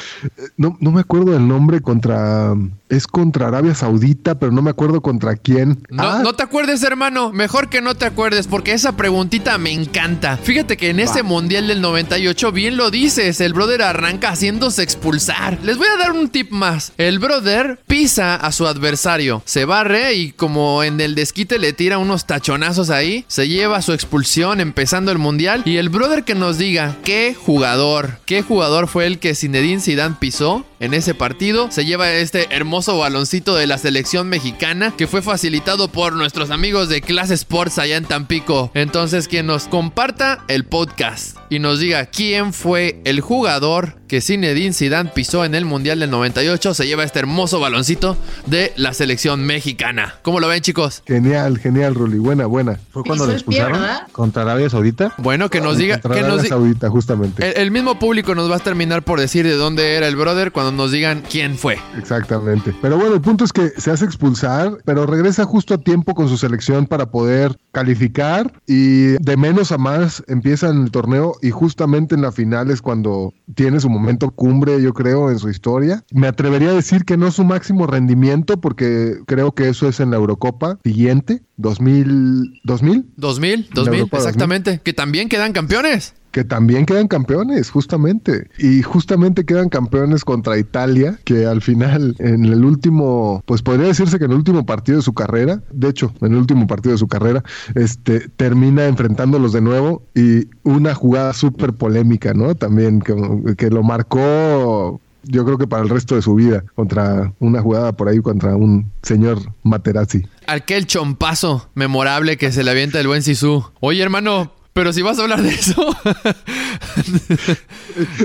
no, 0.56 0.78
no 0.80 0.92
me 0.92 1.00
acuerdo 1.00 1.32
del 1.32 1.46
nombre 1.46 1.80
contra 1.80 2.54
es 2.90 3.06
contra 3.06 3.46
Arabia 3.46 3.74
Saudita, 3.74 4.38
pero 4.38 4.52
no 4.52 4.62
me 4.62 4.70
acuerdo 4.70 5.00
contra 5.00 5.36
quién. 5.36 5.86
No, 5.88 6.02
ah. 6.02 6.20
no 6.22 6.34
te 6.34 6.42
acuerdes, 6.42 6.82
hermano. 6.82 7.32
Mejor 7.32 7.68
que 7.70 7.80
no 7.80 7.94
te 7.94 8.04
acuerdes, 8.04 8.48
porque 8.48 8.72
esa 8.72 8.96
preguntita 8.96 9.56
me 9.58 9.72
encanta. 9.72 10.36
Fíjate 10.36 10.76
que 10.76 10.90
en 10.90 11.00
ese 11.00 11.22
Mundial 11.22 11.68
del 11.68 11.80
98, 11.80 12.50
bien 12.50 12.76
lo 12.76 12.90
dices, 12.90 13.40
el 13.40 13.52
brother 13.52 13.82
arranca 13.82 14.30
haciéndose 14.30 14.82
expulsar. 14.82 15.58
Les 15.62 15.78
voy 15.78 15.86
a 15.86 15.98
dar 15.98 16.12
un 16.12 16.28
tip 16.28 16.50
más. 16.50 16.92
El 16.98 17.20
brother 17.20 17.78
pisa 17.86 18.34
a 18.34 18.50
su 18.50 18.66
adversario, 18.66 19.42
se 19.44 19.64
barre 19.80 20.12
y 20.12 20.32
como 20.32 20.84
en 20.84 21.00
el 21.00 21.14
desquite 21.14 21.58
le 21.58 21.72
tira 21.72 21.96
unos 21.96 22.26
tachonazos 22.26 22.90
ahí, 22.90 23.24
se 23.28 23.48
lleva 23.48 23.80
su 23.80 23.94
expulsión 23.94 24.60
empezando 24.60 25.10
el 25.10 25.16
Mundial. 25.16 25.62
Y 25.64 25.78
el 25.78 25.88
brother 25.88 26.24
que 26.24 26.34
nos 26.34 26.58
diga 26.58 26.96
qué 27.02 27.34
jugador, 27.34 28.18
qué 28.26 28.42
jugador 28.42 28.88
fue 28.88 29.06
el 29.06 29.18
que 29.18 29.34
Zinedine 29.34 29.80
Zidane 29.80 30.16
pisó 30.20 30.66
en 30.80 30.94
ese 30.94 31.14
partido, 31.14 31.70
se 31.70 31.84
lleva 31.84 32.10
este 32.10 32.54
hermoso 32.54 32.96
baloncito 32.96 33.54
de 33.54 33.66
la 33.66 33.76
selección 33.76 34.28
mexicana 34.30 34.94
que 34.96 35.06
fue 35.06 35.20
facilitado 35.20 35.88
por 35.88 36.14
nuestros 36.14 36.50
amigos 36.50 36.88
de 36.88 37.02
Clase 37.02 37.34
Sports 37.34 37.78
allá 37.78 37.98
en 37.98 38.06
Tampico. 38.06 38.70
Entonces, 38.72 39.28
quien 39.28 39.44
nos 39.46 39.68
comparta 39.68 40.42
el 40.48 40.64
podcast 40.64 41.36
y 41.50 41.58
nos 41.58 41.80
diga 41.80 42.06
quién 42.06 42.54
fue 42.54 43.02
el 43.04 43.20
jugador 43.20 44.00
que 44.08 44.20
Zinedine 44.20 44.72
Zidane 44.72 45.10
pisó 45.14 45.44
en 45.44 45.54
el 45.54 45.64
Mundial 45.64 46.00
del 46.00 46.10
98 46.10 46.74
se 46.74 46.86
lleva 46.86 47.04
este 47.04 47.20
hermoso 47.20 47.60
baloncito 47.60 48.16
de 48.46 48.72
la 48.76 48.92
selección 48.92 49.44
mexicana. 49.44 50.16
¿Cómo 50.22 50.40
lo 50.40 50.48
ven, 50.48 50.62
chicos? 50.62 51.02
Genial, 51.06 51.58
genial, 51.58 51.94
Ruli. 51.94 52.18
Buena, 52.18 52.46
buena. 52.46 52.80
¿Fue 52.90 53.04
cuando 53.04 53.26
lo 53.26 53.32
expulsaron 53.32 53.80
contra 54.10 54.42
Arabia 54.42 54.68
Saudita? 54.68 55.14
Bueno, 55.18 55.48
que 55.48 55.60
nos 55.60 55.76
diga... 55.76 56.00
Contra 56.00 56.14
que 56.14 56.20
Arabia 56.24 56.42
nos 56.42 56.48
Saudita, 56.48 56.90
justamente. 56.90 57.46
el, 57.46 57.56
el 57.56 57.70
mismo 57.70 58.00
público 58.00 58.34
nos 58.34 58.50
va 58.50 58.56
a 58.56 58.60
terminar 58.60 59.04
por 59.04 59.20
decir 59.20 59.46
de 59.46 59.54
dónde 59.54 59.94
era 59.94 60.08
el 60.08 60.16
brother 60.16 60.50
cuando 60.50 60.69
nos 60.72 60.92
digan 60.92 61.22
quién 61.28 61.56
fue. 61.56 61.78
Exactamente. 61.96 62.74
Pero 62.80 62.96
bueno, 62.96 63.14
el 63.14 63.20
punto 63.20 63.44
es 63.44 63.52
que 63.52 63.70
se 63.76 63.90
hace 63.90 64.04
expulsar, 64.04 64.78
pero 64.84 65.06
regresa 65.06 65.44
justo 65.44 65.74
a 65.74 65.78
tiempo 65.78 66.14
con 66.14 66.28
su 66.28 66.36
selección 66.36 66.86
para 66.86 67.10
poder 67.10 67.56
calificar 67.72 68.52
y 68.66 69.12
de 69.22 69.36
menos 69.36 69.72
a 69.72 69.78
más 69.78 70.22
empieza 70.28 70.68
en 70.68 70.82
el 70.82 70.90
torneo 70.90 71.34
y 71.42 71.50
justamente 71.50 72.14
en 72.14 72.22
la 72.22 72.32
final 72.32 72.70
es 72.70 72.82
cuando 72.82 73.32
tiene 73.54 73.80
su 73.80 73.88
momento 73.88 74.30
cumbre, 74.30 74.82
yo 74.82 74.92
creo, 74.94 75.30
en 75.30 75.38
su 75.38 75.48
historia. 75.48 76.04
Me 76.12 76.26
atrevería 76.26 76.70
a 76.70 76.74
decir 76.74 77.04
que 77.04 77.16
no 77.16 77.30
su 77.30 77.44
máximo 77.44 77.86
rendimiento 77.86 78.60
porque 78.60 79.18
creo 79.26 79.52
que 79.52 79.68
eso 79.68 79.88
es 79.88 80.00
en 80.00 80.10
la 80.10 80.16
Eurocopa 80.16 80.78
siguiente, 80.84 81.42
2000, 81.56 82.60
2000 82.64 83.10
2000, 83.16 83.60
La 83.60 83.82
2000, 83.82 83.94
Europa 84.00 84.16
2000. 84.16 84.28
exactamente. 84.28 84.80
Que 84.82 84.92
también 84.92 85.28
quedan 85.28 85.52
campeones. 85.52 86.14
Que 86.30 86.44
también 86.44 86.86
quedan 86.86 87.08
campeones, 87.08 87.70
justamente. 87.70 88.48
Y 88.58 88.82
justamente 88.82 89.44
quedan 89.44 89.68
campeones 89.68 90.24
contra 90.24 90.58
Italia, 90.58 91.18
que 91.24 91.46
al 91.46 91.62
final, 91.62 92.14
en 92.18 92.44
el 92.44 92.64
último, 92.64 93.42
pues 93.46 93.62
podría 93.62 93.88
decirse 93.88 94.18
que 94.18 94.24
en 94.24 94.32
el 94.32 94.38
último 94.38 94.64
partido 94.66 94.98
de 94.98 95.02
su 95.02 95.12
carrera, 95.12 95.62
de 95.72 95.88
hecho, 95.88 96.12
en 96.20 96.32
el 96.32 96.38
último 96.38 96.66
partido 96.66 96.92
de 96.92 96.98
su 96.98 97.08
carrera, 97.08 97.42
este, 97.74 98.28
termina 98.36 98.86
enfrentándolos 98.86 99.52
de 99.52 99.60
nuevo 99.60 100.02
y 100.14 100.48
una 100.62 100.94
jugada 100.94 101.32
súper 101.32 101.72
polémica, 101.72 102.34
¿no? 102.34 102.54
También 102.54 103.00
que, 103.00 103.14
que 103.56 103.70
lo 103.70 103.82
marcó 103.82 105.00
yo 105.22 105.44
creo 105.44 105.58
que 105.58 105.66
para 105.66 105.82
el 105.82 105.88
resto 105.88 106.14
de 106.14 106.22
su 106.22 106.34
vida, 106.34 106.64
contra 106.74 107.32
una 107.40 107.60
jugada 107.60 107.92
por 107.92 108.08
ahí 108.08 108.20
contra 108.20 108.56
un 108.56 108.90
señor 109.02 109.38
Materazzi. 109.62 110.26
Aquel 110.46 110.86
chompazo 110.86 111.68
memorable 111.74 112.36
que 112.36 112.52
se 112.52 112.64
le 112.64 112.70
avienta 112.70 113.00
el 113.00 113.06
buen 113.06 113.22
Sisu. 113.22 113.64
Oye, 113.80 114.02
hermano, 114.02 114.52
pero 114.72 114.92
si 114.92 115.02
vas 115.02 115.18
a 115.18 115.22
hablar 115.22 115.42
de 115.42 115.50
eso. 115.50 115.96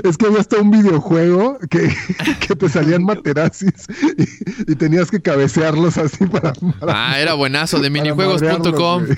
Es 0.04 0.16
que 0.16 0.26
había 0.26 0.40
hasta 0.40 0.56
un 0.58 0.70
videojuego 0.70 1.58
que, 1.70 1.92
que 2.46 2.54
te 2.56 2.68
salían 2.68 3.02
materazzis 3.04 3.86
y, 4.16 4.72
y 4.72 4.74
tenías 4.76 5.10
que 5.10 5.20
cabecearlos 5.20 5.98
así 5.98 6.26
para. 6.26 6.52
para- 6.52 7.10
ah, 7.10 7.20
era 7.20 7.34
buenazo 7.34 7.78
de 7.80 7.90
minijuegos.com. 7.90 9.06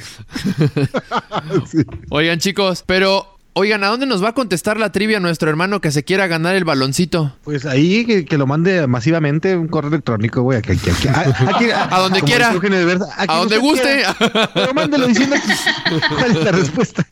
Sí. 1.71 1.79
Oigan, 2.11 2.39
chicos, 2.39 2.83
pero. 2.87 3.38
Oigan, 3.61 3.83
¿a 3.83 3.89
dónde 3.89 4.07
nos 4.07 4.23
va 4.23 4.29
a 4.29 4.35
contestar 4.35 4.79
la 4.79 4.93
trivia 4.93 5.19
nuestro 5.19 5.51
hermano 5.51 5.81
que 5.81 5.91
se 5.91 6.05
quiera 6.05 6.29
ganar 6.29 6.55
el 6.55 6.65
baloncito? 6.65 7.35
Pues 7.43 7.67
ahí 7.67 8.05
que, 8.05 8.25
que 8.25 8.39
lo 8.39 8.47
mande 8.47 8.87
masivamente 8.87 9.57
un 9.57 9.67
correo 9.67 9.89
electrónico, 9.89 10.43
güey. 10.43 10.59
Aquí, 10.59 10.71
aquí, 10.73 10.91
aquí, 10.91 11.09
a, 11.09 11.21
aquí- 11.57 11.71
A 11.75 11.99
donde 11.99 12.21
quiera. 12.23 12.53
Versa, 12.53 13.07
A 13.17 13.37
donde 13.37 13.59
guste. 13.59 13.83
quiera. 13.83 14.51
Pero 14.55 14.75
mándelo 14.75 15.09
diciendo 15.09 15.35
cuál 16.09 16.31
es 16.31 16.45
la 16.45 16.53
respuesta. 16.53 17.05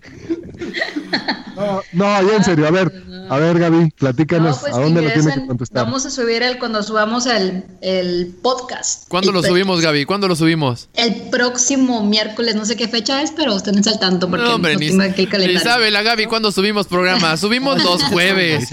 No, 1.57 1.81
no, 1.93 2.23
ya 2.29 2.37
en 2.37 2.45
serio. 2.45 2.67
A 2.67 2.71
ver, 2.71 2.93
a 3.31 3.39
ver, 3.39 3.59
Gaby, 3.59 3.91
platícanos 3.99 4.57
No, 4.57 4.61
pues 4.63 4.75
a 4.75 4.81
dónde 4.81 5.03
lo 5.03 5.11
tiene 5.11 5.35
que 5.35 5.47
contestar. 5.47 5.85
Vamos 5.85 6.05
a 6.05 6.11
subir 6.11 6.43
el 6.43 6.59
cuando 6.59 6.83
subamos 6.83 7.25
el, 7.27 7.65
el 7.81 8.35
podcast. 8.43 9.09
¿Cuándo 9.09 9.31
El 9.31 9.37
lo 9.37 9.41
pre- 9.41 9.51
subimos, 9.51 9.81
Gaby? 9.81 10.05
¿Cuándo 10.05 10.29
lo 10.29 10.37
subimos? 10.37 10.89
El 10.95 11.15
próximo 11.31 12.05
miércoles, 12.05 12.57
no 12.57 12.67
sé 12.67 12.77
qué 12.77 12.89
fecha 12.89 13.23
es, 13.23 13.33
pero 13.33 13.57
estén 13.57 13.77
al 13.89 13.99
tanto 13.99 14.29
porque 14.29 14.45
No, 14.45 14.57
hombre, 14.57 14.75
no 14.75 14.81
ni, 14.81 14.91
ni 14.91 15.27
calendario. 15.27 15.61
sabe 15.61 15.91
la 15.91 16.03
Gaby 16.03 16.27
cuándo 16.27 16.53
subimos 16.53 16.87
programa. 16.87 17.37
Subimos 17.39 17.83
los 17.83 18.03
jueves. 18.13 18.71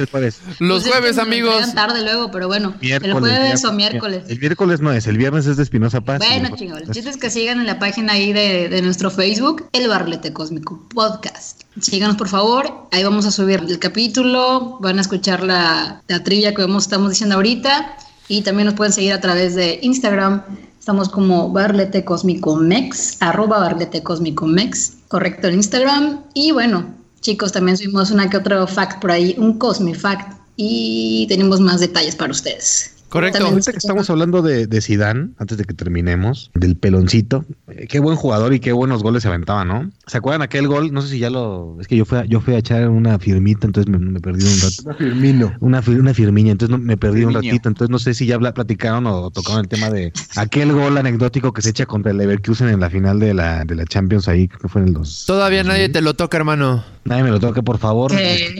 Los 0.59 0.83
Pues 0.83 0.93
jueves, 0.93 1.17
amigos. 1.19 1.73
tarde 1.73 2.01
luego, 2.01 2.31
pero 2.31 2.47
bueno. 2.47 2.75
Miércoles, 2.81 3.15
el 3.15 3.19
jueves 3.21 3.39
miércoles. 3.39 3.65
o 3.65 3.71
miércoles. 3.73 4.23
El 4.27 4.39
miércoles 4.39 4.81
no 4.81 4.91
es, 4.91 5.07
el 5.07 5.17
viernes 5.17 5.45
es 5.45 5.55
de 5.57 5.63
Espinosa 5.63 6.01
Paz. 6.01 6.19
Bueno, 6.19 6.49
chingados. 6.57 6.83
El 6.83 6.91
chiste 6.93 7.09
es 7.09 7.17
que 7.17 7.29
sigan 7.29 7.59
en 7.61 7.65
la 7.65 7.79
página 7.79 8.13
ahí 8.13 8.33
de, 8.33 8.67
de 8.67 8.81
nuestro 8.81 9.09
Facebook, 9.09 9.69
El 9.71 9.87
Barlete 9.87 10.33
Cósmico 10.33 10.85
Podcast. 10.93 11.61
Síganos, 11.79 12.17
por 12.17 12.27
favor. 12.27 12.87
Ahí 12.91 13.03
vamos 13.03 13.25
a 13.25 13.31
subir 13.31 13.63
el 13.67 13.79
capítulo. 13.79 14.77
Van 14.79 14.97
a 14.97 15.01
escuchar 15.01 15.43
la, 15.43 16.01
la 16.07 16.23
trivia 16.23 16.53
que 16.53 16.61
vamos, 16.61 16.83
estamos 16.83 17.09
diciendo 17.09 17.35
ahorita. 17.35 17.97
Y 18.27 18.41
también 18.41 18.67
nos 18.67 18.75
pueden 18.75 18.93
seguir 18.93 19.13
a 19.13 19.21
través 19.21 19.55
de 19.55 19.79
Instagram. 19.81 20.43
Estamos 20.79 21.09
como 21.09 21.49
Barlete 21.49 22.03
Cósmico 22.03 22.55
Mex, 22.57 23.17
arroba 23.21 23.59
Barlete 23.59 24.03
Cósmico 24.03 24.45
Mex, 24.45 24.97
correcto 25.07 25.47
en 25.47 25.55
Instagram. 25.55 26.19
Y 26.33 26.51
bueno, 26.51 26.93
chicos, 27.21 27.53
también 27.53 27.77
subimos 27.77 28.11
una 28.11 28.29
que 28.29 28.37
otro 28.37 28.67
fact 28.67 28.99
por 28.99 29.11
ahí, 29.11 29.33
un 29.37 29.57
Cosmi 29.57 29.93
Fact. 29.93 30.33
Y 30.55 31.25
tenemos 31.29 31.59
más 31.59 31.79
detalles 31.79 32.15
para 32.15 32.31
ustedes. 32.31 32.92
Correcto. 33.13 33.45
Ahorita 33.45 33.71
que 33.71 33.77
estamos 33.77 34.09
hablando 34.09 34.41
de, 34.41 34.65
de 34.65 34.81
Zidane, 34.81 35.29
antes 35.37 35.57
de 35.59 35.65
que 35.65 35.75
terminemos, 35.75 36.49
del 36.55 36.75
peloncito, 36.75 37.45
eh, 37.67 37.85
qué 37.87 37.99
buen 37.99 38.15
jugador 38.15 38.55
y 38.55 38.59
qué 38.59 38.71
buenos 38.71 39.03
goles 39.03 39.21
se 39.21 39.29
aventaba, 39.29 39.63
¿no? 39.65 39.91
¿Se 40.07 40.17
acuerdan 40.17 40.41
aquel 40.41 40.67
gol? 40.67 40.91
No 40.91 41.01
sé 41.03 41.09
si 41.09 41.19
ya 41.19 41.29
lo... 41.29 41.77
Es 41.79 41.87
que 41.87 41.95
yo 41.95 42.05
fui 42.05 42.17
a, 42.17 42.25
yo 42.25 42.41
fui 42.41 42.55
a 42.55 42.57
echar 42.57 42.89
una 42.89 43.19
firmita, 43.19 43.67
entonces 43.67 43.87
me, 43.91 43.99
me 43.99 44.19
perdí 44.19 44.43
un 44.45 44.59
rato. 44.59 44.75
Una 44.85 44.93
Firmino. 44.95 45.53
Una, 45.59 45.83
fir- 45.83 45.99
una 45.99 46.13
firmiña, 46.15 46.53
entonces 46.53 46.75
no- 46.75 46.83
me 46.83 46.97
perdí 46.97 47.23
un 47.23 47.33
ratito, 47.35 47.69
entonces 47.69 47.91
no 47.91 47.99
sé 47.99 48.15
si 48.15 48.25
ya 48.25 48.33
habla- 48.33 48.53
platicaron 48.55 49.05
o 49.05 49.29
tocaron 49.29 49.61
el 49.61 49.67
tema 49.67 49.91
de 49.91 50.11
aquel 50.35 50.73
gol 50.73 50.97
anecdótico 50.97 51.53
que 51.53 51.61
se 51.61 51.69
echa 51.69 51.85
contra 51.85 52.11
el 52.11 52.17
Leverkusen 52.17 52.69
en 52.69 52.79
la 52.79 52.89
final 52.89 53.19
de 53.19 53.35
la, 53.35 53.63
de 53.63 53.75
la 53.75 53.85
Champions 53.85 54.27
ahí, 54.27 54.47
creo 54.47 54.59
que 54.61 54.67
fue 54.69 54.81
en 54.81 54.87
el 54.87 54.93
2. 54.95 55.25
Todavía 55.27 55.63
nadie 55.63 55.87
te 55.89 56.01
lo 56.01 56.15
toca, 56.15 56.35
hermano. 56.37 56.83
Nadie 57.05 57.23
me 57.23 57.29
lo 57.29 57.39
toque, 57.39 57.61
por 57.61 57.77
favor. 57.77 58.11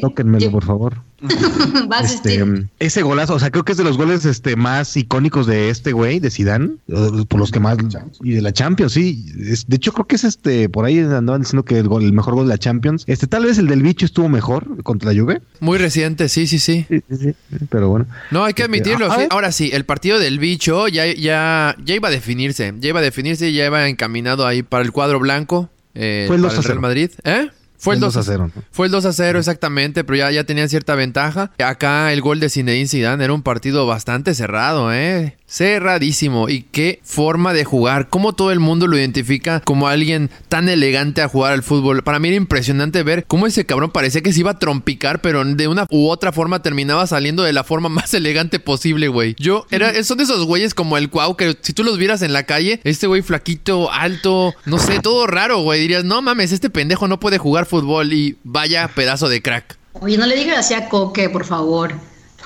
Tóquenmelo, 0.01 0.51
por 0.51 0.63
favor. 0.63 0.93
Va 1.91 1.99
a 1.99 2.01
Este, 2.03 2.43
ese 2.79 3.01
golazo, 3.01 3.35
o 3.35 3.39
sea, 3.39 3.49
creo 3.51 3.63
que 3.63 3.71
es 3.71 3.77
de 3.77 3.83
los 3.83 3.97
goles 3.97 4.25
este, 4.25 4.55
más 4.55 4.95
icónicos 4.97 5.47
de 5.47 5.69
este 5.69 5.91
güey, 5.93 6.19
de 6.19 6.29
Zidane, 6.29 6.71
o 6.91 7.25
por 7.25 7.39
los 7.39 7.51
que 7.51 7.59
más 7.59 7.77
y 8.21 8.31
de 8.31 8.41
la 8.41 8.51
Champions, 8.51 8.93
sí. 8.93 9.25
Es- 9.39 9.67
de 9.67 9.75
hecho, 9.77 9.93
creo 9.93 10.05
que 10.05 10.15
es 10.15 10.23
este, 10.23 10.69
por 10.69 10.85
ahí 10.85 10.99
andaban 10.99 11.41
diciendo 11.41 11.63
que 11.63 11.79
el, 11.79 11.87
gol, 11.87 12.03
el 12.03 12.13
mejor 12.13 12.35
gol 12.35 12.45
de 12.47 12.53
la 12.53 12.57
Champions. 12.57 13.03
Este, 13.07 13.27
tal 13.27 13.45
vez 13.45 13.57
el 13.57 13.67
del 13.67 13.81
bicho 13.83 14.05
estuvo 14.05 14.27
mejor 14.29 14.83
contra 14.83 15.11
la 15.13 15.19
Juve. 15.19 15.41
Muy 15.59 15.77
reciente, 15.77 16.29
sí, 16.29 16.47
sí, 16.47 16.59
sí. 16.59 16.85
Sí, 16.89 17.01
sí, 17.09 17.17
sí, 17.17 17.57
Pero 17.69 17.89
bueno. 17.89 18.05
No, 18.31 18.43
hay 18.43 18.53
que 18.53 18.63
admitirlo. 18.63 19.07
a 19.11 19.15
sí. 19.15 19.17
ver. 19.21 19.27
Ahora 19.31 19.51
sí, 19.51 19.69
el 19.73 19.85
partido 19.85 20.19
del 20.19 20.39
bicho 20.39 20.87
ya, 20.87 21.05
ya, 21.13 21.75
ya 21.83 21.95
iba 21.95 22.07
a 22.09 22.11
definirse. 22.11 22.73
Ya 22.79 22.89
iba 22.89 22.99
a 22.99 23.03
definirse, 23.03 23.51
ya 23.53 23.65
iba 23.65 23.87
encaminado 23.87 24.45
ahí 24.45 24.63
para 24.63 24.83
el 24.83 24.91
cuadro 24.91 25.19
blanco. 25.19 25.69
eh, 25.95 26.25
Fue 26.27 26.35
el 26.35 26.41
para 26.41 26.53
2 26.55 26.65
a 26.65 26.67
Real 26.67 26.77
0. 26.77 26.81
Madrid. 26.81 27.11
¿Eh? 27.23 27.47
Fue 27.83 27.95
el 27.95 27.99
2 27.99 28.15
a 28.15 28.23
0. 28.23 28.49
0. 28.53 28.65
Fue 28.71 28.85
el 28.85 28.91
2 28.93 29.05
a 29.05 29.11
0, 29.11 29.39
exactamente, 29.39 30.05
pero 30.05 30.15
ya, 30.15 30.31
ya 30.31 30.45
tenían 30.45 30.69
cierta 30.69 30.95
ventaja. 30.95 31.51
Acá 31.59 32.13
el 32.13 32.21
gol 32.21 32.39
de 32.39 32.49
Zinedine 32.49 32.87
Zidane 32.87 33.21
era 33.21 33.33
un 33.33 33.43
partido 33.43 33.85
bastante 33.85 34.33
cerrado, 34.33 34.93
¿eh? 34.93 35.37
Cerradísimo. 35.53 36.49
Y 36.49 36.63
qué 36.63 36.99
forma 37.03 37.53
de 37.53 37.63
jugar. 37.63 38.09
Cómo 38.09 38.33
todo 38.33 38.51
el 38.51 38.59
mundo 38.59 38.87
lo 38.87 38.97
identifica 38.97 39.59
como 39.59 39.87
alguien 39.87 40.31
tan 40.49 40.67
elegante 40.67 41.21
a 41.21 41.27
jugar 41.27 41.53
al 41.53 41.61
fútbol. 41.61 42.03
Para 42.03 42.17
mí 42.17 42.29
era 42.29 42.37
impresionante 42.37 43.03
ver 43.03 43.25
cómo 43.27 43.45
ese 43.45 43.63
cabrón 43.63 43.91
parecía 43.91 44.21
que 44.21 44.33
se 44.33 44.39
iba 44.39 44.49
a 44.49 44.57
trompicar, 44.57 45.21
pero 45.21 45.45
de 45.45 45.67
una 45.67 45.85
u 45.91 46.09
otra 46.09 46.31
forma 46.31 46.63
terminaba 46.63 47.05
saliendo 47.05 47.43
de 47.43 47.53
la 47.53 47.63
forma 47.63 47.87
más 47.93 48.15
elegante 48.15 48.59
posible, 48.59 49.09
güey. 49.09 49.35
Yo 49.37 49.67
era, 49.69 50.03
son 50.03 50.17
de 50.17 50.23
esos 50.23 50.43
güeyes 50.45 50.73
como 50.73 50.97
el 50.97 51.11
Cuau, 51.11 51.37
que 51.37 51.55
si 51.61 51.73
tú 51.73 51.83
los 51.83 51.99
vieras 51.99 52.23
en 52.23 52.33
la 52.33 52.47
calle, 52.47 52.81
este 52.83 53.05
güey 53.05 53.21
flaquito, 53.21 53.91
alto, 53.91 54.55
no 54.65 54.79
sé, 54.79 55.01
todo 55.01 55.27
raro, 55.27 55.59
güey. 55.59 55.81
Dirías, 55.81 56.03
no 56.03 56.23
mames, 56.23 56.51
este 56.51 56.71
pendejo 56.71 57.07
no 57.07 57.19
puede 57.19 57.37
jugar 57.37 57.67
fútbol 57.67 58.11
y 58.11 58.37
vaya 58.43 58.87
pedazo 58.87 59.29
de 59.29 59.43
crack. 59.43 59.77
Oye, 59.93 60.17
no 60.17 60.25
le 60.25 60.35
digas 60.35 60.57
así 60.57 60.73
a 60.73 60.89
Coque, 60.89 61.29
por 61.29 61.45
favor. 61.45 61.93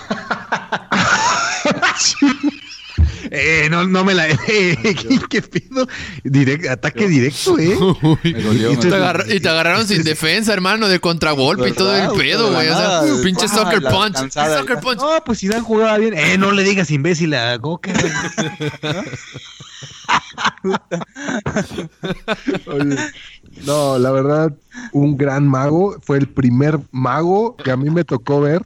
Eh, 3.31 3.67
no, 3.69 3.87
no 3.87 4.03
me 4.03 4.13
la. 4.13 4.27
Eh, 4.29 4.37
¿qué, 4.81 5.19
qué 5.29 5.41
pido? 5.41 5.87
Direct, 6.23 6.67
ataque 6.67 7.07
directo, 7.07 7.57
¿eh? 7.59 7.75
Uy, 8.23 8.33
dolió, 8.33 8.71
y, 8.71 8.77
me 8.77 8.81
te 8.81 9.37
y 9.37 9.47
agarraron 9.47 9.87
sin 9.87 10.03
defensa, 10.03 10.53
hermano, 10.53 10.87
de 10.87 10.99
contragolpe 10.99 11.69
y 11.69 11.73
todo 11.73 11.95
el 11.95 12.17
pedo, 12.19 12.51
güey. 12.51 12.67
O 12.67 12.75
sea, 12.75 13.01
pinche 13.23 13.45
ah, 13.45 13.49
soccer 13.49 13.81
punch. 13.81 14.13
cansada, 14.13 14.59
Soccer 14.59 14.79
punch. 14.79 14.99
No, 14.99 15.23
pues 15.25 15.39
Zidane 15.39 15.61
jugaba 15.61 15.97
bien. 15.97 16.17
Eh, 16.17 16.37
no 16.37 16.51
le 16.51 16.63
digas 16.63 16.91
imbécil 16.91 17.33
a. 17.33 17.57
Oye, 22.67 22.95
no, 23.65 23.99
la 23.99 24.11
verdad, 24.11 24.53
un 24.91 25.17
gran 25.17 25.47
mago. 25.47 25.97
Fue 26.01 26.17
el 26.17 26.27
primer 26.27 26.79
mago 26.91 27.55
que 27.57 27.71
a 27.71 27.77
mí 27.77 27.89
me 27.89 28.03
tocó 28.03 28.41
ver 28.41 28.63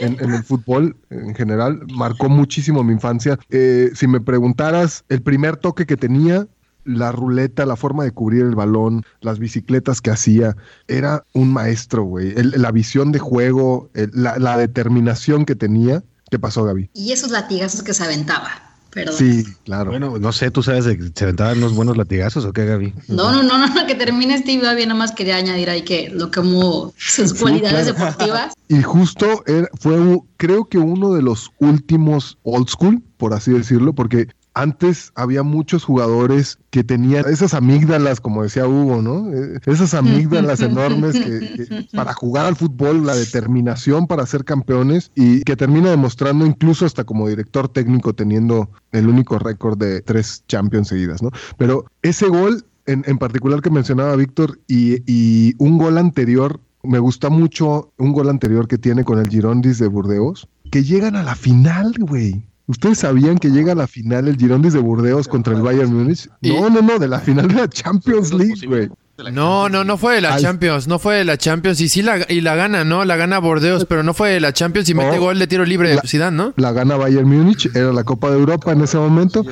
en, 0.00 0.18
el 0.20 0.42
fútbol 0.44 0.96
en 1.10 1.34
general. 1.34 1.80
Marcó 1.92 2.28
muchísimo 2.28 2.82
mi 2.84 2.92
infancia. 2.92 3.38
Eh, 3.50 3.90
si 3.94 4.06
me 4.06 4.20
preguntaras, 4.20 5.04
el 5.08 5.22
primer 5.22 5.56
toque 5.56 5.86
que 5.86 5.96
tenía, 5.96 6.46
la 6.84 7.12
ruleta, 7.12 7.66
la 7.66 7.76
forma 7.76 8.04
de 8.04 8.12
cubrir 8.12 8.42
el 8.42 8.54
balón, 8.54 9.04
las 9.20 9.38
bicicletas 9.38 10.00
que 10.00 10.10
hacía, 10.10 10.56
era 10.86 11.24
un 11.32 11.52
maestro, 11.52 12.04
güey. 12.04 12.32
La 12.34 12.70
visión 12.70 13.12
de 13.12 13.18
juego, 13.18 13.90
la, 14.12 14.38
la 14.38 14.56
determinación 14.56 15.44
que 15.44 15.56
tenía. 15.56 16.04
¿Qué 16.30 16.38
pasó, 16.38 16.64
Gaby? 16.64 16.90
Y 16.94 17.12
esos 17.12 17.30
latigazos 17.30 17.82
que 17.82 17.94
se 17.94 18.02
aventaba. 18.02 18.65
Perdón. 18.96 19.14
Sí, 19.14 19.44
claro. 19.66 19.90
Bueno, 19.90 20.18
no 20.18 20.32
sé, 20.32 20.50
¿tú 20.50 20.62
sabes 20.62 20.86
se 21.14 21.24
aventaban 21.24 21.58
unos 21.58 21.74
buenos 21.74 21.98
latigazos 21.98 22.46
o 22.46 22.52
qué, 22.54 22.64
Gaby? 22.64 22.94
No, 23.08 23.30
no, 23.30 23.42
no, 23.42 23.58
no, 23.58 23.68
no, 23.68 23.86
que 23.86 23.94
termine 23.94 24.38
Steve 24.38 24.62
Gaby, 24.62 24.86
nada 24.86 24.94
más 24.98 25.12
quería 25.12 25.36
añadir 25.36 25.68
ahí 25.68 25.82
que 25.82 26.08
lo 26.08 26.30
como 26.30 26.94
sus 26.96 27.34
cualidades 27.34 27.92
claro. 27.92 28.10
deportivas. 28.12 28.54
Y 28.68 28.82
justo 28.82 29.44
era- 29.46 29.68
fue, 29.78 29.98
creo 30.38 30.64
que 30.64 30.78
uno 30.78 31.12
de 31.12 31.20
los 31.20 31.50
últimos 31.58 32.38
old 32.42 32.68
school, 32.70 33.02
por 33.18 33.34
así 33.34 33.50
decirlo, 33.52 33.92
porque 33.92 34.28
antes 34.56 35.12
había 35.14 35.42
muchos 35.42 35.84
jugadores 35.84 36.58
que 36.70 36.82
tenían 36.82 37.26
esas 37.28 37.52
amígdalas, 37.52 38.22
como 38.22 38.42
decía 38.42 38.66
Hugo, 38.66 39.02
¿no? 39.02 39.30
Eh, 39.30 39.60
Esas 39.66 39.92
amígdalas 39.92 40.60
enormes 40.60 41.12
que, 41.14 41.66
que 41.68 41.88
para 41.94 42.14
jugar 42.14 42.46
al 42.46 42.56
fútbol, 42.56 43.04
la 43.04 43.14
determinación 43.14 44.06
para 44.06 44.24
ser 44.24 44.46
campeones 44.46 45.12
y 45.14 45.42
que 45.42 45.56
termina 45.56 45.90
demostrando 45.90 46.46
incluso 46.46 46.86
hasta 46.86 47.04
como 47.04 47.28
director 47.28 47.68
técnico 47.68 48.14
teniendo 48.14 48.70
el 48.92 49.08
único 49.08 49.38
récord 49.38 49.76
de 49.76 50.00
tres 50.00 50.42
Champions 50.48 50.88
seguidas, 50.88 51.22
¿no? 51.22 51.30
Pero 51.58 51.84
ese 52.00 52.26
gol 52.28 52.64
en, 52.86 53.04
en 53.06 53.18
particular 53.18 53.60
que 53.60 53.68
mencionaba 53.70 54.16
Víctor 54.16 54.58
y, 54.66 55.02
y 55.06 55.54
un 55.58 55.76
gol 55.76 55.98
anterior 55.98 56.60
me 56.82 56.98
gusta 56.98 57.28
mucho 57.28 57.92
un 57.98 58.12
gol 58.12 58.30
anterior 58.30 58.68
que 58.68 58.78
tiene 58.78 59.04
con 59.04 59.18
el 59.18 59.28
Girondis 59.28 59.78
de 59.78 59.88
Burdeos, 59.88 60.48
que 60.70 60.82
llegan 60.82 61.14
a 61.16 61.22
la 61.22 61.34
final, 61.34 61.92
güey. 61.98 62.46
¿Ustedes 62.68 62.98
sabían 62.98 63.38
que 63.38 63.50
llega 63.50 63.72
a 63.72 63.76
la 63.76 63.86
final 63.86 64.26
el 64.28 64.36
Girondis 64.36 64.72
de 64.72 64.80
Burdeos 64.80 65.28
contra 65.28 65.54
el 65.54 65.62
Bayern 65.62 65.92
Múnich? 65.94 66.28
No, 66.42 66.68
no, 66.68 66.82
no, 66.82 66.98
de 66.98 67.06
la 67.08 67.20
final 67.20 67.46
de 67.48 67.54
la 67.54 67.68
Champions 67.68 68.32
League, 68.32 68.66
güey. 68.66 68.88
No, 69.32 69.68
no, 69.70 69.82
no 69.84 69.96
fue 69.96 70.16
de 70.16 70.20
la 70.20 70.34
Al- 70.34 70.42
Champions, 70.42 70.88
no 70.88 70.98
fue 70.98 71.14
de 71.14 71.24
la 71.24 71.38
Champions 71.38 71.80
y 71.80 71.88
sí 71.88 72.02
la 72.02 72.26
y 72.28 72.42
la 72.42 72.54
gana, 72.54 72.84
¿no? 72.84 73.04
La 73.06 73.16
gana 73.16 73.38
Bordeos, 73.38 73.86
pero 73.86 74.02
no 74.02 74.12
fue 74.12 74.30
de 74.30 74.40
la 74.40 74.52
Champions 74.52 74.88
y 74.90 74.94
No. 74.94 75.02
mete 75.04 75.18
gol 75.18 75.38
de 75.38 75.46
tiro 75.46 75.64
libre 75.64 75.88
de 75.88 75.94
La- 75.94 76.02
Zidane, 76.02 76.36
¿no? 76.36 76.52
La 76.56 76.72
gana 76.72 76.96
Bayern 76.96 77.26
Múnich, 77.26 77.70
era 77.74 77.92
la 77.94 78.04
Copa 78.04 78.30
de 78.30 78.36
Europa 78.38 78.72
en 78.72 78.82
ese 78.82 78.98
momento. 78.98 79.42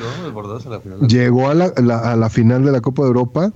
Llegó 1.09 1.49
a 1.49 1.55
la, 1.55 1.73
la- 1.83 2.12
a 2.12 2.17
la 2.17 2.29
final 2.29 2.65
de 2.65 2.73
la 2.73 2.81
Copa 2.81 3.03
de 3.03 3.09
Europa 3.09 3.53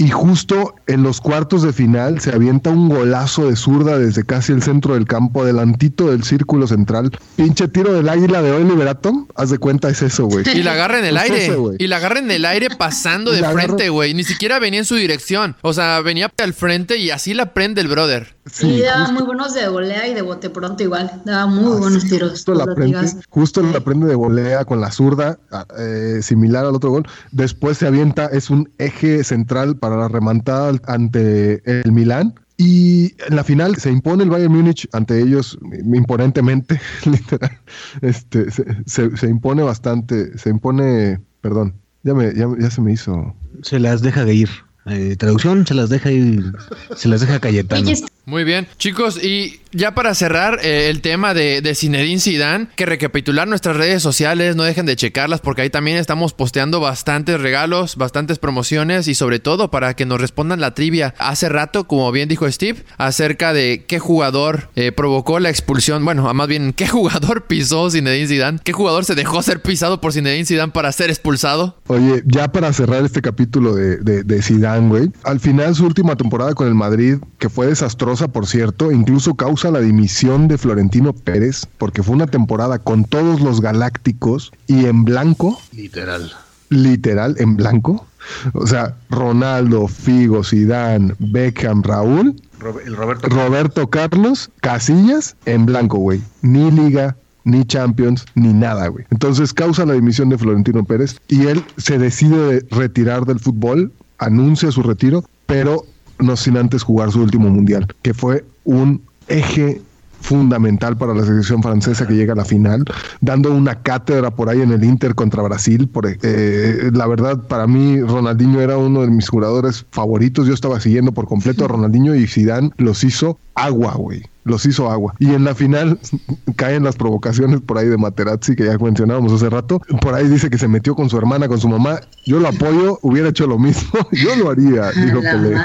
y 0.00 0.08
justo 0.08 0.74
en 0.86 1.02
los 1.02 1.20
cuartos 1.20 1.62
de 1.62 1.74
final 1.74 2.20
se 2.20 2.30
avienta 2.34 2.70
un 2.70 2.88
golazo 2.88 3.48
de 3.50 3.54
zurda 3.54 3.98
desde 3.98 4.24
casi 4.24 4.50
el 4.52 4.62
centro 4.62 4.94
del 4.94 5.04
campo, 5.04 5.42
adelantito 5.42 6.10
del 6.10 6.24
círculo 6.24 6.66
central. 6.66 7.10
Pinche 7.36 7.68
tiro 7.68 7.92
del 7.92 8.08
águila 8.08 8.40
de 8.40 8.50
Oliver 8.50 8.88
Atom, 8.88 9.26
haz 9.34 9.50
de 9.50 9.58
cuenta 9.58 9.90
es 9.90 10.00
eso, 10.00 10.24
güey. 10.24 10.44
Y 10.54 10.62
la 10.62 10.72
agarra 10.72 11.00
en 11.00 11.04
el 11.04 11.18
Es 11.18 11.22
aire. 11.24 11.46
eso, 11.48 11.72
y 11.78 11.86
la 11.86 11.96
agarra 11.98 12.18
en 12.20 12.30
el 12.30 12.46
aire 12.46 12.68
pasando 12.78 13.30
de 13.30 13.44
frente, 13.44 13.90
güey. 13.90 14.14
Ni 14.14 14.24
siquiera 14.24 14.58
venía 14.58 14.78
en 14.80 14.86
su 14.86 14.94
dirección. 14.94 15.56
O 15.60 15.74
sea, 15.74 16.00
venía 16.00 16.32
al 16.42 16.54
frente 16.54 16.96
y 16.96 17.10
así 17.10 17.34
la 17.34 17.52
prende 17.52 17.82
el 17.82 17.88
brother. 17.88 18.36
Sí, 18.50 18.80
daba 18.80 19.00
justo- 19.00 19.12
muy 19.12 19.22
buenos 19.24 19.54
de 19.54 19.68
volea 19.68 20.08
y 20.08 20.14
de 20.14 20.22
bote 20.22 20.48
pronto 20.48 20.82
igual. 20.82 21.22
Daba 21.26 21.46
muy 21.46 21.78
buenos 21.78 22.04
tiros. 22.08 22.30
Justo 22.30 22.54
la, 22.54 22.64
prende, 22.74 23.12
justo 23.28 23.62
la 23.62 23.80
prende 23.80 24.06
de 24.06 24.14
volea 24.14 24.64
con 24.64 24.80
la 24.80 24.90
zurda, 24.90 25.38
ah, 25.52 25.66
eh, 25.78 26.20
similar 26.22 26.64
al 26.64 26.74
otro 26.74 26.88
gol. 26.90 27.06
Después 27.32 27.76
se 27.78 27.86
avienta, 27.86 28.26
es 28.26 28.48
un 28.48 28.70
eje 28.78 29.22
central 29.24 29.76
para 29.76 29.89
la 29.96 30.08
remontada 30.08 30.72
ante 30.86 31.62
el 31.82 31.92
Milán. 31.92 32.34
Y 32.56 33.14
en 33.26 33.36
la 33.36 33.44
final 33.44 33.76
se 33.76 33.90
impone 33.90 34.22
el 34.24 34.28
Bayern 34.30 34.52
Múnich 34.52 34.86
ante 34.92 35.18
ellos 35.20 35.58
imponentemente, 35.94 36.78
literal. 37.06 37.58
Este, 38.02 38.50
se, 38.50 38.64
se- 38.86 39.16
se 39.16 39.26
impone 39.28 39.62
bastante, 39.62 40.36
se 40.36 40.50
impone, 40.50 41.20
perdón, 41.40 41.74
ya, 42.02 42.12
me, 42.14 42.34
ya, 42.34 42.46
ya 42.58 42.70
se 42.70 42.82
me 42.82 42.92
hizo. 42.92 43.34
Se 43.62 43.78
las 43.78 44.02
deja 44.02 44.24
de 44.26 44.34
ir. 44.34 44.50
Eh, 44.86 45.16
traducción, 45.16 45.66
se 45.66 45.74
las 45.74 45.88
deja 45.88 46.10
ir. 46.10 46.52
Se 46.96 47.08
las 47.08 47.20
deja 47.22 47.38
Cayetano. 47.40 47.82
Muy 48.30 48.44
bien, 48.44 48.68
chicos, 48.78 49.20
y 49.20 49.60
ya 49.72 49.94
para 49.94 50.14
cerrar 50.14 50.60
eh, 50.62 50.88
el 50.88 51.00
tema 51.00 51.34
de, 51.34 51.62
de 51.62 51.74
Zinedine 51.74 52.20
Zidane, 52.20 52.68
que 52.76 52.86
recapitular 52.86 53.48
nuestras 53.48 53.76
redes 53.76 54.02
sociales, 54.02 54.54
no 54.54 54.62
dejen 54.62 54.86
de 54.86 54.94
checarlas 54.94 55.40
porque 55.40 55.62
ahí 55.62 55.70
también 55.70 55.96
estamos 55.96 56.32
posteando 56.32 56.78
bastantes 56.78 57.40
regalos, 57.40 57.96
bastantes 57.96 58.38
promociones 58.38 59.08
y 59.08 59.14
sobre 59.14 59.40
todo 59.40 59.70
para 59.70 59.94
que 59.94 60.06
nos 60.06 60.20
respondan 60.20 60.60
la 60.60 60.74
trivia. 60.74 61.14
Hace 61.18 61.48
rato, 61.48 61.88
como 61.88 62.10
bien 62.12 62.28
dijo 62.28 62.50
Steve, 62.50 62.84
acerca 62.98 63.52
de 63.52 63.84
qué 63.88 63.98
jugador 63.98 64.70
eh, 64.76 64.92
provocó 64.92 65.40
la 65.40 65.50
expulsión, 65.50 66.04
bueno, 66.04 66.32
más 66.32 66.46
bien 66.48 66.72
qué 66.72 66.86
jugador 66.86 67.42
pisó 67.48 67.90
Zinedine 67.90 68.28
Zidane, 68.28 68.58
qué 68.62 68.72
jugador 68.72 69.04
se 69.04 69.16
dejó 69.16 69.42
ser 69.42 69.60
pisado 69.60 70.00
por 70.00 70.12
Zinedine 70.12 70.46
Zidane 70.46 70.72
para 70.72 70.92
ser 70.92 71.10
expulsado. 71.10 71.76
Oye, 71.88 72.22
ya 72.26 72.52
para 72.52 72.72
cerrar 72.72 73.04
este 73.04 73.22
capítulo 73.22 73.74
de, 73.74 73.96
de, 73.96 74.22
de 74.22 74.42
Zidane, 74.42 74.88
güey, 74.88 75.10
al 75.24 75.40
final 75.40 75.74
su 75.74 75.84
última 75.84 76.14
temporada 76.14 76.54
con 76.54 76.68
el 76.68 76.74
Madrid, 76.76 77.16
que 77.38 77.48
fue 77.48 77.66
desastrosa, 77.66 78.19
por 78.28 78.46
cierto, 78.46 78.92
incluso 78.92 79.34
causa 79.34 79.70
la 79.70 79.80
dimisión 79.80 80.48
de 80.48 80.58
Florentino 80.58 81.12
Pérez, 81.12 81.66
porque 81.78 82.02
fue 82.02 82.14
una 82.14 82.26
temporada 82.26 82.78
con 82.78 83.04
todos 83.04 83.40
los 83.40 83.60
galácticos 83.60 84.52
y 84.66 84.86
en 84.86 85.04
blanco, 85.04 85.58
Literal. 85.72 86.32
literal, 86.68 87.34
en 87.38 87.56
blanco. 87.56 88.06
O 88.52 88.66
sea, 88.66 88.94
Ronaldo, 89.08 89.88
Figo, 89.88 90.44
Zidane, 90.44 91.14
Beckham, 91.18 91.82
Raúl, 91.82 92.36
el 92.84 92.94
Roberto. 92.94 93.28
Roberto 93.28 93.88
Carlos, 93.88 94.50
Casillas, 94.60 95.36
en 95.46 95.64
blanco, 95.64 95.96
güey. 95.98 96.20
Ni 96.42 96.70
liga, 96.70 97.16
ni 97.44 97.64
Champions, 97.64 98.26
ni 98.34 98.52
nada, 98.52 98.88
güey. 98.88 99.06
Entonces 99.10 99.54
causa 99.54 99.86
la 99.86 99.94
dimisión 99.94 100.28
de 100.28 100.36
Florentino 100.36 100.84
Pérez 100.84 101.16
y 101.28 101.46
él 101.46 101.64
se 101.78 101.98
decide 101.98 102.66
retirar 102.70 103.24
del 103.24 103.40
fútbol, 103.40 103.90
anuncia 104.18 104.70
su 104.70 104.82
retiro, 104.82 105.24
pero 105.46 105.84
no 106.20 106.36
sin 106.36 106.56
antes 106.56 106.82
jugar 106.82 107.10
su 107.10 107.20
último 107.20 107.48
mundial, 107.48 107.86
que 108.02 108.14
fue 108.14 108.44
un 108.64 109.02
eje 109.28 109.80
fundamental 110.20 110.96
para 110.96 111.14
la 111.14 111.24
selección 111.24 111.62
francesa 111.62 112.06
que 112.06 112.14
llega 112.14 112.34
a 112.34 112.36
la 112.36 112.44
final, 112.44 112.84
dando 113.20 113.52
una 113.52 113.82
cátedra 113.82 114.30
por 114.30 114.48
ahí 114.48 114.60
en 114.60 114.70
el 114.70 114.84
Inter 114.84 115.14
contra 115.14 115.42
Brasil. 115.42 115.88
Por, 115.88 116.06
eh, 116.06 116.90
la 116.92 117.06
verdad, 117.06 117.42
para 117.48 117.66
mí 117.66 118.00
Ronaldinho 118.00 118.60
era 118.60 118.76
uno 118.76 119.00
de 119.00 119.08
mis 119.08 119.28
jugadores 119.28 119.86
favoritos. 119.90 120.46
Yo 120.46 120.54
estaba 120.54 120.80
siguiendo 120.80 121.12
por 121.12 121.26
completo 121.26 121.64
a 121.64 121.68
Ronaldinho 121.68 122.14
y 122.14 122.26
Zidane 122.26 122.70
los 122.76 123.02
hizo 123.02 123.38
agua, 123.54 123.94
güey. 123.94 124.22
Los 124.50 124.66
hizo 124.66 124.90
agua. 124.90 125.14
Y 125.20 125.32
en 125.32 125.44
la 125.44 125.54
final 125.54 125.98
caen 126.56 126.82
las 126.82 126.96
provocaciones 126.96 127.60
por 127.60 127.78
ahí 127.78 127.86
de 127.88 127.96
Materazzi, 127.96 128.56
que 128.56 128.64
ya 128.64 128.76
mencionábamos 128.78 129.32
hace 129.32 129.48
rato. 129.48 129.80
Por 130.00 130.14
ahí 130.14 130.26
dice 130.28 130.50
que 130.50 130.58
se 130.58 130.66
metió 130.66 130.94
con 130.96 131.08
su 131.08 131.16
hermana, 131.16 131.46
con 131.46 131.60
su 131.60 131.68
mamá. 131.68 132.00
Yo 132.26 132.40
lo 132.40 132.48
apoyo, 132.48 132.98
hubiera 133.02 133.28
hecho 133.28 133.46
lo 133.46 133.58
mismo. 133.58 133.90
Yo 134.12 134.34
lo 134.36 134.50
haría, 134.50 134.90
dijo 134.90 135.20
la 135.22 135.30
Pelé. 135.32 135.56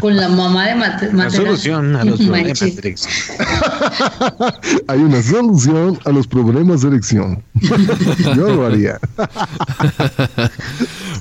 con 0.00 0.16
la 0.16 0.28
mamá 0.28 0.66
de 0.66 0.74
Mate- 0.74 1.06
La 1.06 1.12
Materazzi. 1.24 1.36
solución 1.36 1.94
a 1.96 2.04
los 2.04 2.18
problemas. 2.20 2.60
Matrix. 2.62 3.08
Hay 4.88 4.98
una 5.00 5.22
solución 5.22 5.98
a 6.04 6.10
los 6.10 6.26
problemas 6.26 6.82
de 6.82 6.88
elección. 6.88 7.42
Yo 8.34 8.48
lo 8.54 8.66
haría. 8.66 8.98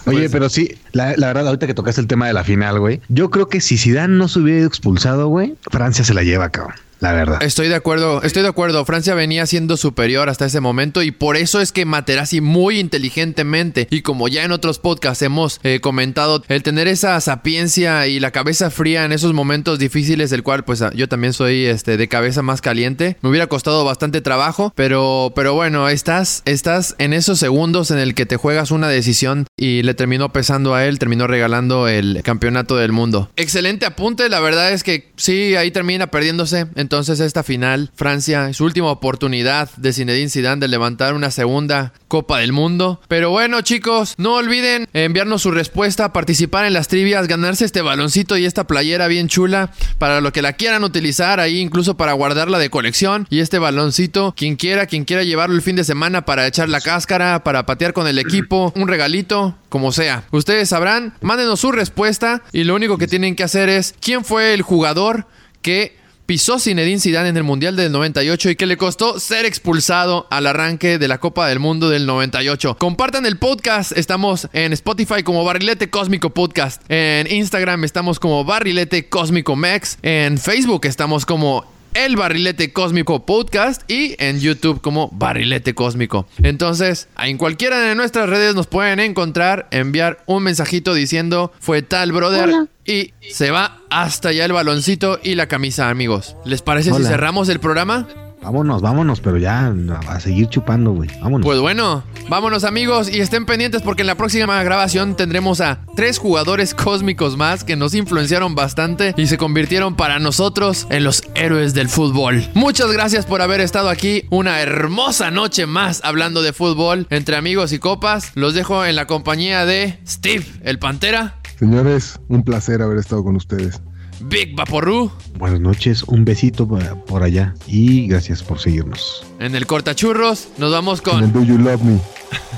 Oye, 0.06 0.30
pero 0.30 0.50
sí, 0.50 0.76
la, 0.91 1.16
la 1.18 1.28
verdad, 1.28 1.47
ahorita 1.47 1.68
que 1.68 1.74
tocaste 1.74 2.02
el 2.02 2.08
tema 2.08 2.28
de 2.28 2.34
la 2.34 2.43
final, 2.43 2.80
güey, 2.80 3.02
yo 3.10 3.30
creo 3.30 3.47
que 3.47 3.62
si 3.62 3.78
Zidane 3.78 4.16
no 4.16 4.28
se 4.28 4.39
hubiera 4.39 4.60
ido 4.60 4.68
expulsado, 4.68 5.28
güey, 5.28 5.56
Francia 5.70 6.04
se 6.04 6.14
la 6.14 6.24
lleva, 6.24 6.50
cabrón. 6.50 6.76
La 7.00 7.14
verdad. 7.14 7.41
Estoy 7.41 7.68
de 7.68 7.76
acuerdo, 7.76 8.22
estoy 8.24 8.43
de 8.43 8.50
acuerdo. 8.50 8.84
Francia 8.86 9.14
venía 9.14 9.45
siendo 9.45 9.78
superior 9.78 10.30
hasta 10.30 10.45
ese 10.45 10.60
momento 10.60 11.02
y 11.02 11.12
por 11.12 11.38
eso 11.38 11.62
es 11.62 11.72
que 11.72 11.86
Materazzi 11.86 12.41
muy 12.41 12.80
inteligentemente 12.80 13.88
y 13.89 14.02
como 14.02 14.28
ya 14.28 14.43
en 14.43 14.52
otros 14.52 14.80
podcasts 14.80 15.22
hemos 15.22 15.60
eh, 15.64 15.80
comentado, 15.80 16.43
el 16.47 16.64
tener 16.64 16.88
esa 16.88 17.20
sapiencia 17.22 18.08
y 18.08 18.20
la 18.20 18.32
cabeza 18.32 18.70
fría 18.70 19.06
en 19.06 19.12
esos 19.12 19.34
momentos 19.34 19.80
difíciles, 19.80 20.30
del 20.30 20.43
cual 20.43 20.64
pues 20.66 20.84
yo 20.95 21.08
también 21.08 21.34
soy 21.34 21.66
este 21.66 21.97
de 21.97 22.08
cabeza 22.08 22.41
más 22.41 22.62
caliente, 22.62 23.18
me 23.22 23.30
hubiera 23.30 23.47
costado 23.47 23.86
bastante 23.86 24.22
trabajo, 24.22 24.74
pero 24.76 25.32
pero 25.36 25.54
bueno, 25.54 25.89
estás 25.89 26.41
estás 26.45 26.95
en 26.97 27.14
esos 27.14 27.39
segundos 27.39 27.91
en 27.91 28.00
el 28.00 28.16
que 28.16 28.26
te 28.26 28.38
juegas 28.38 28.72
una 28.72 28.88
decisión 28.88 29.45
y 29.58 29.84
le 29.84 29.93
terminó 29.93 30.34
pesando 30.34 30.74
a 30.74 30.86
él, 30.86 31.00
terminó 31.00 31.28
regalando 31.28 31.88
el 31.88 32.22
campeonato 32.24 32.76
del 32.76 32.91
mundo. 32.91 33.30
Excelente 33.36 33.86
apunte, 33.86 34.30
la 34.30 34.39
verdad 34.39 34.72
es 34.72 34.84
que 34.84 35.12
sí, 35.16 35.56
ahí 35.56 35.72
termina 35.72 36.08
perdiéndose. 36.08 36.68
Entonces 36.90 37.20
esta 37.20 37.44
final, 37.44 37.92
Francia, 37.94 38.52
su 38.52 38.64
última 38.64 38.90
oportunidad 38.90 39.70
de 39.78 39.94
Zinedine 39.94 40.28
Zidane 40.28 40.60
de 40.60 40.68
levantar 40.68 41.14
una 41.14 41.30
segunda 41.30 41.94
Copa 42.08 42.40
del 42.40 42.52
Mundo. 42.52 43.00
Pero 43.08 43.30
bueno, 43.30 43.62
chicos, 43.62 44.16
no 44.18 44.34
olviden 44.34 44.88
enviarnos 44.94 45.44
su 45.44 45.52
respuesta, 45.52 46.12
participar 46.14 46.66
en 46.66 46.74
las 46.74 46.88
trivias, 46.88 47.28
ganarse 47.28 47.64
este 47.64 47.84
baloncito 47.84 48.38
y 48.38 48.46
esta 48.46 48.66
playera 48.66 49.06
bien 49.06 49.28
chula 49.28 49.72
para 50.00 50.20
lo 50.20 50.34
que 50.34 50.42
la 50.42 50.54
quieran 50.54 50.84
utilizar 50.84 51.40
ahí, 51.40 51.60
incluso 51.60 51.96
para 51.96 52.14
guardarla 52.14 52.58
de 52.58 52.72
colección. 52.72 53.28
Y 53.30 53.42
este 53.42 53.60
baloncito, 53.60 54.34
quien 54.36 54.56
quiera, 54.56 54.88
quien 54.88 55.06
quiera 55.06 55.24
llevarlo 55.24 55.56
el 55.56 55.62
fin 55.62 55.76
de 55.76 55.84
semana 55.84 56.26
para 56.26 56.48
echar 56.48 56.70
la 56.70 56.82
cáscara, 56.82 57.44
para 57.44 57.68
patear 57.68 57.94
con 57.94 58.08
el 58.08 58.18
equipo, 58.18 58.74
un 58.76 58.88
regalito, 58.88 59.56
como 59.70 59.92
sea. 59.92 60.24
Ustedes 60.32 60.70
sabrán, 60.70 61.14
mándenos 61.22 61.60
su 61.60 61.72
respuesta 61.72 62.42
y 62.52 62.64
lo 62.64 62.74
único 62.74 62.98
que 62.98 63.06
tienen 63.06 63.36
que 63.36 63.44
hacer 63.44 63.70
es 63.70 63.94
quién 64.02 64.26
fue 64.26 64.56
el 64.56 64.64
jugador 64.64 65.28
que 65.62 65.99
pisó 66.30 66.60
Zinedine 66.60 67.00
Zidane 67.00 67.30
en 67.30 67.38
el 67.38 67.44
Mundial 67.44 67.76
del 67.76 67.92
98 67.92 68.52
y 68.52 68.56
que 68.56 68.68
le 68.68 68.78
costó 68.78 69.20
ser 69.20 69.48
expulsado 69.48 70.28
al 70.30 70.46
arranque 70.46 71.00
de 71.00 71.08
la 71.08 71.18
Copa 71.18 71.48
del 71.48 71.58
Mundo 71.58 71.90
del 71.90 72.06
98. 72.06 72.78
Compartan 72.78 73.26
el 73.26 73.40
podcast, 73.40 73.98
estamos 73.98 74.48
en 74.54 74.72
Spotify 74.74 75.24
como 75.24 75.44
Barrilete 75.44 75.90
Cósmico 75.90 76.30
Podcast, 76.30 76.84
en 76.88 77.26
Instagram 77.32 77.84
estamos 77.84 78.20
como 78.20 78.46
Barrilete 78.46 79.10
Cósmico 79.10 79.56
Max, 79.56 79.98
en 80.04 80.38
Facebook 80.38 80.86
estamos 80.86 81.26
como 81.26 81.79
el 81.94 82.16
Barrilete 82.16 82.72
Cósmico 82.72 83.26
Podcast 83.26 83.90
y 83.90 84.16
en 84.20 84.40
YouTube 84.40 84.82
como 84.82 85.10
Barrilete 85.12 85.74
Cósmico. 85.74 86.28
Entonces, 86.44 87.08
en 87.22 87.38
cualquiera 87.38 87.80
de 87.80 87.96
nuestras 87.96 88.30
redes 88.30 88.56
nos 88.56 88.68
pueden 88.68 89.00
encontrar, 89.00 89.68
enviar 89.72 90.24
un 90.26 90.44
mensajito 90.44 90.94
diciendo 90.94 91.52
fue 91.60 91.82
tal 91.82 92.12
brother 92.12 92.68
y 92.86 93.14
se 93.32 93.52
va 93.52 93.82
hasta 93.90 94.30
allá 94.30 94.46
el 94.46 94.54
baloncito 94.54 95.20
y 95.24 95.36
la 95.36 95.48
camisa, 95.48 95.90
amigos. 95.90 96.36
¿Les 96.46 96.62
parece 96.62 96.94
si 96.94 97.04
cerramos 97.04 97.50
el 97.50 97.60
programa? 97.60 98.08
Vámonos, 98.42 98.82
vámonos, 98.82 99.20
pero 99.20 99.38
ya 99.38 99.74
a 100.08 100.20
seguir 100.20 100.48
chupando, 100.48 100.94
güey. 100.94 101.10
Vámonos. 101.22 101.46
Pues 101.46 101.60
bueno, 101.60 102.04
vámonos 102.30 102.64
amigos 102.64 103.10
y 103.10 103.20
estén 103.20 103.46
pendientes 103.46 103.82
porque 103.82 104.02
en 104.02 104.08
la 104.08 104.16
próxima 104.16 104.62
grabación 104.64 105.16
tendremos 105.16 105.62
a 105.62 105.80
tres 105.96 106.18
jugadores 106.18 106.74
cósmicos 106.74 107.38
más 107.38 107.64
que 107.64 107.76
nos 107.76 107.94
influenciaron 107.94 108.56
bastante 108.56 109.14
y 109.18 109.28
se 109.28 109.38
convirtieron 109.38 109.96
para 109.96 110.20
nosotros 110.20 110.88
en 110.90 111.04
los 111.04 111.24
héroes 111.36 111.74
del 111.74 111.90
fútbol. 111.90 112.44
Muchas 112.54 112.92
gracias 112.92 113.26
por 113.26 113.42
haber 113.42 113.60
estado 113.60 113.90
aquí 113.90 114.26
una 114.30 114.62
hermosa 114.62 115.32
noche 115.32 115.66
más 115.66 116.02
hablando 116.04 116.42
de 116.42 116.54
fútbol 116.54 117.08
entre 117.10 117.36
amigos 117.36 117.74
y 117.74 117.80
copas. 117.80 118.32
Los 118.36 118.54
dejo 118.54 118.86
en 118.86 118.96
la 118.96 119.06
compañía 119.06 119.66
de 119.66 120.00
Steve, 120.06 120.46
el 120.64 120.80
Pantera, 120.80 121.36
Señores, 121.60 122.18
un 122.30 122.44
placer 122.44 122.82
haber 122.82 123.00
estado 123.00 123.22
con 123.22 123.36
ustedes. 123.36 123.82
Big 124.22 124.56
Vaporru, 124.56 125.12
Buenas 125.36 125.62
noches, 125.62 126.04
un 126.04 126.26
besito 126.26 126.68
por 126.68 127.24
allá 127.24 127.54
y 127.66 128.08
gracias 128.08 128.44
por 128.44 128.60
seguirnos. 128.60 129.24
en 129.40 129.56
el 129.56 129.66
Cortachurros. 129.66 130.50
Nos 130.58 130.72
vamos 130.72 131.02
En 131.06 131.24
el 131.24 131.32
con, 131.32 131.34
Do 131.34 131.44
You 131.44 131.58
Love 131.58 131.82
Me. 131.82 132.00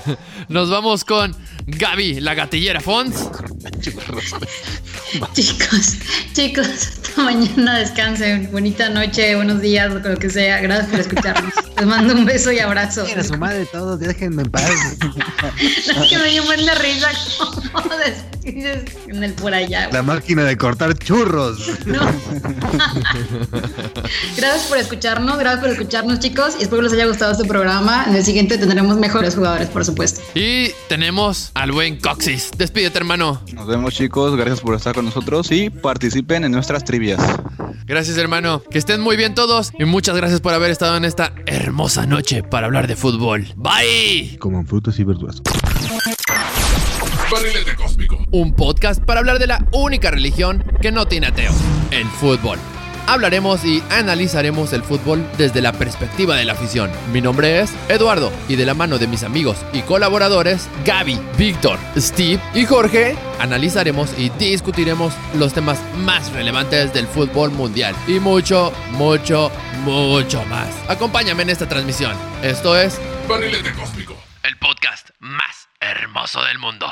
nos 0.50 0.70
vamos 0.70 1.06
con 1.06 1.36
Gaby, 1.68 2.22
la 2.22 2.34
gatillera 2.34 2.82
Fons. 2.82 3.16
Chicos, 5.34 5.98
chicos, 6.34 6.68
hasta 6.68 7.22
mañana 7.22 7.78
descansen. 7.80 8.50
Bonita 8.52 8.90
noche, 8.90 9.36
buenos 9.36 9.62
días, 9.62 9.94
lo 9.94 10.16
que 10.16 10.30
sea. 10.30 10.62
Gracias 10.62 10.90
por 10.90 11.00
escucharnos. 11.02 11.54
Les 11.78 11.86
mando 11.86 12.14
un 12.14 12.26
beso 12.26 12.52
y 12.52 12.60
abrazo. 12.60 13.06
A 13.18 13.24
su 13.24 13.38
madre 13.38 13.66
todos, 13.72 14.00
déjenme 14.00 14.44
en 14.44 14.52
paz. 14.52 14.72
Es 15.60 16.10
que 16.10 16.18
me 16.18 16.30
dio 16.30 16.46
buena 16.46 16.74
risa 16.76 17.10
como 17.38 17.96
despides 17.98 18.41
en 19.08 19.24
el 19.24 19.34
por 19.34 19.54
allá. 19.54 19.88
güey. 19.88 19.94
La 19.94 20.04
máquina 20.04 20.44
de 20.44 20.58
cortar 20.58 20.98
churros. 20.98 21.70
No. 21.86 22.00
gracias 24.38 24.64
por 24.68 24.78
escucharnos, 24.78 25.38
gracias 25.38 25.62
por 25.62 25.70
escucharnos, 25.70 26.20
chicos. 26.20 26.56
Y 26.60 26.64
espero 26.64 26.82
que 26.82 26.90
les 26.90 26.94
haya 26.94 27.06
gustado 27.08 27.32
este 27.34 27.46
programa. 27.46 28.06
En 28.08 28.16
el 28.16 28.24
siguiente 28.24 28.58
tendremos 28.58 28.98
mejores 28.98 29.36
jugadores, 29.36 29.70
por 29.70 29.86
supuesto. 29.86 30.22
Y 30.36 30.72
tenemos 30.88 31.52
al 31.54 31.72
buen 31.72 32.00
Coxis. 32.00 32.52
Despídete, 32.58 32.98
hermano. 32.98 33.42
Nos 33.54 33.68
vemos 33.68 33.94
chicos, 33.94 34.36
gracias 34.36 34.62
por 34.62 34.76
estar 34.76 34.96
con 34.96 35.06
nosotros 35.06 35.52
y 35.52 35.70
participen 35.70 36.44
en 36.44 36.52
nuestras 36.52 36.84
trivias. 36.84 37.20
Gracias, 37.86 38.18
hermano. 38.18 38.64
Que 38.72 38.78
estén 38.78 39.02
muy 39.02 39.18
bien 39.18 39.36
todos. 39.36 39.72
Y 39.78 39.86
muchas 39.86 40.16
gracias 40.16 40.40
por 40.42 40.54
haber 40.54 40.72
estado 40.72 40.98
en 40.98 41.06
esta 41.06 41.34
hermosa 41.46 42.06
noche 42.06 42.44
para 42.44 42.68
hablar 42.68 42.88
de 42.88 42.96
fútbol. 42.96 43.48
Bye. 43.56 44.38
Como 44.40 44.64
frutas 44.66 44.98
y 45.00 45.04
verduras. 45.04 45.42
Barrilete 47.32 47.76
Cósmico. 47.76 47.91
Un 48.34 48.54
podcast 48.54 49.04
para 49.04 49.20
hablar 49.20 49.40
de 49.40 49.48
la 49.48 49.66
única 49.74 50.10
religión 50.10 50.64
que 50.82 50.94
no 50.94 51.06
tiene 51.06 51.28
ateo, 51.28 51.52
el 51.92 52.08
fútbol. 52.08 52.58
Hablaremos 53.06 53.66
y 53.66 53.84
analizaremos 53.90 54.72
el 54.72 54.84
fútbol 54.84 55.28
desde 55.38 55.60
la 55.62 55.74
perspectiva 55.74 56.38
de 56.38 56.46
la 56.46 56.54
afición. 56.54 56.90
Mi 57.12 57.20
nombre 57.20 57.60
es 57.60 57.74
Eduardo 57.90 58.32
y 58.48 58.56
de 58.56 58.66
la 58.66 58.74
mano 58.74 59.00
de 59.00 59.08
mis 59.08 59.24
amigos 59.24 59.58
y 59.74 59.82
colaboradores 59.82 60.70
Gaby, 60.86 61.20
Víctor, 61.38 61.78
Steve 61.98 62.40
y 62.54 62.64
Jorge, 62.64 63.18
analizaremos 63.40 64.18
y 64.18 64.30
discutiremos 64.30 65.14
los 65.34 65.52
temas 65.52 65.82
más 65.98 66.32
relevantes 66.32 66.94
del 66.94 67.08
fútbol 67.08 67.52
mundial 67.52 67.94
y 68.08 68.22
mucho, 68.22 68.72
mucho, 68.92 69.52
mucho 69.84 70.46
más. 70.46 70.70
Acompáñame 70.88 71.44
en 71.44 71.50
esta 71.50 71.68
transmisión. 71.68 72.16
Esto 72.44 72.78
es 72.80 72.98
Barrilete 73.28 73.74
Cósmico. 73.74 74.16
el 74.44 74.58
podcast 74.58 75.10
más 75.20 75.68
hermoso 75.82 76.42
del 76.44 76.60
mundo. 76.60 76.88